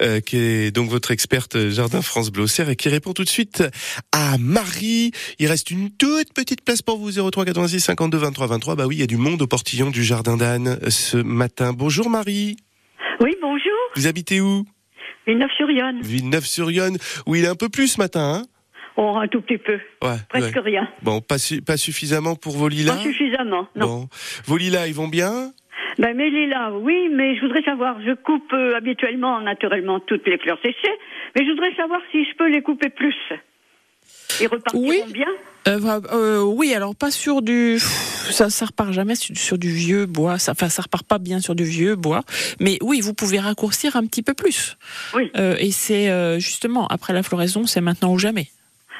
euh, 0.00 0.20
qui 0.20 0.38
est 0.38 0.70
donc 0.70 0.88
votre 0.88 1.10
experte 1.10 1.56
euh, 1.56 1.70
Jardin 1.70 2.00
France 2.00 2.30
Bleu 2.30 2.44
Auxerre 2.44 2.70
et 2.70 2.76
qui 2.76 2.88
répond 2.88 3.12
tout 3.12 3.24
de 3.24 3.28
suite 3.28 3.62
à 4.12 4.38
Marie. 4.38 5.10
Il 5.38 5.48
reste 5.48 5.70
une 5.70 5.90
toute 5.90 6.32
petite 6.32 6.64
place 6.64 6.80
pour 6.80 6.96
vous, 6.96 7.10
03 7.30 7.44
86 7.44 7.80
52 7.80 8.16
23 8.16 8.46
23. 8.46 8.74
Bah 8.74 8.86
oui, 8.86 8.96
il 8.96 9.00
y 9.00 9.04
a 9.04 9.06
du 9.06 9.18
monde 9.18 9.42
au 9.42 9.46
portillon 9.46 9.90
du 9.90 10.02
Jardin 10.02 10.36
d'Anne 10.36 10.78
euh, 10.82 10.90
ce 10.90 11.18
matin. 11.18 11.72
Bonjour 11.74 12.08
Marie. 12.08 12.56
Oui, 13.20 13.36
bonjour. 13.42 13.72
Vous 13.96 14.06
habitez 14.06 14.40
où? 14.40 14.64
Villeneuve-sur-Yonne. 15.26 16.00
Villeneuve-sur-Yonne, 16.02 16.96
où 17.26 17.34
il 17.34 17.44
est 17.44 17.48
un 17.48 17.54
peu 17.54 17.68
plus 17.68 17.88
ce 17.88 17.98
matin, 18.00 18.42
hein? 18.42 18.46
Oh, 18.96 19.16
un 19.16 19.26
tout 19.28 19.40
petit 19.40 19.58
peu. 19.58 19.78
Ouais, 20.02 20.16
Presque 20.28 20.54
ouais. 20.56 20.60
rien. 20.60 20.88
Bon, 21.02 21.20
pas, 21.20 21.38
su- 21.38 21.62
pas 21.62 21.76
suffisamment 21.76 22.34
pour 22.34 22.56
vos 22.56 22.68
lilas 22.68 22.94
Pas 22.96 23.02
suffisamment, 23.02 23.66
non. 23.74 23.86
Bon. 23.86 24.08
Vos 24.46 24.56
lilas, 24.58 24.86
ils 24.86 24.94
vont 24.94 25.08
bien? 25.08 25.52
Ben, 25.98 26.16
mes 26.16 26.30
lilas, 26.30 26.72
oui, 26.72 27.08
mais 27.12 27.36
je 27.36 27.40
voudrais 27.42 27.62
savoir, 27.62 27.96
je 28.02 28.12
coupe 28.14 28.52
euh, 28.52 28.74
habituellement, 28.76 29.40
naturellement, 29.40 30.00
toutes 30.00 30.26
les 30.26 30.38
fleurs 30.38 30.58
séchées, 30.62 30.94
mais 31.34 31.44
je 31.44 31.50
voudrais 31.50 31.74
savoir 31.74 32.00
si 32.10 32.24
je 32.24 32.34
peux 32.36 32.48
les 32.48 32.62
couper 32.62 32.88
plus. 32.90 33.14
Ils 34.40 34.46
repartiront 34.48 35.06
bien? 35.12 35.26
Euh, 35.68 35.78
euh, 36.12 36.40
oui, 36.42 36.74
alors 36.74 36.96
pas 36.96 37.10
sur 37.10 37.40
du, 37.42 37.78
ça, 37.78 38.50
ça 38.50 38.66
repart 38.66 38.92
jamais 38.92 39.14
sur, 39.14 39.36
sur 39.36 39.58
du 39.58 39.70
vieux 39.70 40.06
bois. 40.06 40.38
Ça, 40.38 40.52
enfin, 40.52 40.68
ça 40.68 40.82
repart 40.82 41.06
pas 41.06 41.18
bien 41.18 41.40
sur 41.40 41.54
du 41.54 41.64
vieux 41.64 41.94
bois. 41.94 42.22
Mais 42.58 42.78
oui, 42.82 43.00
vous 43.00 43.14
pouvez 43.14 43.38
raccourcir 43.38 43.94
un 43.94 44.04
petit 44.06 44.22
peu 44.22 44.34
plus. 44.34 44.76
Oui. 45.14 45.30
Euh, 45.36 45.56
et 45.60 45.70
c'est 45.70 46.10
euh, 46.10 46.38
justement 46.38 46.86
après 46.88 47.12
la 47.12 47.22
floraison, 47.22 47.66
c'est 47.66 47.80
maintenant 47.80 48.12
ou 48.12 48.18
jamais. 48.18 48.48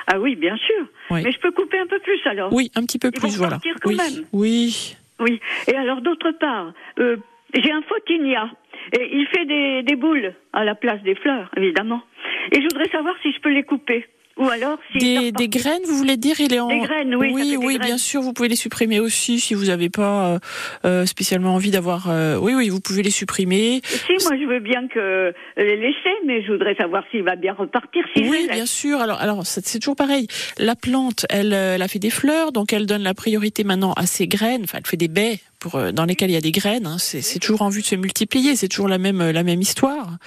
Ah 0.07 0.19
oui, 0.19 0.37
bien 0.37 0.57
sûr. 0.57 0.87
Oui. 1.11 1.23
Mais 1.25 1.33
je 1.33 1.39
peux 1.39 1.51
couper 1.53 1.79
un 1.79 1.87
peu 1.87 1.99
plus 2.01 2.21
alors 2.27 2.53
Oui, 2.53 2.71
un 2.75 2.85
petit 2.85 2.99
peu 2.99 3.11
Ils 3.15 3.21
plus, 3.21 3.31
vont 3.33 3.39
voilà. 3.47 3.59
quand 3.81 3.89
oui. 3.91 3.97
même. 3.97 4.25
oui. 4.33 4.97
Oui. 5.21 5.41
Et 5.69 5.77
alors, 5.77 6.01
d'autre 6.01 6.33
part, 6.33 6.73
euh, 6.99 7.17
j'ai 7.55 7.71
un 7.71 7.83
photinia. 7.83 8.51
Et 8.99 9.17
il 9.17 9.27
fait 9.29 9.45
des, 9.45 9.83
des 9.85 9.95
boules 9.97 10.35
à 10.53 10.65
la 10.65 10.75
place 10.75 11.01
des 11.03 11.15
fleurs, 11.15 11.51
évidemment. 11.57 12.03
Et 12.51 12.57
je 12.57 12.63
voudrais 12.63 12.89
savoir 12.89 13.15
si 13.23 13.31
je 13.33 13.41
peux 13.41 13.51
les 13.53 13.63
couper. 13.63 14.07
Ou 14.39 14.49
alors, 14.49 14.79
si 14.93 14.99
Des, 14.99 15.33
des 15.33 15.49
graines, 15.49 15.83
vous 15.87 15.95
voulez 15.97 16.17
dire 16.17 16.41
Il 16.41 16.53
est 16.55 16.61
en. 16.61 16.69
Des 16.69 16.81
graines, 16.81 17.15
oui, 17.15 17.31
Oui, 17.35 17.57
oui, 17.59 17.75
graines. 17.77 17.87
bien 17.87 17.99
sûr. 17.99 18.23
Vous 18.23 18.33
pouvez 18.33 18.49
les 18.49 18.57
supprimer 18.57 18.99
aussi 19.01 19.41
si 19.41 19.55
vous 19.55 19.67
n'avez 19.67 19.91
pas 19.91 20.27
euh, 20.35 20.39
euh, 20.85 21.07
spécialement 21.07 21.55
envie 21.55 21.71
d'avoir. 21.71 22.09
euh, 22.11 22.37
oui, 22.39 22.55
oui, 22.55 22.69
vous 22.69 22.81
pouvez 22.81 23.03
les 23.03 23.11
supprimer. 23.11 23.81
Si, 23.85 24.13
moi, 24.27 24.37
je 24.41 24.47
veux 24.47 24.61
bien 24.61 24.89
que 24.89 25.33
les 25.57 25.77
laisser, 25.77 26.15
mais 26.27 26.43
je 26.43 26.53
voudrais 26.53 26.75
savoir 26.77 27.05
s'il 27.11 27.23
va 27.23 27.37
bien 27.37 27.53
repartir. 27.53 28.05
Si 28.17 28.23
Oui, 28.29 28.49
bien 28.51 28.67
sûr. 28.67 29.01
Alors, 29.01 29.21
alors 29.21 29.47
c'est 29.47 29.65
c'est 29.67 29.79
toujours 29.79 29.97
pareil. 29.97 30.27
La 30.59 30.77
plante, 30.77 31.27
elle, 31.31 31.53
euh, 31.53 31.75
elle 31.75 31.83
a 31.83 31.89
fait 31.89 31.99
des 31.99 32.11
fleurs, 32.11 32.53
donc 32.53 32.73
elle 32.73 32.87
donne 32.87 33.03
la 33.03 33.15
priorité 33.15 33.65
maintenant 33.65 33.93
à 33.95 34.07
ses 34.07 34.27
graines. 34.27 34.63
Enfin, 34.65 34.79
elle 34.79 34.87
fait 34.87 34.97
des 34.97 35.09
baies 35.09 35.41
pour 35.63 35.77
euh, 35.77 35.93
dans 35.93 36.05
lesquelles 36.05 36.31
il 36.31 36.35
y 36.35 36.37
a 36.37 36.41
des 36.41 36.51
graines. 36.51 36.87
hein. 36.87 36.97
C'est 36.99 37.39
toujours 37.39 37.63
en 37.63 37.69
vue 37.69 37.83
de 37.83 37.87
se 37.87 37.95
multiplier. 37.95 38.57
C'est 38.57 38.67
toujours 38.69 38.89
la 38.89 38.99
même 38.99 39.21
euh, 39.21 39.33
la 39.33 39.45
même 39.45 39.63
histoire. 39.63 40.19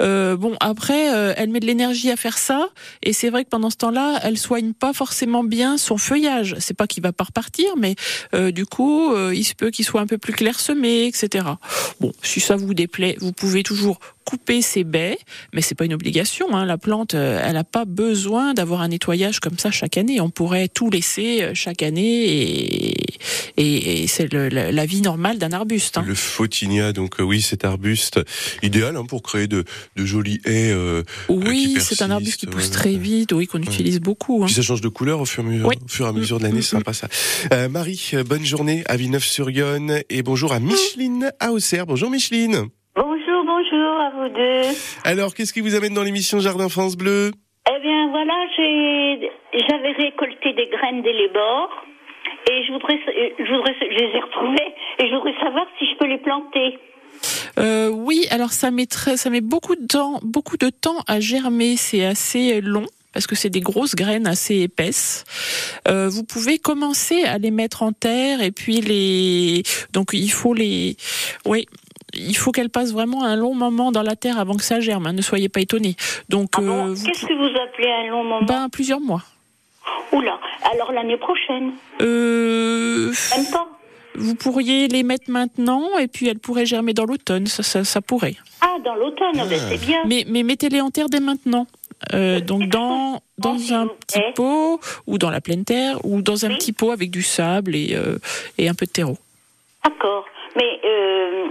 Euh, 0.00 0.36
bon, 0.36 0.54
après, 0.60 1.12
euh, 1.12 1.34
elle 1.36 1.50
met 1.50 1.58
de 1.58 1.66
l'énergie 1.66 2.10
à 2.10 2.16
faire 2.16 2.38
ça, 2.38 2.68
et 3.02 3.12
c'est 3.12 3.28
vrai 3.28 3.42
que 3.44 3.48
pendant 3.48 3.68
ce 3.70 3.76
temps-là, 3.76 4.20
elle 4.22 4.38
soigne 4.38 4.72
pas 4.72 4.92
forcément 4.92 5.42
bien 5.42 5.76
son 5.76 5.98
feuillage. 5.98 6.54
C'est 6.60 6.76
pas 6.76 6.86
qu'il 6.86 7.02
va 7.02 7.12
pas 7.12 7.24
repartir, 7.24 7.66
mais 7.76 7.96
euh, 8.34 8.52
du 8.52 8.64
coup, 8.64 9.12
euh, 9.12 9.34
il 9.34 9.44
se 9.44 9.54
peut 9.54 9.70
qu'il 9.70 9.84
soit 9.84 10.00
un 10.00 10.06
peu 10.06 10.18
plus 10.18 10.32
clairsemé, 10.32 11.06
etc. 11.06 11.44
Bon, 12.00 12.12
si 12.22 12.38
ça 12.40 12.54
vous 12.54 12.72
déplaît, 12.72 13.16
vous 13.20 13.32
pouvez 13.32 13.64
toujours 13.64 13.98
couper 14.24 14.60
ses 14.60 14.82
baies, 14.82 15.18
mais 15.52 15.62
c'est 15.62 15.76
pas 15.76 15.84
une 15.84 15.94
obligation. 15.94 16.52
Hein. 16.52 16.64
La 16.64 16.78
plante, 16.78 17.14
elle 17.14 17.52
n'a 17.52 17.62
pas 17.62 17.84
besoin 17.84 18.54
d'avoir 18.54 18.80
un 18.80 18.88
nettoyage 18.88 19.38
comme 19.38 19.56
ça 19.56 19.70
chaque 19.70 19.96
année. 19.96 20.20
On 20.20 20.30
pourrait 20.30 20.66
tout 20.66 20.90
laisser 20.90 21.50
chaque 21.54 21.82
année, 21.84 22.24
et, 22.24 23.06
et, 23.56 24.02
et 24.02 24.06
c'est 24.08 24.32
la, 24.32 24.75
la 24.76 24.86
vie 24.86 25.00
normale 25.00 25.38
d'un 25.38 25.52
arbuste. 25.52 25.98
hein. 25.98 26.04
Le 26.06 26.14
photinia, 26.14 26.92
donc 26.92 27.18
euh, 27.20 27.24
oui, 27.24 27.40
cet 27.40 27.64
arbuste 27.64 28.20
idéal 28.62 28.96
hein, 28.96 29.04
pour 29.04 29.22
créer 29.22 29.48
de, 29.48 29.64
de 29.96 30.04
jolis 30.04 30.40
haies. 30.44 30.70
euh, 30.70 31.02
euh, 31.02 31.02
Oui, 31.28 31.76
c'est 31.80 32.02
un 32.02 32.10
arbuste 32.10 32.38
qui 32.38 32.46
pousse 32.46 32.66
ouais. 32.66 32.70
très 32.70 32.92
vite, 32.94 33.32
oui, 33.32 33.46
qu'on 33.46 33.58
utilise 33.60 34.00
beaucoup. 34.00 34.42
hein. 34.42 34.46
Puis 34.46 34.54
ça 34.54 34.62
change 34.62 34.80
de 34.82 34.88
couleur 34.88 35.20
au 35.20 35.24
fur 35.24 35.42
et 35.42 35.46
à 35.46 35.50
mesure, 35.50 35.66
Oui. 35.68 35.74
au 35.84 35.88
fur 35.88 36.06
et 36.06 36.08
à 36.08 36.12
mesure 36.12 36.38
de 36.38 36.44
l'année, 36.44 36.62
c'est 36.62 36.76
sympa 36.76 36.92
ça. 36.92 37.08
Euh, 37.52 37.68
Marie, 37.68 38.10
euh, 38.14 38.22
bonne 38.22 38.44
journée 38.44 38.84
à 38.86 38.96
Villeneuve-sur-Yonne 38.96 40.00
et 40.10 40.22
bonjour 40.22 40.52
à 40.52 40.60
Micheline 40.60 41.32
à 41.40 41.50
Auxerre. 41.52 41.86
Bonjour 41.86 42.10
Micheline. 42.10 42.66
Bonjour, 42.94 43.44
bonjour 43.44 44.00
à 44.00 44.10
vous 44.16 44.28
deux. 44.34 44.76
Alors, 45.04 45.34
qu'est-ce 45.34 45.52
qui 45.52 45.60
vous 45.60 45.74
amène 45.74 45.94
dans 45.94 46.02
l'émission 46.02 46.38
Jardin 46.40 46.68
France 46.68 46.96
Bleu? 46.96 47.32
Eh 47.68 47.80
bien, 47.82 48.10
voilà, 48.10 48.34
j'avais 48.56 49.92
récolté 49.92 50.52
des 50.54 50.68
graines 50.70 51.02
d'élébore 51.02 51.70
et 52.50 52.64
je 52.66 52.72
voudrais, 52.72 52.98
je 53.38 53.54
voudrais, 53.54 53.74
je 53.80 53.96
les 53.96 54.16
ai 54.16 54.20
retrouvées 54.20 54.74
et 54.98 55.08
je 55.08 55.14
voudrais 55.14 55.34
savoir 55.42 55.66
si 55.78 55.86
je 55.86 55.96
peux 55.98 56.06
les 56.06 56.18
planter. 56.18 56.78
Euh, 57.58 57.88
oui, 57.88 58.26
alors 58.30 58.50
ça 58.52 58.70
met 58.70 58.86
très, 58.86 59.16
ça 59.16 59.30
met 59.30 59.40
beaucoup 59.40 59.74
de 59.76 59.86
temps, 59.86 60.20
beaucoup 60.22 60.56
de 60.56 60.68
temps 60.68 60.98
à 61.06 61.20
germer. 61.20 61.76
C'est 61.76 62.04
assez 62.04 62.60
long 62.60 62.86
parce 63.12 63.26
que 63.26 63.34
c'est 63.34 63.48
des 63.48 63.60
grosses 63.60 63.94
graines 63.94 64.26
assez 64.26 64.56
épaisses. 64.60 65.24
Euh, 65.88 66.08
vous 66.10 66.22
pouvez 66.24 66.58
commencer 66.58 67.22
à 67.24 67.38
les 67.38 67.50
mettre 67.50 67.82
en 67.82 67.92
terre 67.92 68.42
et 68.42 68.50
puis 68.50 68.80
les, 68.82 69.62
donc 69.92 70.10
il 70.12 70.30
faut 70.30 70.52
les, 70.54 70.96
oui. 71.46 71.66
Il 72.14 72.36
faut 72.36 72.52
qu'elles 72.52 72.70
passent 72.70 72.92
vraiment 72.92 73.24
un 73.24 73.36
long 73.36 73.54
moment 73.54 73.90
dans 73.92 74.02
la 74.02 74.16
terre 74.16 74.38
avant 74.38 74.54
que 74.56 74.62
ça 74.62 74.80
germe. 74.80 75.06
hein, 75.06 75.12
ne 75.12 75.20
soyez 75.22 75.48
pas 75.48 75.60
étonnés. 75.60 75.96
Donc, 76.28 76.50
euh, 76.58 76.94
vous- 76.94 77.04
Qu'est-ce 77.04 77.26
que 77.26 77.34
vous 77.34 77.58
appelez 77.60 77.90
un 77.90 78.10
long 78.10 78.22
moment 78.24 78.42
ben, 78.46 78.68
plusieurs 78.70 79.00
mois. 79.00 79.22
Oula, 80.12 80.38
alors 80.72 80.92
l'année 80.92 81.16
prochaine 81.16 81.72
Euh, 82.00 83.12
Même 83.36 83.46
pas 83.52 83.68
vous 84.18 84.34
pourriez 84.34 84.88
les 84.88 85.02
mettre 85.02 85.30
maintenant 85.30 85.98
et 85.98 86.08
puis 86.08 86.26
elles 86.28 86.38
pourraient 86.38 86.64
germer 86.66 86.94
dans 86.94 87.04
l'automne. 87.04 87.46
Ça, 87.46 87.62
ça, 87.62 87.84
ça 87.84 88.00
pourrait. 88.00 88.36
Ah, 88.62 88.76
dans 88.82 88.94
l'automne, 88.94 89.34
ben, 89.34 89.48
c'est 89.68 89.78
bien. 89.78 89.98
Mais, 90.06 90.24
mais 90.26 90.42
mettez-les 90.42 90.80
en 90.80 90.90
terre 90.90 91.08
dès 91.08 91.20
maintenant. 91.20 91.66
Euh, 92.12 92.40
donc 92.40 92.68
dans 92.68 93.20
dans 93.38 93.72
un 93.72 93.86
petit 93.86 94.20
pot 94.34 94.80
ou 95.06 95.16
dans 95.16 95.30
la 95.30 95.40
pleine 95.40 95.64
terre 95.64 95.98
ou 96.04 96.20
dans 96.20 96.44
un 96.44 96.50
petit 96.50 96.72
pot 96.72 96.90
avec 96.90 97.10
du 97.10 97.22
sable 97.22 97.74
et 97.74 97.94
euh, 97.94 98.18
et 98.58 98.68
un 98.68 98.74
peu 98.74 98.84
de 98.86 98.90
terreau. 98.90 99.16
D'accord. 99.82 100.26
Mais, 100.56 100.80
euh, 100.84 101.46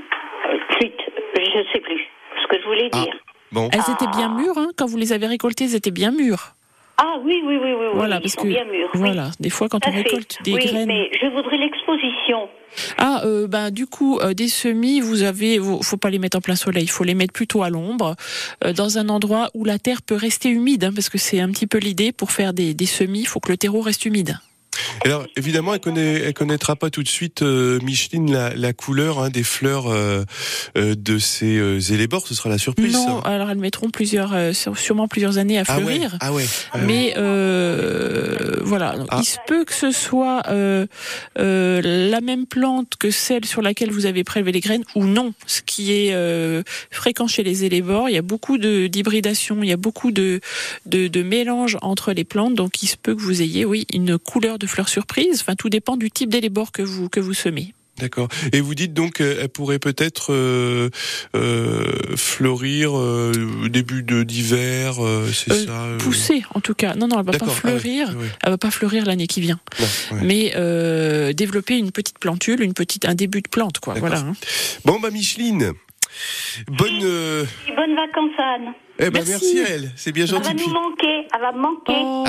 zut, 0.81 0.93
je 1.35 1.71
sais 1.73 1.79
plus 1.79 1.99
ce 2.41 2.47
que 2.47 2.61
je 2.61 2.67
voulais 2.67 2.89
dire. 2.89 3.13
Bon. 3.51 3.69
Elles 3.71 3.93
étaient 3.93 4.11
bien 4.17 4.29
mûres 4.29 4.57
hein, 4.57 4.69
quand 4.77 4.85
vous 4.85 4.97
les 4.97 5.13
avez 5.13 5.27
récoltées, 5.27 5.65
elles 5.65 5.75
étaient 5.75 5.91
bien 5.91 6.11
mûres. 6.11 6.55
Ah 6.97 7.15
oui, 7.23 7.41
oui, 7.45 7.57
oui, 7.61 7.71
oui, 7.73 7.73
oui, 7.81 7.87
Voilà, 7.93 8.17
ils 8.17 8.21
parce 8.21 8.33
sont 8.35 8.43
que 8.43 8.47
bien 8.47 8.63
mûrs. 8.65 8.89
oui. 8.93 8.99
voilà, 8.99 9.31
des 9.39 9.49
fois 9.49 9.67
quand 9.67 9.85
on 9.87 9.91
fait. 9.91 9.97
récolte 10.03 10.37
des 10.43 10.53
oui, 10.53 10.65
graines. 10.65 10.87
mais 10.87 11.09
je 11.21 11.27
voudrais 11.27 11.57
l'exposition. 11.57 12.47
Ah, 12.97 13.21
euh, 13.25 13.47
ben 13.47 13.69
du 13.71 13.85
coup, 13.85 14.19
euh, 14.19 14.33
des 14.33 14.47
semis, 14.47 15.01
vous 15.01 15.23
avez, 15.23 15.57
vous- 15.59 15.81
faut 15.83 15.97
pas 15.97 16.09
les 16.09 16.19
mettre 16.19 16.37
en 16.37 16.41
plein 16.41 16.55
soleil, 16.55 16.83
il 16.83 16.89
faut 16.89 17.03
les 17.03 17.15
mettre 17.15 17.33
plutôt 17.33 17.63
à 17.63 17.69
l'ombre, 17.69 18.15
euh, 18.63 18.71
dans 18.73 18.97
un 18.97 19.09
endroit 19.09 19.49
où 19.53 19.65
la 19.65 19.77
terre 19.79 20.01
peut 20.01 20.15
rester 20.15 20.49
humide, 20.49 20.85
hein, 20.85 20.91
parce 20.93 21.09
que 21.09 21.17
c'est 21.17 21.39
un 21.39 21.49
petit 21.51 21.67
peu 21.67 21.77
l'idée 21.79 22.11
pour 22.13 22.31
faire 22.31 22.53
des, 22.53 22.73
des 22.73 22.85
semis, 22.85 23.21
il 23.21 23.27
faut 23.27 23.39
que 23.41 23.51
le 23.51 23.57
terreau 23.57 23.81
reste 23.81 24.05
humide. 24.05 24.37
Alors, 25.03 25.25
évidemment, 25.37 25.73
elle, 25.73 25.79
connaît, 25.79 26.13
elle 26.21 26.33
connaîtra 26.33 26.75
pas 26.75 26.89
tout 26.89 27.03
de 27.03 27.07
suite, 27.07 27.41
euh, 27.41 27.79
Micheline, 27.81 28.31
la, 28.31 28.53
la 28.55 28.73
couleur 28.73 29.19
hein, 29.19 29.29
des 29.29 29.43
fleurs 29.43 29.87
euh, 29.87 30.23
euh, 30.77 30.95
de 30.95 31.17
ces 31.19 31.57
euh, 31.57 31.79
élébores. 31.79 32.27
Ce 32.27 32.33
sera 32.33 32.49
la 32.49 32.57
surprise. 32.57 32.93
Non, 32.93 33.21
ça. 33.21 33.29
alors 33.29 33.49
elles 33.49 33.57
mettront 33.57 33.89
plusieurs, 33.89 34.33
euh, 34.33 34.53
sûrement 34.53 35.07
plusieurs 35.07 35.37
années 35.37 35.57
à 35.59 35.63
Ah 35.67 35.75
fleurir. 35.77 36.17
ah 36.19 36.33
ouais, 36.33 36.45
ah 36.73 36.77
ouais. 36.79 36.85
Mais 36.85 37.13
euh, 37.17 38.57
voilà, 38.63 38.97
Donc, 38.97 39.07
Ah. 39.11 39.19
il 39.21 39.25
se 39.25 39.37
peut 39.47 39.65
que 39.65 39.73
ce 39.73 39.91
soit 39.91 40.41
euh, 40.49 40.85
euh, 41.39 41.81
la 42.09 42.21
même 42.21 42.45
plante 42.45 42.93
que 42.99 43.11
celle 43.11 43.45
sur 43.45 43.61
laquelle 43.61 43.91
vous 43.91 44.05
avez 44.05 44.23
prélevé 44.23 44.51
les 44.51 44.59
graines 44.59 44.83
ou 44.95 45.05
non. 45.05 45.33
Ce 45.45 45.61
qui 45.61 45.91
est 45.93 46.13
euh, 46.13 46.63
fréquent 46.91 47.27
chez 47.27 47.43
les 47.43 47.63
élébores, 47.63 48.09
il 48.09 48.15
y 48.15 48.17
a 48.17 48.21
beaucoup 48.21 48.57
de 48.57 48.87
d'hybridation, 48.87 49.63
il 49.63 49.69
y 49.69 49.73
a 49.73 49.77
beaucoup 49.77 50.11
de, 50.11 50.39
de 50.85 51.07
de 51.07 51.23
mélange 51.23 51.77
entre 51.81 52.11
les 52.13 52.23
plantes, 52.23 52.55
donc 52.55 52.83
il 52.83 52.87
se 52.87 52.97
peut 52.97 53.15
que 53.15 53.21
vous 53.21 53.41
ayez, 53.41 53.65
oui, 53.65 53.85
une 53.93 54.17
couleur 54.17 54.59
de 54.59 54.67
fleurs 54.67 54.74
surprise. 54.89 55.39
Enfin, 55.41 55.55
tout 55.55 55.69
dépend 55.69 55.97
du 55.97 56.11
type 56.11 56.29
d'élébore 56.29 56.71
que 56.71 56.81
vous 56.81 57.09
que 57.09 57.19
vous 57.19 57.33
semez. 57.33 57.73
D'accord. 57.97 58.27
Et 58.51 58.59
vous 58.59 58.75
dites 58.75 58.93
donc 58.93 59.13
qu'elle 59.13 59.47
pourrait 59.47 59.79
peut-être 59.79 60.33
euh, 60.33 60.89
euh, 61.33 61.93
fleurir 62.17 62.91
euh, 62.99 63.31
au 63.63 63.69
début 63.69 64.03
de 64.03 64.23
d'hiver, 64.23 65.01
euh, 65.01 65.29
c'est 65.31 65.51
Euh, 65.53 65.65
ça 65.65 65.83
euh, 65.85 65.97
Pousser, 65.97 66.43
en 66.53 66.59
tout 66.59 66.73
cas. 66.73 66.93
Non, 66.95 67.07
non, 67.07 67.19
elle 67.21 67.25
va 67.25 67.31
pas 67.31 67.45
ah 67.45 67.47
ouais, 67.47 67.53
fleurir. 67.55 68.09
ouais. 68.09 68.25
Elle 68.43 68.49
va 68.51 68.57
pas 68.57 68.69
fleurir 68.71 69.05
l'année 69.05 69.27
qui 69.27 69.39
vient. 69.39 69.61
Non, 69.79 69.85
ouais. 70.17 70.23
Mais 70.23 70.51
euh, 70.57 71.31
développer 71.31 71.77
une 71.77 71.91
petite 71.93 72.19
plantule, 72.19 72.61
une 72.61 72.73
petite, 72.73 73.05
un 73.05 73.15
début 73.15 73.41
de 73.41 73.47
plante, 73.47 73.79
quoi. 73.79 73.93
Voilà. 73.93 74.19
hein. 74.19 74.33
Bon 74.83 74.99
bah 74.99 75.09
Micheline, 75.09 75.71
bonne. 76.67 76.99
euh, 77.01 77.45
bonnes 77.77 77.95
vacances, 77.95 78.39
Anne. 78.39 78.73
Eh 78.97 79.09
ben 79.09 79.23
merci, 79.27 79.59
à 79.59 79.69
elle. 79.69 79.89
C'est 79.95 80.11
bien 80.13 80.23
Elle 80.23 80.29
gentil. 80.29 80.47
va 80.47 80.53
nous 80.53 80.73
manquer, 80.73 81.27
elle 81.33 81.41
va 81.41 81.51
me 81.51 81.59
manquer. 81.59 81.93
Oh, 82.01 82.23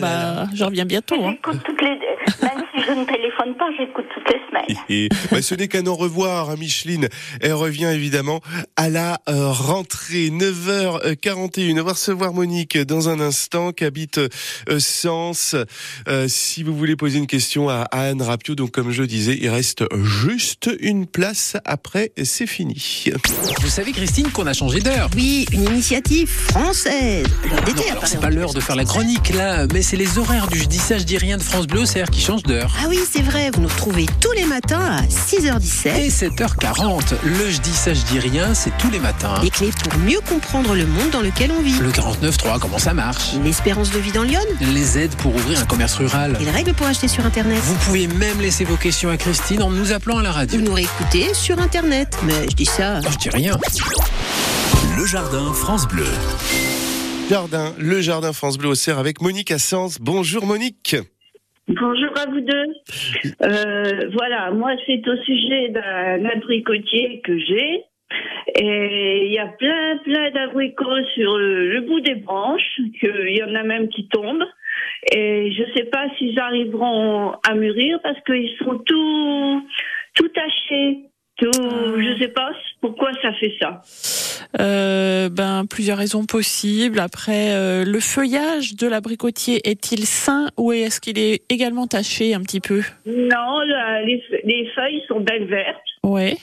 bah, 0.00 0.46
je 0.54 0.64
reviens 0.64 0.84
bientôt. 0.84 1.16
hein. 1.24 1.30
J'écoute 1.32 1.58
toutes 1.64 1.82
les... 1.82 1.98
Même 2.42 2.64
si 2.74 2.82
je 2.82 2.92
ne 2.92 3.04
téléphone 3.04 3.54
pas, 3.56 3.68
j'écoute 3.76 4.06
toutes 4.14 4.28
les 4.32 4.40
semaines. 4.52 4.76
Et 4.88 5.08
bah, 5.30 5.42
ce 5.42 5.54
n'est 5.54 5.68
qu'un 5.68 5.86
au 5.86 5.94
revoir, 5.94 6.50
hein, 6.50 6.56
Micheline. 6.58 7.08
Elle 7.40 7.54
revient 7.54 7.90
évidemment 7.92 8.40
à 8.76 8.88
la 8.88 9.20
euh, 9.28 9.50
rentrée 9.50 10.30
9h41. 10.30 11.80
On 11.80 11.84
va 11.84 11.92
recevoir 11.92 12.32
Monique 12.32 12.78
dans 12.78 13.08
un 13.08 13.20
instant 13.20 13.72
qui 13.72 13.84
habite 13.84 14.18
euh, 14.18 14.78
Sens. 14.78 15.56
Euh, 16.08 16.26
si 16.28 16.62
vous 16.62 16.76
voulez 16.76 16.96
poser 16.96 17.18
une 17.18 17.26
question 17.26 17.68
à, 17.68 17.82
à 17.90 18.02
Anne 18.02 18.22
Rapio, 18.22 18.54
donc 18.54 18.70
comme 18.70 18.90
je 18.90 19.02
disais, 19.02 19.38
il 19.40 19.48
reste 19.48 19.84
juste 20.04 20.70
une 20.80 21.06
place. 21.06 21.56
Après, 21.64 22.12
c'est 22.22 22.46
fini. 22.46 23.04
Vous 23.60 23.68
savez, 23.68 23.92
Christine, 23.92 24.30
qu'on 24.30 24.46
a 24.46 24.52
changé 24.52 24.80
d'heure. 24.80 25.08
Oui, 25.16 25.46
une 25.52 25.64
initiative 25.64 26.28
française. 26.28 27.26
L'heure 27.48 27.62
d'été, 27.62 27.84
c'est 28.04 28.20
pas 28.20 28.30
l'heure 28.30 28.54
de 28.54 28.60
faire 28.60 28.76
la 28.76 28.84
chronique 28.84 29.30
là, 29.30 29.66
mais 29.72 29.82
c'est 29.82 29.96
les 29.96 30.18
horaires 30.18 30.48
du 30.48 30.58
Je 30.58 30.64
dis 30.64 30.78
ça, 30.78 30.98
je 30.98 31.04
dis 31.04 31.18
rien 31.18 31.36
de 31.36 31.42
France 31.42 31.66
Bleu, 31.66 31.84
c'est-à-dire 31.86 32.10
qui 32.10 32.20
change 32.20 32.42
d'heure. 32.42 32.74
Ah 32.82 32.86
oui, 32.88 32.98
c'est 33.10 33.22
vrai, 33.22 33.50
vous 33.50 33.60
nous 33.60 33.68
retrouvez 33.68 34.06
tous 34.20 34.32
les 34.32 34.41
matins 34.46 34.80
à 34.80 35.02
6h17. 35.02 35.96
Et 35.96 36.08
7h40, 36.08 37.14
le 37.24 37.50
Je 37.50 37.60
dis 37.60 37.72
ça, 37.72 37.94
je 37.94 38.02
dis 38.02 38.18
rien, 38.18 38.54
c'est 38.54 38.76
tous 38.78 38.90
les 38.90 38.98
matins. 38.98 39.34
Les 39.42 39.50
clés 39.50 39.70
pour 39.82 39.98
mieux 40.00 40.20
comprendre 40.20 40.74
le 40.74 40.86
monde 40.86 41.10
dans 41.10 41.20
lequel 41.20 41.52
on 41.52 41.62
vit. 41.62 41.78
Le 41.78 41.90
49.3, 41.90 42.58
comment 42.58 42.78
ça 42.78 42.94
marche? 42.94 43.34
L'espérance 43.44 43.90
de 43.90 43.98
vie 43.98 44.12
dans 44.12 44.22
Lyon. 44.22 44.40
Les 44.60 44.98
aides 44.98 45.14
pour 45.16 45.34
ouvrir 45.34 45.60
un 45.60 45.66
commerce 45.66 45.94
rural. 45.94 46.36
Et 46.40 46.44
les 46.44 46.50
règles 46.50 46.74
pour 46.74 46.86
acheter 46.86 47.08
sur 47.08 47.24
Internet. 47.26 47.58
Vous 47.62 47.76
pouvez 47.76 48.06
même 48.06 48.40
laisser 48.40 48.64
vos 48.64 48.76
questions 48.76 49.10
à 49.10 49.16
Christine 49.16 49.62
en 49.62 49.70
nous 49.70 49.92
appelant 49.92 50.18
à 50.18 50.22
la 50.22 50.32
radio. 50.32 50.58
Vous 50.58 50.64
nous 50.64 50.74
réécoutez 50.74 51.34
sur 51.34 51.58
Internet. 51.60 52.16
Mais 52.24 52.48
je 52.50 52.56
dis 52.56 52.66
ça. 52.66 53.00
Je 53.00 53.16
dis 53.16 53.30
rien. 53.30 53.58
Le 54.96 55.06
jardin 55.06 55.52
France 55.52 55.86
Bleu. 55.86 56.06
Jardin, 57.28 57.72
le 57.78 58.00
jardin 58.00 58.32
France 58.32 58.58
Bleu 58.58 58.68
au 58.68 58.74
Cerf 58.74 58.98
avec 58.98 59.20
Monique 59.20 59.50
Assens. 59.50 59.96
Bonjour 60.00 60.46
Monique. 60.46 60.96
Bonjour 61.80 62.10
à 62.18 62.26
vous 62.26 62.40
deux. 62.40 62.74
Euh, 63.42 64.10
voilà, 64.12 64.50
moi 64.50 64.72
c'est 64.84 65.06
au 65.08 65.16
sujet 65.16 65.70
d'un 65.70 66.24
abricotier 66.26 67.20
que 67.22 67.38
j'ai. 67.38 67.84
Et 68.58 69.26
il 69.26 69.32
y 69.32 69.38
a 69.38 69.46
plein, 69.46 69.96
plein 70.04 70.30
d'abricots 70.32 71.04
sur 71.14 71.38
le, 71.38 71.80
bout 71.80 72.00
des 72.00 72.16
branches, 72.16 72.78
qu'il 73.00 73.36
y 73.36 73.42
en 73.42 73.54
a 73.54 73.62
même 73.62 73.88
qui 73.88 74.06
tombent. 74.08 74.44
Et 75.14 75.52
je 75.52 75.62
sais 75.74 75.84
pas 75.84 76.08
s'ils 76.18 76.38
arriveront 76.38 77.36
à 77.48 77.54
mûrir 77.54 78.00
parce 78.02 78.20
qu'ils 78.24 78.54
sont 78.58 78.78
tout, 78.78 79.68
tout 80.14 80.28
tachés. 80.28 80.98
Tout, 81.42 82.00
je 82.00 82.18
sais 82.20 82.28
pas 82.28 82.50
pourquoi 82.80 83.10
ça 83.20 83.32
fait 83.34 83.52
ça. 83.60 83.82
Euh, 84.60 85.28
ben 85.28 85.64
plusieurs 85.68 85.98
raisons 85.98 86.24
possibles. 86.24 87.00
Après, 87.00 87.52
euh, 87.54 87.84
le 87.84 88.00
feuillage 88.00 88.76
de 88.76 88.86
l'abricotier 88.86 89.60
est-il 89.68 90.04
sain 90.06 90.48
ou 90.56 90.72
est-ce 90.72 91.00
qu'il 91.00 91.18
est 91.18 91.42
également 91.48 91.86
taché 91.86 92.34
un 92.34 92.40
petit 92.42 92.60
peu? 92.60 92.82
Non, 93.06 93.60
la- 93.66 94.02
les, 94.02 94.22
les 94.44 94.68
feuilles 94.74 95.02
sont 95.08 95.20
belles 95.20 95.46
vertes. 95.46 95.78
Ouais. 96.04 96.36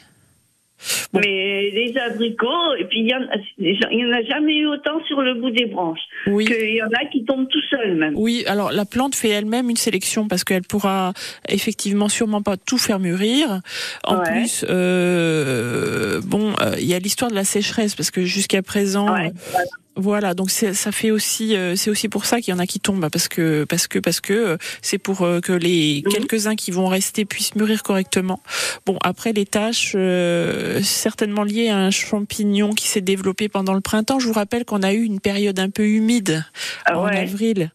Mais 1.13 1.71
les 1.71 1.93
abricots, 1.97 2.75
et 2.80 2.86
puis 2.86 2.99
il 2.99 3.07
y, 3.09 3.15
en 3.15 3.19
en 3.21 4.13
a 4.17 4.21
jamais 4.23 4.55
eu 4.55 4.67
autant 4.67 5.03
sur 5.07 5.21
le 5.21 5.34
bout 5.36 5.51
des 5.51 5.65
branches. 5.65 5.99
Oui. 6.27 6.45
Qu'il 6.45 6.75
y 6.75 6.82
en 6.82 6.88
a 6.88 7.05
qui 7.11 7.23
tombent 7.25 7.47
tout 7.49 7.61
seuls 7.69 7.95
même. 7.95 8.13
Oui, 8.15 8.43
alors 8.47 8.71
la 8.71 8.86
plante 8.86 9.15
fait 9.15 9.30
elle-même 9.30 9.69
une 9.69 9.75
sélection 9.77 10.27
parce 10.27 10.43
qu'elle 10.43 10.63
pourra 10.63 11.13
effectivement 11.47 12.09
sûrement 12.09 12.41
pas 12.41 12.57
tout 12.57 12.77
faire 12.77 12.99
mûrir. 12.99 13.61
En 14.05 14.17
Ouais. 14.19 14.32
plus, 14.32 14.65
euh, 14.69 16.21
bon, 16.23 16.53
euh, 16.61 16.75
il 16.80 16.86
y 16.86 16.93
a 16.93 16.99
l'histoire 16.99 17.30
de 17.32 17.36
la 17.36 17.43
sécheresse 17.43 17.95
parce 17.95 18.11
que 18.11 18.23
jusqu'à 18.23 18.61
présent, 18.61 19.07
euh, 19.13 19.30
voilà, 19.96 20.34
donc 20.34 20.50
c'est- 20.50 20.74
ça 20.74 20.92
fait 20.92 21.12
aussi, 21.12 21.56
euh, 21.56 21.76
c'est 21.76 21.90
aussi 21.90 22.08
pour 22.08 22.26
ça 22.26 22.40
qu'il 22.40 22.54
y 22.54 22.56
en 22.56 22.60
a 22.60 22.66
qui 22.66 22.80
tombent 22.80 23.10
parce 23.12 23.28
que 23.28 23.66
parce 23.68 23.88
que 23.88 24.00
parce 24.00 24.22
que 24.22 24.34
euh, 24.34 24.58
c'est 24.82 24.98
pour 24.98 25.24
euh, 25.24 25.42
que 25.42 25.52
les 25.52 26.04
quelques 26.10 26.48
uns 26.48 26.56
qui 26.56 26.72
vont 26.72 26.88
rester 26.88 27.26
puissent 27.26 27.56
mûrir 27.56 27.84
correctement. 27.84 28.42
Bon, 28.86 28.98
après 29.04 29.34
les 29.34 29.46
tâches, 29.46 29.94
euh, 29.96 30.82
certainement 30.84 31.44
liées 31.44 31.68
à 31.70 31.78
un 31.78 31.92
champignon 31.92 32.72
qui 32.72 32.88
s'est 32.88 33.02
développé 33.02 33.50
pendant 33.50 33.74
le 33.74 33.82
printemps. 33.82 34.20
Je 34.20 34.28
vous 34.28 34.34
rappelle 34.34 34.64
qu'on 34.64 34.84
a 34.84 34.94
eu 34.94 35.04
une 35.04 35.20
période 35.20 35.60
un 35.60 35.70
peu 35.70 35.86
humide 35.86 36.46
en 36.90 37.06
ouais. 37.06 37.18
avril. 37.18 37.72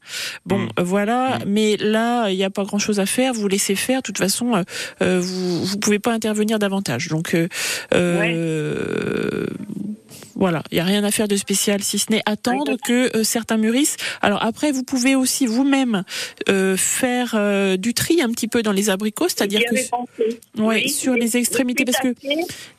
Bon, 0.46 0.66
euh, 0.78 0.82
voilà, 0.82 1.38
mais 1.46 1.76
là, 1.78 2.30
il 2.30 2.36
n'y 2.36 2.44
a 2.44 2.50
pas 2.50 2.64
grand-chose 2.64 3.00
à 3.00 3.06
faire. 3.06 3.34
Vous 3.34 3.48
laissez 3.48 3.74
faire. 3.74 3.98
De 3.98 4.02
toute 4.04 4.18
façon, 4.18 4.54
euh, 4.54 4.62
euh, 5.02 5.20
vous 5.20 5.64
vous 5.64 5.78
pouvez 5.78 5.98
pas 5.98 6.12
intervenir 6.12 6.58
davantage. 6.58 7.08
Donc, 7.08 7.34
euh, 7.34 7.48
euh, 7.92 9.46
voilà, 10.34 10.62
il 10.70 10.78
y 10.78 10.80
a 10.80 10.84
rien 10.84 11.04
à 11.04 11.10
faire 11.10 11.28
de 11.28 11.36
spécial 11.36 11.82
si 11.82 11.98
ce 11.98 12.10
n'est 12.10 12.22
attendre 12.26 12.76
que 12.84 13.16
euh, 13.16 13.24
certains 13.24 13.56
mûrissent. 13.56 13.96
Alors 14.20 14.42
après, 14.42 14.72
vous 14.72 14.82
pouvez 14.82 15.14
aussi 15.14 15.46
vous-même 15.46 16.04
euh, 16.48 16.76
faire 16.76 17.34
euh, 17.34 17.76
du 17.76 17.94
tri 17.94 18.20
un 18.20 18.30
petit 18.30 18.48
peu 18.48 18.62
dans 18.62 18.72
les 18.72 18.90
abricots, 18.90 19.28
c'est-à-dire 19.28 19.62
que. 19.70 19.74
Ouais, 20.60 20.82
Oui, 20.84 20.88
sur 20.88 21.14
les 21.14 21.36
extrémités, 21.36 21.84
parce 21.84 21.98
que 21.98 22.14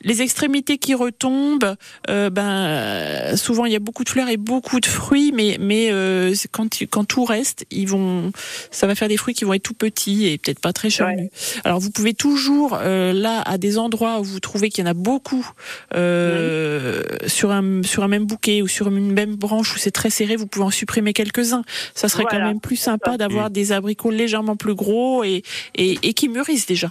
les 0.02 0.22
extrémités 0.22 0.78
qui 0.78 0.94
retombent, 0.94 1.76
euh, 2.10 2.30
ben 2.30 3.36
souvent 3.36 3.64
il 3.66 3.72
y 3.72 3.76
a 3.76 3.80
beaucoup 3.80 4.04
de 4.04 4.08
fleurs 4.08 4.28
et 4.28 4.36
beaucoup 4.36 4.80
de 4.80 4.86
fruits, 4.86 5.32
mais 5.34 5.56
mais 5.60 5.88
euh, 5.90 6.34
quand 6.52 6.68
quand 6.90 7.04
tout 7.04 7.24
reste, 7.24 7.64
ils 7.70 7.88
vont, 7.88 8.32
ça 8.70 8.86
va 8.86 8.94
faire 8.94 9.08
des 9.08 9.16
fruits 9.16 9.34
qui 9.34 9.44
vont 9.44 9.54
être 9.54 9.62
tout 9.62 9.74
petits 9.74 10.26
et 10.26 10.38
peut-être 10.38 10.60
pas 10.60 10.72
très 10.72 10.90
charnus. 10.90 11.30
Alors 11.64 11.80
vous 11.80 11.90
pouvez 11.90 12.14
toujours 12.14 12.78
euh, 12.80 13.12
là 13.12 13.42
à 13.42 13.58
des 13.58 13.78
endroits 13.78 14.20
où 14.20 14.24
vous 14.24 14.40
trouvez 14.40 14.70
qu'il 14.70 14.84
y 14.84 14.86
en 14.86 14.90
a 14.90 14.94
beaucoup 14.94 15.48
euh, 15.94 17.02
sur 17.26 17.45
un 17.52 17.82
sur 17.82 18.02
un 18.04 18.08
même 18.08 18.24
bouquet 18.26 18.62
ou 18.62 18.68
sur 18.68 18.88
une 18.88 19.12
même 19.12 19.36
branche 19.36 19.74
où 19.74 19.78
c'est 19.78 19.90
très 19.90 20.10
serré, 20.10 20.36
vous 20.36 20.46
pouvez 20.46 20.64
en 20.64 20.70
supprimer 20.70 21.12
quelques-uns. 21.12 21.62
Ça 21.94 22.08
serait 22.08 22.24
quand 22.24 22.38
même 22.40 22.60
plus 22.60 22.76
sympa 22.76 23.16
d'avoir 23.16 23.50
des 23.50 23.72
abricots 23.72 24.10
légèrement 24.10 24.56
plus 24.56 24.74
gros 24.74 25.24
et 25.24 25.42
et, 25.74 25.98
et 26.02 26.12
qui 26.14 26.28
mûrissent 26.28 26.66
déjà. 26.66 26.88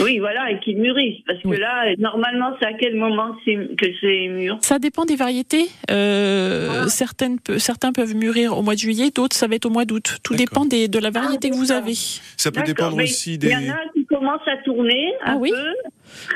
Oui, 0.00 0.18
voilà, 0.18 0.50
et 0.50 0.60
qu'ils 0.60 0.76
mûrissent. 0.78 1.20
Parce 1.26 1.42
que 1.42 1.48
là, 1.48 1.94
normalement, 1.98 2.54
c'est 2.60 2.66
à 2.66 2.72
quel 2.74 2.94
moment 2.96 3.34
que 3.44 3.86
c'est- 4.00 4.28
mûr? 4.28 4.58
Ça 4.60 4.78
dépend 4.78 5.04
des 5.04 5.16
variétés. 5.16 5.66
Euh, 5.90 6.86
certaines, 6.88 7.38
pe- 7.40 7.58
certains 7.58 7.92
peuvent 7.92 8.14
mûrir 8.14 8.56
au 8.56 8.62
mois 8.62 8.74
de 8.74 8.78
juillet, 8.80 9.10
d'autres 9.14 9.36
ça 9.36 9.46
va 9.46 9.54
être 9.56 9.66
au 9.66 9.70
mois 9.70 9.84
d'août. 9.84 10.18
Tout 10.22 10.34
dépend 10.34 10.64
des, 10.64 10.88
de 10.88 10.98
la 10.98 11.10
variété 11.10 11.50
que 11.50 11.54
vous 11.54 11.72
avez. 11.72 11.94
Ça 12.36 12.50
peut 12.50 12.62
dépendre 12.62 12.96
mais 12.96 13.04
aussi 13.04 13.34
Il 13.34 13.38
des. 13.38 13.48
y 13.50 13.56
en 13.56 13.60
a 13.70 13.78
qui 13.94 14.04
commencent 14.06 14.46
à 14.48 14.56
tourner 14.64 15.12
un 15.24 15.32
Ah 15.34 15.36
oui 15.38 15.50
peu. 15.50 15.90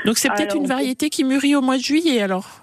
Donc 0.05 0.17
c'est 0.17 0.29
peut-être 0.29 0.55
une 0.55 0.67
variété 0.67 1.09
qui 1.09 1.23
mûrit 1.23 1.55
au 1.55 1.61
mois 1.61 1.77
de 1.77 1.83
juillet 1.83 2.21
alors. 2.21 2.62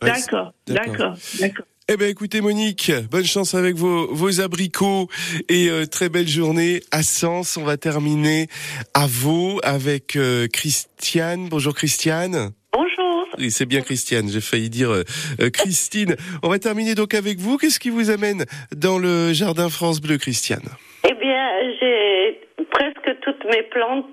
D'accord, 0.00 0.52
D'accord. 0.66 1.14
d'accord. 1.40 1.66
Eh 1.92 1.96
ben 1.96 2.08
écoutez 2.08 2.40
Monique, 2.40 2.92
bonne 3.10 3.24
chance 3.24 3.54
avec 3.54 3.74
vos, 3.74 4.06
vos 4.14 4.40
abricots 4.40 5.08
et 5.48 5.68
euh, 5.68 5.86
très 5.86 6.08
belle 6.08 6.28
journée 6.28 6.80
à 6.92 7.02
Sens. 7.02 7.56
On 7.56 7.64
va 7.64 7.76
terminer 7.76 8.46
à 8.94 9.06
Vaux 9.08 9.58
avec 9.64 10.14
euh, 10.14 10.46
Christiane. 10.52 11.48
Bonjour 11.50 11.74
Christiane. 11.74 12.52
Bonjour. 12.72 13.26
Oui, 13.38 13.50
c'est 13.50 13.66
bien 13.66 13.80
Christiane, 13.80 14.28
j'ai 14.28 14.40
failli 14.40 14.70
dire 14.70 14.90
euh, 14.92 15.02
euh, 15.40 15.50
Christine. 15.50 16.14
On 16.44 16.48
va 16.48 16.58
terminer 16.60 16.94
donc 16.94 17.12
avec 17.14 17.38
vous. 17.38 17.58
Qu'est-ce 17.58 17.80
qui 17.80 17.90
vous 17.90 18.10
amène 18.10 18.44
dans 18.74 18.98
le 18.98 19.32
jardin 19.32 19.68
France 19.68 20.00
Bleu 20.00 20.16
Christiane? 20.18 20.68
Eh 21.08 21.14
bien, 21.14 21.74
j'ai 21.80 22.40
presque 22.70 23.20
toutes 23.22 23.44
mes 23.46 23.62
plantes. 23.64 24.06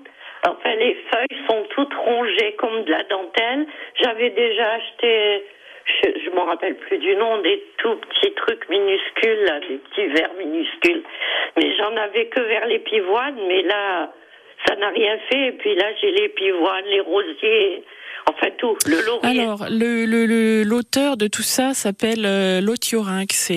Enfin, 0.46 0.74
les 0.78 0.96
feuilles 1.10 1.46
sont 1.48 1.62
toutes 1.74 1.94
rongées 1.94 2.54
comme 2.58 2.84
de 2.84 2.90
la 2.90 3.04
dentelle. 3.04 3.66
J'avais 4.02 4.30
déjà 4.30 4.72
acheté, 4.72 5.44
je, 6.02 6.30
m'en 6.30 6.44
rappelle 6.44 6.76
plus 6.76 6.98
du 6.98 7.16
nom, 7.16 7.38
des 7.38 7.62
tout 7.78 7.96
petits 7.96 8.32
trucs 8.34 8.68
minuscules, 8.68 9.44
là, 9.44 9.60
des 9.60 9.76
petits 9.76 10.06
verres 10.08 10.34
minuscules. 10.38 11.02
Mais 11.56 11.76
j'en 11.76 11.96
avais 11.96 12.26
que 12.26 12.40
vers 12.40 12.66
les 12.66 12.78
pivoines, 12.80 13.38
mais 13.46 13.62
là, 13.62 14.12
ça 14.66 14.76
n'a 14.76 14.90
rien 14.90 15.18
fait. 15.30 15.48
Et 15.48 15.52
puis 15.52 15.74
là, 15.74 15.86
j'ai 16.00 16.12
les 16.12 16.28
pivoines, 16.28 16.84
les 16.86 17.00
rosiers, 17.00 17.82
enfin 18.28 18.46
tout, 18.58 18.76
le 18.86 19.00
laurier. 19.04 19.40
Alors 19.40 19.66
le 19.70 20.04
le- 20.04 20.26
le- 20.26 20.62
l'auteur 20.62 21.16
de 21.16 21.26
tout 21.28 21.42
ça 21.42 21.74
s'appelle 21.74 22.24
euh, 22.26 22.60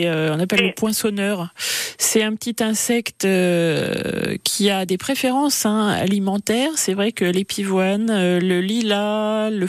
euh, 0.07 0.33
on 0.35 0.39
appelle 0.39 0.61
le 0.67 0.73
poinçonneur. 0.73 1.53
C'est 1.97 2.23
un 2.23 2.33
petit 2.35 2.55
insecte 2.63 3.25
euh, 3.25 4.35
qui 4.43 4.69
a 4.69 4.85
des 4.85 4.97
préférences 4.97 5.65
hein, 5.65 5.89
alimentaires. 5.89 6.71
C'est 6.75 6.93
vrai 6.93 7.11
que 7.11 7.25
les 7.25 7.43
pivoines, 7.45 8.09
euh, 8.09 8.39
le 8.39 8.61
lilas, 8.61 9.49
le 9.49 9.67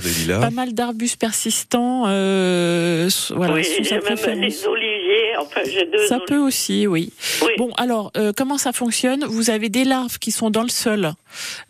des 0.00 0.10
lilas. 0.10 0.40
pas 0.40 0.50
mal 0.50 0.72
d'arbustes 0.74 1.18
persistants. 1.20 2.04
euh, 2.06 3.08
voilà, 3.34 3.54
oui, 3.54 3.64
sont 3.64 3.76
sa 3.76 3.82
j'ai 3.82 3.94
même 3.96 4.02
préférence. 4.04 4.40
les 4.40 4.66
oliviers, 4.66 5.36
enfin, 5.38 5.60
j'ai 5.64 5.86
deux 5.86 6.06
Ça 6.06 6.16
oliviers. 6.16 6.26
peut 6.26 6.38
aussi, 6.38 6.86
oui. 6.86 7.12
Oui. 7.42 7.52
Bon, 7.58 7.70
alors, 7.76 8.12
euh, 8.16 8.32
comment 8.36 8.58
ça 8.58 8.72
fonctionne? 8.72 9.24
Vous 9.24 9.50
avez 9.50 9.68
des 9.68 9.84
larves 9.84 10.18
qui 10.18 10.30
sont 10.30 10.50
dans 10.50 10.62
le 10.62 10.68
sol 10.68 11.12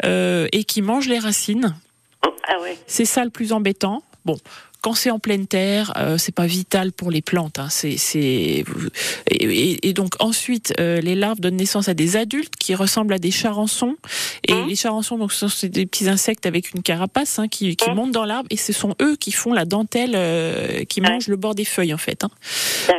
euh, 0.04 0.46
et 0.52 0.64
qui 0.64 0.82
mangent 0.82 1.08
les 1.08 1.18
racines. 1.18 1.74
Ah. 2.22 2.56
C'est 2.86 3.04
ça 3.04 3.24
le 3.24 3.30
plus 3.30 3.52
embêtant. 3.52 4.02
Bon, 4.24 4.36
quand 4.82 4.94
c'est 4.94 5.10
en 5.10 5.18
pleine 5.18 5.46
terre, 5.46 5.92
euh, 5.96 6.18
c'est 6.18 6.34
pas 6.34 6.46
vital 6.46 6.92
pour 6.92 7.10
les 7.10 7.22
plantes. 7.22 7.58
Hein. 7.58 7.68
C'est, 7.70 7.96
c'est 7.96 8.64
et, 9.30 9.88
et- 9.88 9.92
donc 9.92 10.14
ensuite, 10.20 10.72
euh, 10.80 11.00
les 11.00 11.14
larves 11.14 11.40
donnent 11.40 11.56
naissance 11.56 11.88
à 11.88 11.94
des 11.94 12.16
adultes 12.16 12.54
qui 12.58 12.74
ressemblent 12.74 13.14
à 13.14 13.18
des 13.18 13.30
charançons. 13.30 13.96
Et 14.48 14.52
les 14.68 14.76
charançons, 14.76 15.18
donc, 15.18 15.32
ce 15.32 15.48
sont 15.48 15.66
des 15.66 15.86
petits 15.86 16.08
insectes 16.08 16.46
avec 16.46 16.72
une 16.74 16.82
carapace 16.82 17.38
hein, 17.38 17.48
qui, 17.48 17.76
qui 17.76 17.90
montent 17.90 18.12
dans 18.12 18.24
l'arbre, 18.24 18.48
et 18.50 18.56
ce 18.56 18.72
sont 18.72 18.94
eux 19.02 19.16
qui 19.16 19.32
font 19.32 19.52
la 19.52 19.64
dentelle, 19.64 20.12
euh, 20.14 20.84
qui 20.84 21.00
mangent 21.00 21.28
le 21.28 21.36
bord 21.36 21.54
des 21.54 21.64
feuilles 21.64 21.94
en 21.94 21.98
fait. 21.98 22.24
hein. 22.24 22.30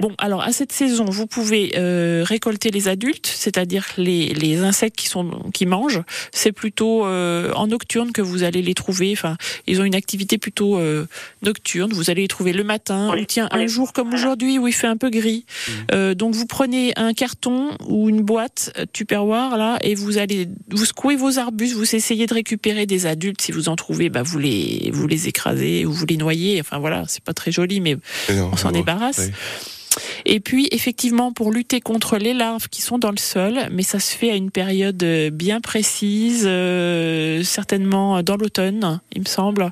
Bon, 0.01 0.11
alors 0.17 0.41
à 0.41 0.51
cette 0.51 0.71
saison, 0.71 1.05
vous 1.05 1.27
pouvez 1.27 1.73
euh, 1.77 2.23
récolter 2.25 2.71
les 2.71 2.87
adultes, 2.87 3.27
c'est-à-dire 3.27 3.85
les, 3.97 4.33
les 4.33 4.59
insectes 4.59 4.95
qui 4.97 5.07
sont 5.07 5.29
qui 5.53 5.65
mangent. 5.65 6.01
C'est 6.31 6.51
plutôt 6.51 7.05
euh, 7.05 7.51
en 7.53 7.67
nocturne 7.67 8.11
que 8.11 8.21
vous 8.21 8.43
allez 8.43 8.61
les 8.61 8.73
trouver. 8.73 9.11
Enfin, 9.13 9.35
ils 9.67 9.81
ont 9.81 9.83
une 9.83 9.95
activité 9.95 10.37
plutôt 10.37 10.77
euh, 10.77 11.05
nocturne. 11.71 11.93
Vous 11.93 12.09
allez 12.09 12.23
les 12.23 12.27
trouver 12.27 12.53
le 12.53 12.63
matin. 12.63 13.15
ou 13.17 13.25
tiens, 13.25 13.47
un 13.51 13.67
jour 13.67 13.93
comme 13.93 14.13
aujourd'hui 14.13 14.57
où 14.59 14.67
il 14.67 14.73
fait 14.73 14.87
un 14.87 14.97
peu 14.97 15.09
gris. 15.09 15.45
Euh, 15.91 16.13
donc 16.13 16.33
vous 16.35 16.45
prenez 16.45 16.93
un 16.95 17.13
carton 17.13 17.71
ou 17.87 18.09
une 18.09 18.21
boîte 18.21 18.73
euh, 18.77 18.85
Tupperware 18.91 19.57
là 19.57 19.77
et 19.81 19.95
vous 19.95 20.17
allez 20.17 20.47
vous 20.69 20.85
secouez 20.85 21.15
vos 21.15 21.39
arbustes. 21.39 21.75
Vous 21.75 21.95
essayez 21.95 22.27
de 22.27 22.33
récupérer 22.33 22.85
des 22.85 23.05
adultes. 23.05 23.41
Si 23.41 23.51
vous 23.51 23.69
en 23.69 23.75
trouvez, 23.75 24.09
bah 24.09 24.23
vous 24.23 24.39
les 24.39 24.89
vous 24.93 25.07
les 25.07 25.27
écrasez 25.27 25.85
ou 25.85 25.91
vous 25.91 26.05
les 26.05 26.17
noyez. 26.17 26.59
Enfin 26.59 26.79
voilà, 26.79 27.05
c'est 27.07 27.23
pas 27.23 27.33
très 27.33 27.51
joli, 27.51 27.81
mais 27.81 27.97
on 28.29 28.57
s'en 28.57 28.71
débarrasse. 28.71 29.29
Et 30.25 30.39
puis, 30.39 30.67
effectivement, 30.71 31.33
pour 31.33 31.51
lutter 31.51 31.81
contre 31.81 32.17
les 32.17 32.33
larves 32.33 32.69
qui 32.69 32.81
sont 32.81 32.97
dans 32.97 33.11
le 33.11 33.17
sol, 33.17 33.59
mais 33.71 33.83
ça 33.83 33.99
se 33.99 34.15
fait 34.15 34.31
à 34.31 34.35
une 34.35 34.51
période 34.51 35.01
euh, 35.03 35.29
bien 35.29 35.61
précise, 35.61 36.43
euh, 36.45 37.43
certainement 37.43 38.23
dans 38.23 38.37
l'automne, 38.37 39.01
il 39.13 39.21
me 39.21 39.27
semble, 39.27 39.71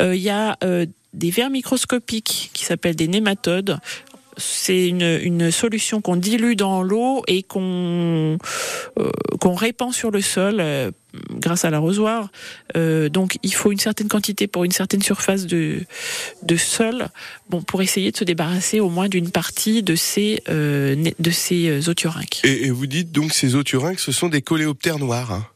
euh, 0.00 0.14
il 0.14 0.22
y 0.22 0.30
a 0.30 0.56
euh, 0.64 0.86
des 1.12 1.30
vers 1.30 1.50
microscopiques 1.50 2.50
qui 2.52 2.64
s'appellent 2.64 2.96
des 2.96 3.08
nématodes. 3.08 3.78
C'est 4.38 4.88
une, 4.88 5.20
une 5.22 5.50
solution 5.50 6.00
qu'on 6.00 6.16
dilue 6.16 6.54
dans 6.54 6.82
l'eau 6.82 7.22
et 7.28 7.42
qu'on 7.42 8.38
euh, 8.98 9.10
répand 9.44 9.92
sur 9.92 10.10
le 10.10 10.22
sol 10.22 10.56
euh, 10.58 10.90
grâce 11.32 11.66
à 11.66 11.70
l'arrosoir. 11.70 12.30
Euh, 12.74 13.10
donc 13.10 13.38
il 13.42 13.52
faut 13.52 13.72
une 13.72 13.78
certaine 13.78 14.08
quantité 14.08 14.46
pour 14.46 14.64
une 14.64 14.72
certaine 14.72 15.02
surface 15.02 15.46
de, 15.46 15.80
de 16.42 16.56
sol 16.56 17.08
bon, 17.50 17.60
pour 17.60 17.82
essayer 17.82 18.10
de 18.10 18.16
se 18.16 18.24
débarrasser 18.24 18.80
au 18.80 18.88
moins 18.88 19.10
d'une 19.10 19.30
partie 19.30 19.82
de 19.82 19.94
ces, 19.94 20.42
euh, 20.48 20.96
de 21.18 21.30
ces 21.30 21.68
euh. 21.68 21.90
Et, 22.44 22.66
et 22.66 22.70
vous 22.70 22.86
dites 22.86 23.12
donc 23.12 23.34
ces 23.34 23.54
othiorinques, 23.54 24.00
ce 24.00 24.12
sont 24.12 24.30
des 24.30 24.40
coléoptères 24.40 24.98
noirs. 24.98 25.32
Hein. 25.32 25.46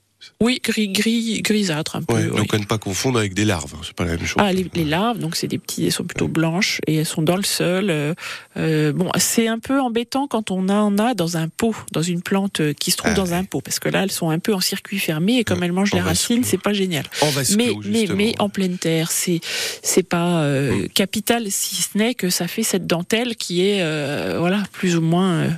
Oui, 0.41 0.61
gris, 0.63 0.89
gris, 0.89 1.41
grisâtre 1.43 1.97
un 1.97 2.03
peu. 2.03 2.15
Ouais, 2.15 2.27
oui. 2.31 2.37
Donc 2.37 2.53
à 2.53 2.59
ne 2.59 2.65
pas 2.65 2.77
confondre 2.79 3.19
avec 3.19 3.33
des 3.33 3.45
larves, 3.47 3.73
hein, 3.75 3.81
c'est 3.83 3.95
pas 3.95 4.05
la 4.05 4.17
même 4.17 4.27
chose. 4.27 4.37
Ah, 4.39 4.53
les, 4.53 4.67
les 4.75 4.85
larves, 4.85 5.19
donc 5.19 5.35
c'est 5.35 5.49
des 5.49 5.59
petits, 5.59 5.87
elles 5.87 5.93
sont 5.93 6.05
plutôt 6.05 6.29
blanches 6.29 6.81
et 6.87 6.97
elles 6.97 7.07
sont 7.07 7.23
dans 7.23 7.37
le 7.37 7.43
sol. 7.43 7.87
euh, 7.89 8.13
euh, 8.59 8.93
bon, 8.93 9.11
c'est 9.19 9.49
un 9.49 9.59
peu 9.59 9.81
embêtant 9.81 10.27
quand 10.27 10.51
on 10.51 10.69
en 10.69 10.99
a 10.99 11.15
dans 11.15 11.37
un 11.39 11.49
pot, 11.49 11.75
dans 11.93 12.03
une 12.03 12.21
plante 12.21 12.61
euh, 12.61 12.73
qui 12.75 12.91
se 12.91 12.99
trouve 12.99 13.15
dans 13.15 13.33
un 13.33 13.45
pot, 13.45 13.61
parce 13.63 13.79
que 13.79 13.89
là, 13.89 14.03
elles 14.03 14.13
sont 14.13 14.29
un 14.31 14.39
peu 14.39 14.53
en 14.55 14.61
circuit 14.61 14.99
fermé 14.99 15.39
et 15.39 15.45
comme 15.45 15.63
elles 15.63 15.73
mangent 15.73 15.93
les 15.95 16.01
racines, 16.01 16.45
c'est 16.45 16.61
pas 16.61 16.73
génial. 16.73 17.05
En 17.23 17.31
vase 17.31 17.57
mais, 17.57 18.35
en 18.39 18.49
pleine 18.49 18.77
terre, 18.79 19.11
c'est 19.11 19.41
c'est 19.83 20.03
pas 20.03 20.43
euh, 20.43 20.87
capital 20.95 21.47
si 21.51 21.77
ce 21.77 21.97
n'est 21.97 22.15
que 22.15 22.29
ça 22.29 22.49
fait 22.49 22.63
cette 22.63 22.87
dentelle 22.87 23.37
qui 23.37 23.67
est 23.67 23.81
euh, 23.81 24.37
voilà 24.39 24.63
plus 24.73 24.97
ou 24.97 25.01
moins 25.01 25.49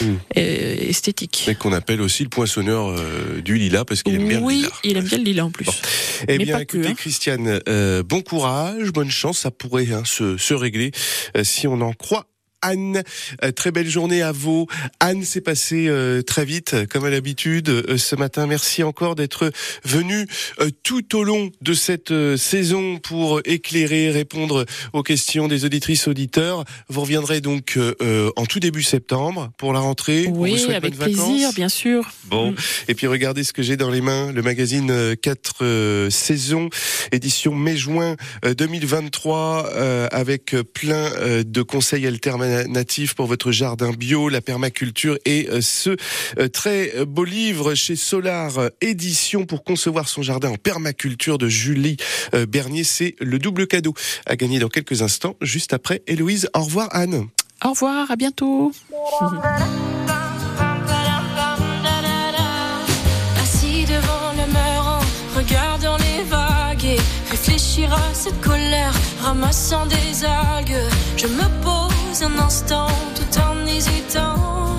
Mm. 0.00 0.04
esthétique. 0.34 1.44
Mais 1.46 1.54
qu'on 1.54 1.72
appelle 1.72 2.00
aussi 2.02 2.22
le 2.22 2.28
poinçonneur 2.28 2.94
du 3.42 3.56
lilas 3.56 3.84
parce 3.84 4.02
qu'il 4.02 4.21
aime 4.22 4.28
bien 4.28 4.38
le 4.40 4.44
Oui, 4.44 4.56
lilas. 4.56 4.70
il 4.84 4.96
aime 4.96 5.04
bien 5.04 5.18
le 5.18 5.24
lilas 5.24 5.44
en 5.44 5.50
plus. 5.50 5.68
Eh 6.28 6.38
Mais 6.38 6.44
bien, 6.44 6.58
pas 6.58 6.64
que, 6.64 6.76
écoutez, 6.78 6.92
hein. 6.92 6.94
Christiane, 6.96 7.60
euh, 7.68 8.02
bon 8.02 8.22
courage, 8.22 8.90
bonne 8.92 9.10
chance, 9.10 9.38
ça 9.40 9.50
pourrait 9.50 9.90
hein, 9.92 10.02
se, 10.04 10.36
se 10.36 10.54
régler 10.54 10.92
euh, 11.36 11.44
si 11.44 11.66
on 11.66 11.80
en 11.80 11.92
croit. 11.92 12.26
Anne, 12.62 13.02
Euh, 13.44 13.50
très 13.50 13.70
belle 13.72 13.88
journée 13.88 14.22
à 14.22 14.32
vous. 14.32 14.66
Anne, 15.00 15.24
c'est 15.24 15.40
passé 15.40 15.86
euh, 15.88 16.22
très 16.22 16.44
vite, 16.44 16.74
comme 16.90 17.04
à 17.04 17.10
l'habitude 17.10 17.68
euh, 17.68 17.96
ce 17.98 18.14
matin. 18.16 18.46
Merci 18.46 18.82
encore 18.82 19.14
d'être 19.16 19.50
venu 19.84 20.26
euh, 20.60 20.70
tout 20.82 21.16
au 21.16 21.24
long 21.24 21.50
de 21.60 21.74
cette 21.74 22.10
euh, 22.12 22.36
saison 22.36 22.98
pour 22.98 23.40
éclairer, 23.44 24.10
répondre 24.10 24.64
aux 24.92 25.02
questions 25.02 25.48
des 25.48 25.64
auditrices 25.64 26.06
auditeurs. 26.08 26.64
Vous 26.88 27.00
reviendrez 27.00 27.40
donc 27.40 27.76
euh, 27.76 27.94
euh, 28.02 28.30
en 28.36 28.46
tout 28.46 28.60
début 28.60 28.82
septembre 28.82 29.50
pour 29.58 29.72
la 29.72 29.80
rentrée. 29.80 30.24
Vous 30.24 30.42
Oui, 30.42 30.62
avec 30.72 30.96
bonnes 30.96 31.10
vacances. 31.12 31.28
plaisir, 31.30 31.52
bien 31.54 31.68
sûr. 31.68 32.10
Bon, 32.26 32.54
et 32.88 32.94
puis 32.94 33.06
regardez 33.06 33.44
ce 33.44 33.52
que 33.52 33.62
j'ai 33.62 33.76
dans 33.76 33.90
les 33.90 34.00
mains, 34.00 34.32
le 34.32 34.42
magazine 34.42 35.16
4 35.20 36.08
saisons, 36.10 36.68
édition 37.10 37.54
mai-juin 37.54 38.16
euh, 38.44 38.54
2023, 38.54 39.70
euh, 39.72 40.08
avec 40.12 40.54
euh, 40.54 40.62
plein 40.62 41.10
euh, 41.16 41.42
de 41.44 41.62
conseils 41.62 42.06
alternatifs 42.06 42.51
pour 43.16 43.26
votre 43.26 43.52
jardin 43.52 43.92
bio, 43.92 44.28
la 44.28 44.40
permaculture 44.40 45.18
et 45.24 45.48
euh, 45.48 45.60
ce 45.60 45.96
euh, 46.38 46.48
très 46.48 46.94
euh, 46.96 47.04
beau 47.04 47.24
livre 47.24 47.74
chez 47.74 47.96
Solar 47.96 48.52
Édition 48.80 49.46
pour 49.46 49.64
concevoir 49.64 50.08
son 50.08 50.22
jardin 50.22 50.50
en 50.50 50.56
permaculture 50.56 51.38
de 51.38 51.48
Julie 51.48 51.96
Bernier. 52.48 52.84
C'est 52.84 53.14
le 53.20 53.38
double 53.38 53.66
cadeau 53.66 53.94
à 54.26 54.36
gagner 54.36 54.58
dans 54.58 54.68
quelques 54.68 55.02
instants, 55.02 55.36
juste 55.40 55.72
après 55.72 56.02
Héloïse. 56.06 56.48
Au 56.54 56.62
revoir 56.62 56.88
Anne. 56.92 57.28
Au 57.64 57.70
revoir, 57.70 58.10
à 58.10 58.16
bientôt. 58.16 58.72
Assis 63.42 63.84
devant 63.84 64.32
le 64.36 64.52
mur 64.52 64.84
en 64.86 65.38
regardant 65.38 65.96
les 65.96 66.22
vagues 66.24 66.84
et 66.84 67.00
réfléchir 67.30 67.92
à 67.92 68.14
cette 68.14 68.40
colère, 68.40 68.92
ramassant 69.22 69.86
des 69.86 70.24
algues. 70.24 70.88
Je 71.16 71.26
me 71.26 71.62
pose 71.62 71.91
un 72.24 72.38
instant 72.38 72.86
tout 73.16 73.40
en 73.40 73.66
hésitant. 73.66 74.71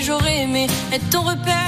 J'aurais 0.00 0.42
aimé 0.42 0.66
être 0.92 1.10
ton 1.10 1.22
repère, 1.22 1.67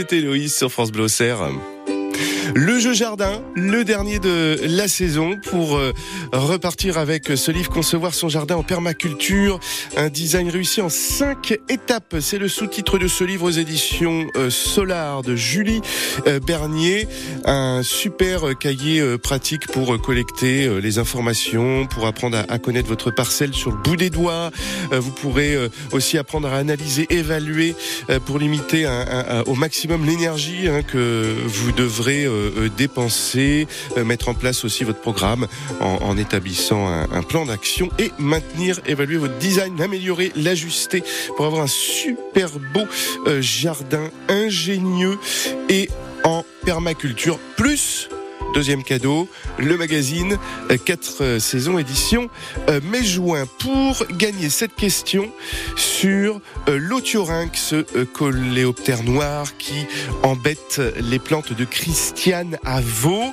c'était 0.00 0.22
Loïs 0.22 0.56
sur 0.56 0.72
France 0.72 0.92
Bleu. 0.92 1.08
Le 2.54 2.80
jeu 2.80 2.94
jardin, 2.94 3.42
le 3.54 3.84
dernier 3.84 4.18
de 4.18 4.58
la 4.62 4.88
saison 4.88 5.36
pour 5.50 5.76
euh, 5.76 5.92
repartir 6.32 6.98
avec 6.98 7.28
ce 7.36 7.50
livre 7.50 7.70
Concevoir 7.70 8.14
son 8.14 8.28
jardin 8.28 8.56
en 8.56 8.62
permaculture, 8.62 9.60
un 9.96 10.08
design 10.08 10.48
réussi 10.48 10.80
en 10.80 10.88
cinq 10.88 11.58
étapes. 11.68 12.16
C'est 12.20 12.38
le 12.38 12.48
sous-titre 12.48 12.98
de 12.98 13.06
ce 13.06 13.22
livre 13.24 13.44
aux 13.44 13.50
éditions 13.50 14.26
euh, 14.36 14.50
Solar 14.50 15.22
de 15.22 15.36
Julie 15.36 15.80
euh, 16.26 16.40
Bernier, 16.40 17.06
un 17.44 17.82
super 17.82 18.58
cahier 18.58 19.18
pratique 19.18 19.66
pour 19.68 20.00
collecter 20.00 20.80
les 20.80 20.98
informations, 20.98 21.86
pour 21.86 22.06
apprendre 22.06 22.44
à, 22.48 22.58
connaître 22.58 22.88
votre 22.88 23.10
parcelle 23.10 23.54
sur 23.54 23.70
le 23.70 23.76
bout 23.76 23.96
des 23.96 24.10
doigts. 24.10 24.50
Vous 24.92 25.10
pourrez 25.10 25.56
aussi 25.92 26.18
apprendre 26.18 26.48
à 26.48 26.56
analyser, 26.56 27.06
évaluer 27.10 27.74
pour 28.26 28.38
limiter 28.38 28.88
au 29.46 29.54
maximum 29.54 30.04
l'énergie 30.04 30.68
hein, 30.68 30.82
que 30.82 31.34
vous 31.46 31.72
devrez 31.72 32.26
dépenser, 32.76 33.66
euh, 33.96 34.04
mettre 34.04 34.28
en 34.28 34.34
place 34.34 34.64
aussi 34.64 34.84
votre 34.84 35.00
programme 35.00 35.46
en, 35.80 36.16
établissant 36.16 36.86
un, 36.88 37.10
un 37.12 37.22
plan 37.22 37.46
d'action 37.46 37.88
et 37.98 38.10
maintenir, 38.18 38.80
évaluer 38.86 39.16
votre 39.16 39.38
design, 39.38 39.76
l'améliorer, 39.78 40.32
l'ajuster 40.36 41.02
pour 41.36 41.46
avoir 41.46 41.62
un 41.62 41.66
super 41.66 42.50
beau 42.74 42.86
euh, 43.26 43.40
jardin 43.40 44.10
ingénieux 44.28 45.18
et 45.68 45.88
en 46.24 46.44
permaculture 46.64 47.38
plus 47.56 48.08
Deuxième 48.54 48.82
cadeau, 48.82 49.28
le 49.58 49.76
magazine 49.76 50.36
4 50.84 51.38
saisons 51.38 51.78
édition 51.78 52.28
euh, 52.68 52.80
mai-juin 52.82 53.46
pour 53.58 54.04
gagner 54.12 54.50
cette 54.50 54.74
question 54.74 55.30
sur 55.76 56.40
euh, 56.68 56.78
euh, 57.72 58.04
coléoptère 58.12 59.02
noir 59.04 59.56
qui 59.56 59.86
embête 60.22 60.80
les 61.00 61.18
plantes 61.18 61.52
de 61.52 61.64
Christiane 61.64 62.58
à 62.64 62.80
Vaux. 62.80 63.32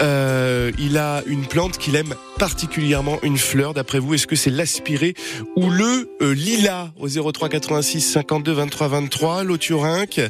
Euh, 0.00 0.70
il 0.78 0.98
a 0.98 1.22
une 1.26 1.46
plante 1.46 1.78
qu'il 1.78 1.96
aime 1.96 2.14
particulièrement, 2.38 3.18
une 3.22 3.38
fleur. 3.38 3.74
D'après 3.74 3.98
vous, 3.98 4.14
est-ce 4.14 4.26
que 4.26 4.36
c'est 4.36 4.50
l'aspiré 4.50 5.14
ou 5.56 5.70
le 5.70 6.10
euh, 6.22 6.34
lilas 6.34 6.90
au 6.98 7.08
03 7.08 7.48
86 7.48 8.00
52 8.00 8.52
23 8.52 8.88
23 8.88 9.44
L'otiorynque, 9.44 10.20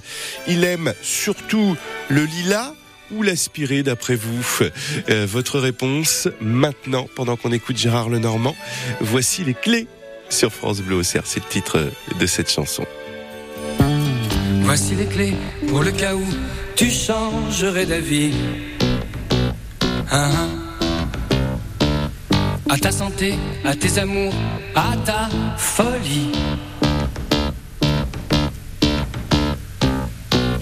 il 0.47 0.65
aime 0.65 0.95
surtout 1.03 1.77
le 2.09 2.25
lilas 2.25 2.75
ou 3.11 3.23
l'aspirer 3.23 3.83
d'après 3.83 4.15
vous 4.17 4.43
Euh, 5.09 5.27
Votre 5.29 5.59
réponse 5.59 6.29
maintenant, 6.41 7.09
pendant 7.15 7.37
qu'on 7.37 7.53
écoute 7.53 7.77
Gérard 7.77 8.09
Lenormand. 8.09 8.57
Voici 9.01 9.45
les 9.45 9.55
clés 9.55 9.87
sur 10.29 10.53
France 10.53 10.81
Bleu 10.81 10.97
Auxerre. 10.97 11.23
C'est 11.25 11.41
le 11.43 11.49
titre 11.49 11.91
de 12.19 12.27
cette 12.27 12.51
chanson. 12.51 12.85
Voici 14.63 14.95
les 14.95 15.07
clés 15.07 15.35
pour 15.69 15.83
le 15.83 15.91
cas 15.93 16.15
où 16.15 16.25
tu 16.77 16.91
changerais 16.91 17.87
d'avis. 17.87 18.33
Hein. 20.11 20.31
À 22.71 22.77
ta 22.79 22.93
santé, 22.93 23.35
à 23.65 23.75
tes 23.75 23.99
amours, 23.99 24.35
à 24.75 24.95
ta 25.05 25.29
folie. 25.57 26.33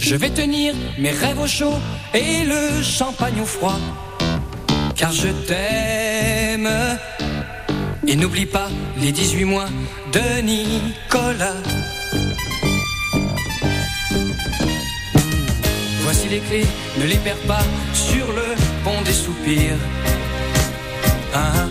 Je 0.09 0.15
vais 0.15 0.31
tenir 0.31 0.73
mes 0.99 1.11
rêves 1.11 1.41
au 1.41 1.49
chaud 1.49 1.75
et 2.15 2.45
le 2.45 2.81
champagne 2.81 3.41
au 3.43 3.45
froid. 3.45 3.81
Car 4.95 5.11
je 5.11 5.27
t'aime. 5.49 6.71
Et 8.07 8.15
n'oublie 8.15 8.47
pas 8.47 8.69
les 9.01 9.11
18 9.11 9.45
mois 9.47 9.67
de 10.13 10.43
Nicolas. 10.43 11.61
Voici 16.03 16.29
les 16.29 16.39
clés, 16.39 16.67
ne 17.01 17.07
les 17.07 17.17
perds 17.17 17.45
pas 17.49 17.65
sur 17.93 18.29
le 18.29 18.55
pont 18.85 19.03
des 19.05 19.13
soupirs. 19.13 19.81
Hein 21.35 21.69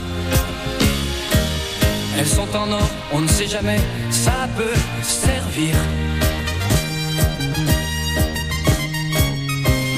Elles 2.19 2.27
sont 2.27 2.53
en 2.53 2.69
or, 2.69 2.89
on 3.13 3.21
ne 3.21 3.29
sait 3.29 3.47
jamais, 3.47 3.79
ça 4.11 4.49
peut 4.57 4.77
servir. 5.03 5.73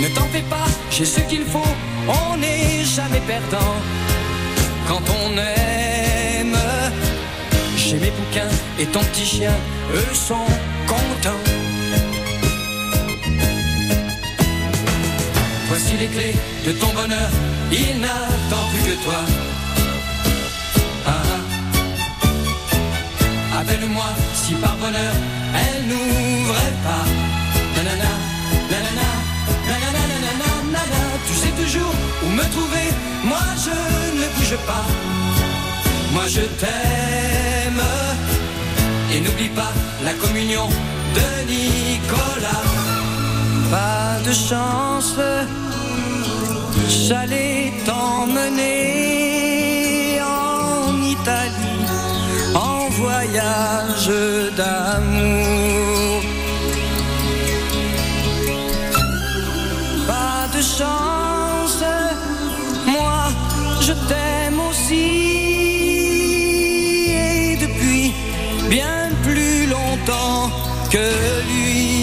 Ne 0.01 0.07
t'en 0.09 0.27
fais 0.27 0.43
pas, 0.43 0.67
j'ai 0.91 1.05
ce 1.05 1.21
qu'il 1.21 1.43
faut, 1.43 1.71
on 2.07 2.37
n'est 2.37 2.83
jamais 2.83 3.19
perdant. 3.21 3.75
Quand 4.87 5.01
on 5.09 5.31
aime, 5.37 6.55
j'ai 7.75 7.97
mes 7.97 8.11
bouquins 8.11 8.53
et 8.79 8.85
ton 8.85 8.99
petit 8.99 9.25
chien, 9.25 9.55
eux 9.93 10.13
sont 10.13 10.47
contents. 10.87 11.43
Voici 15.67 15.97
les 15.99 16.07
clés 16.07 16.35
de 16.65 16.71
ton 16.73 16.87
bonheur, 16.93 17.29
il 17.71 17.99
n'attend 17.99 18.67
plus 18.71 18.83
que 18.91 19.03
toi. 19.03 19.21
Ah, 21.07 21.23
ah. 23.51 23.61
Appelle-moi 23.61 24.09
si 24.35 24.53
par 24.53 24.75
bonheur 24.77 25.13
elle 25.55 25.87
n'ouvrait 25.87 26.75
pas. 26.83 27.16
Me 32.29 32.43
trouver, 32.55 32.87
moi 33.23 33.45
je 33.65 33.77
ne 34.19 34.27
bouge 34.35 34.57
pas. 34.65 34.85
Moi 36.13 36.25
je 36.27 36.41
t'aime. 36.61 37.83
Et 39.13 39.19
n'oublie 39.21 39.49
pas 39.49 39.73
la 40.03 40.13
communion 40.13 40.67
de 41.15 41.27
Nicolas. 41.51 42.65
Pas 43.71 44.19
de 44.25 44.33
chance, 44.33 45.15
j'allais 46.87 47.73
t'emmener 47.85 48.77
en 50.21 51.01
Italie 51.01 51.85
en 52.55 52.89
voyage 52.89 54.11
d'amour. 54.55 56.21
Pas 60.07 60.47
de 60.55 60.61
chance, 60.61 61.16
t'aime 64.07 64.59
aussi 64.69 65.07
et 67.11 67.57
depuis 67.57 68.13
bien 68.69 69.09
plus 69.23 69.67
longtemps 69.67 70.51
que 70.91 71.07
lui. 71.49 71.97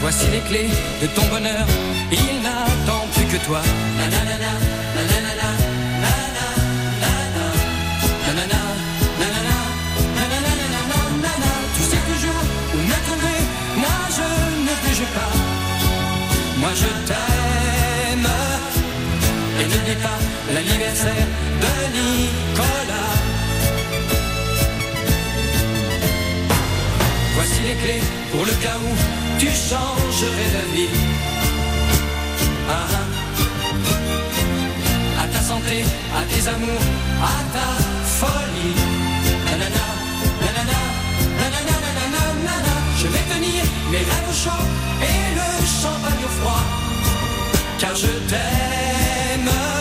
Voici 0.00 0.26
les 0.30 0.40
clés 0.40 0.70
de 1.02 1.06
ton 1.08 1.26
bonheur, 1.26 1.66
il 2.10 2.42
n'attend 2.42 3.06
plus 3.14 3.26
que 3.26 3.44
toi. 3.44 3.60
L'anniversaire 20.52 21.26
de 21.62 21.72
Nicolas. 21.96 23.14
Voici 27.34 27.60
les 27.62 27.74
clés 27.74 28.02
pour 28.30 28.44
le 28.44 28.52
cas 28.64 28.76
où 28.84 28.90
tu 29.38 29.46
changerais 29.46 30.50
d'avis. 30.54 30.90
Ah, 32.68 32.86
ah. 32.98 33.06
À 35.22 35.26
ta 35.28 35.40
santé, 35.40 35.84
à 36.14 36.22
tes 36.30 36.48
amours, 36.48 36.86
à 37.22 37.38
ta 37.54 37.68
folie. 38.18 38.76
Nanana, 39.46 39.86
nanana, 40.42 40.80
nanana, 41.40 41.80
nanana. 42.14 42.74
Je 43.00 43.06
vais 43.06 43.24
tenir 43.32 43.62
mes 43.90 43.98
rêves 43.98 44.28
au 44.30 44.34
chaud 44.44 44.64
et 45.02 45.18
le 45.38 45.48
champagne 45.80 46.24
au 46.24 46.32
froid. 46.40 46.64
Car 47.78 47.94
je 47.94 48.12
t'aime. 48.28 49.77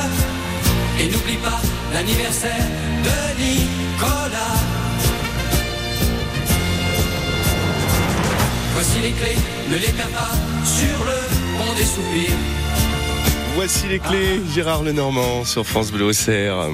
Et 1.00 1.08
n'oublie 1.10 1.38
pas 1.38 1.60
l'anniversaire 1.94 2.66
de 3.04 3.42
Nicolas. 3.42 4.58
Voici 8.74 9.00
les 9.02 9.12
clés, 9.12 9.38
ne 9.70 9.76
les 9.78 9.94
perds 9.94 10.08
pas 10.10 10.32
sur 10.64 11.06
le 11.06 11.58
pont 11.58 11.74
des 11.76 11.84
soupirs. 11.84 12.38
Voici 13.56 13.88
les 13.88 14.00
clés, 14.00 14.40
Gérard 14.54 14.84
Lenormand 14.84 15.46
sur 15.46 15.66
France 15.66 15.92
Bleu 15.92 16.06
Auxerre. 16.06 16.70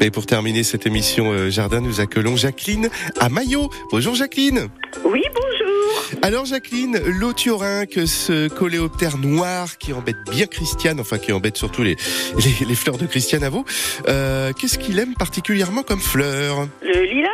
Et 0.00 0.10
pour 0.10 0.26
terminer 0.26 0.64
cette 0.64 0.86
émission 0.86 1.30
euh, 1.30 1.50
Jardin, 1.50 1.80
nous 1.80 2.00
accueillons 2.00 2.36
Jacqueline 2.36 2.90
à 3.20 3.28
Maillot. 3.28 3.70
Bonjour 3.90 4.14
Jacqueline. 4.14 4.68
Oui, 5.04 5.22
bonjour. 5.34 5.43
Alors 6.24 6.46
Jacqueline, 6.46 6.98
l'otiorynque, 7.20 8.00
ce 8.06 8.48
coléoptère 8.48 9.18
noir 9.18 9.76
qui 9.76 9.92
embête 9.92 10.16
bien 10.30 10.46
Christiane, 10.46 10.98
enfin 10.98 11.18
qui 11.18 11.32
embête 11.32 11.58
surtout 11.58 11.82
les, 11.82 11.96
les, 12.38 12.66
les 12.66 12.74
fleurs 12.74 12.96
de 12.96 13.04
Christiane 13.04 13.44
à 13.44 13.50
vous, 13.50 13.66
euh, 14.08 14.54
qu'est-ce 14.58 14.78
qu'il 14.78 14.98
aime 14.98 15.12
particulièrement 15.12 15.82
comme 15.82 16.00
fleur? 16.00 16.66
Le 16.80 17.02
lilas? 17.02 17.28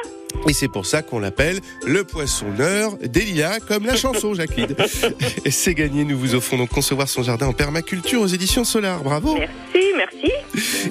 Et 0.49 0.53
c'est 0.53 0.67
pour 0.67 0.87
ça 0.87 1.03
qu'on 1.03 1.21
l'appelle 1.21 1.61
le 1.87 2.03
poissonneur 2.03 2.97
des 2.97 3.21
lilas, 3.21 3.61
comme 3.61 3.87
la 3.87 3.95
chanson 3.95 4.35
Jacqueline. 4.35 4.75
Et 5.45 5.53
c'est 5.53 5.75
gagné, 5.75 6.05
nous 6.05 6.19
vous 6.19 6.35
offrons 6.35 6.57
donc 6.57 6.71
concevoir 6.71 7.09
son 7.09 7.23
jardin 7.23 7.47
en 7.47 7.53
permaculture 7.53 8.21
aux 8.21 8.27
éditions 8.27 8.65
Solar, 8.65 9.05
bravo 9.05 9.37
Merci, 9.37 9.93
merci. 9.97 10.30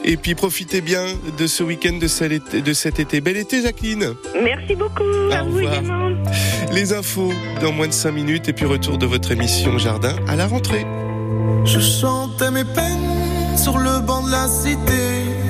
Et 0.04 0.18
puis 0.18 0.36
profitez 0.36 0.82
bien 0.82 1.04
de 1.38 1.48
ce 1.48 1.64
week-end 1.64 1.98
de, 2.00 2.08
cet 2.08 2.32
été- 2.32 2.62
de 2.62 2.74
cet 2.74 3.00
été. 3.00 3.22
Bel 3.22 3.38
été 3.38 3.62
Jacqueline 3.62 4.14
Merci 4.44 4.76
beaucoup. 4.76 5.04
à 5.32 5.44
vous 5.44 5.60
également. 5.60 6.10
Les 6.72 6.94
infos 6.94 7.34
dans 7.62 7.72
moins 7.72 7.88
de 7.88 7.94
5 7.94 8.12
minutes 8.12 8.48
et 8.50 8.54
puis 8.54 8.66
retour 8.66 8.98
de 8.98 9.06
votre 9.06 9.32
émission 9.32 9.78
Jardin 9.78 10.16
à 10.28 10.36
la 10.36 10.48
rentrée. 10.48 10.86
Je 11.66 11.80
chantais 11.80 12.52
mes 12.52 12.64
peines 12.64 13.58
sur 13.58 13.78
le 13.78 14.00
banc 14.00 14.24
de 14.26 14.32
la 14.32 14.48
cité. 14.48 15.04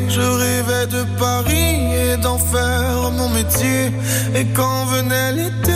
Je 0.09 0.21
rêvais 0.21 0.87
de 0.87 1.03
Paris 1.19 1.93
et 1.93 2.17
d'en 2.17 2.39
faire 2.39 3.11
mon 3.11 3.29
métier. 3.29 3.91
Et 4.35 4.45
quand 4.55 4.85
venait 4.85 5.31
l'été, 5.33 5.71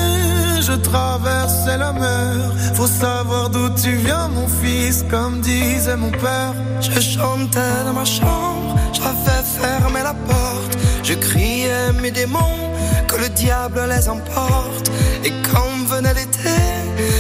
je 0.68 0.74
traversais 0.74 1.78
la 1.78 1.92
mer. 1.92 2.52
Faut 2.76 2.88
savoir 2.88 3.50
d'où 3.50 3.70
tu 3.82 3.92
viens, 4.06 4.28
mon 4.30 4.48
fils, 4.48 5.04
comme 5.10 5.42
disait 5.42 5.98
mon 5.98 6.12
père. 6.12 6.54
Je 6.82 7.00
chantais 7.00 7.80
dans 7.86 7.94
ma 7.94 8.06
chambre, 8.06 8.76
j'avais 8.94 9.44
fermé 9.60 10.02
la 10.04 10.16
porte. 10.30 10.74
Je 11.04 11.14
criais 11.14 11.92
mes 12.02 12.12
démons, 12.12 12.60
que 13.08 13.18
le 13.18 13.30
diable 13.30 13.82
les 13.90 14.08
emporte. 14.08 14.88
Et 15.26 15.34
quand 15.48 15.76
venait 15.94 16.14
l'été, 16.14 16.60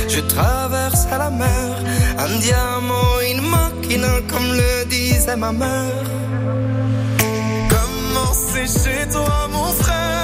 je 0.07 0.21
traversais 0.21 1.17
la 1.17 1.29
mer. 1.29 1.71
Un 2.17 2.39
diamant, 2.39 3.13
une 3.31 3.43
machine, 3.55 4.07
comme 4.29 4.49
le 4.61 4.85
disait 4.85 5.35
ma 5.35 5.51
mère. 5.51 6.07
Comment 7.73 8.33
c'est 8.33 8.67
chez 8.67 9.09
toi, 9.11 9.49
mon 9.51 9.71
frère 9.83 10.22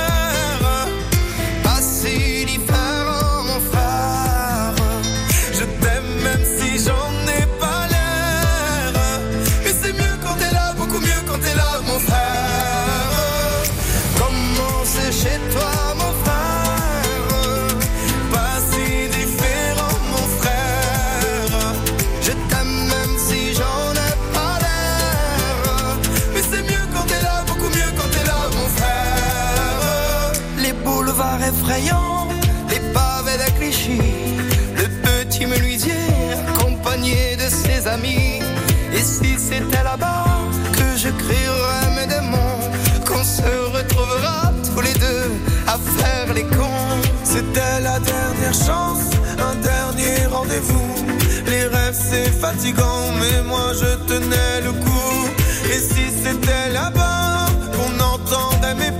C'était 47.40 47.80
la 47.80 47.98
dernière 48.00 48.54
chance, 48.54 49.12
un 49.40 49.56
dernier 49.62 50.26
rendez-vous. 50.30 50.94
Les 51.46 51.68
rêves 51.68 51.96
c'est 51.98 52.30
fatigant, 52.32 53.14
mais 53.18 53.42
moi 53.44 53.72
je 53.80 53.96
tenais 54.12 54.60
le 54.62 54.74
coup. 54.74 55.30
Et 55.74 55.80
si 55.80 56.12
c'était 56.22 56.70
là-bas 56.74 57.46
qu'on 57.72 57.94
entendait 58.04 58.76
mes 58.76 58.92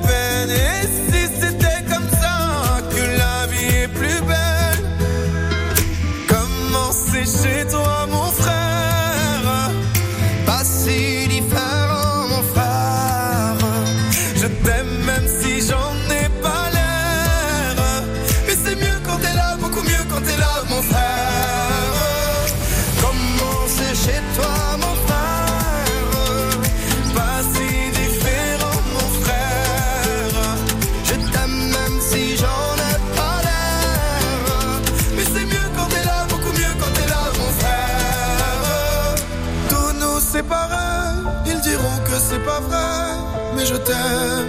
c'est 42.30 42.44
pas 42.46 42.60
vrai. 42.60 43.18
Mais 43.56 43.66
je 43.66 43.76
t'aime, 43.76 44.48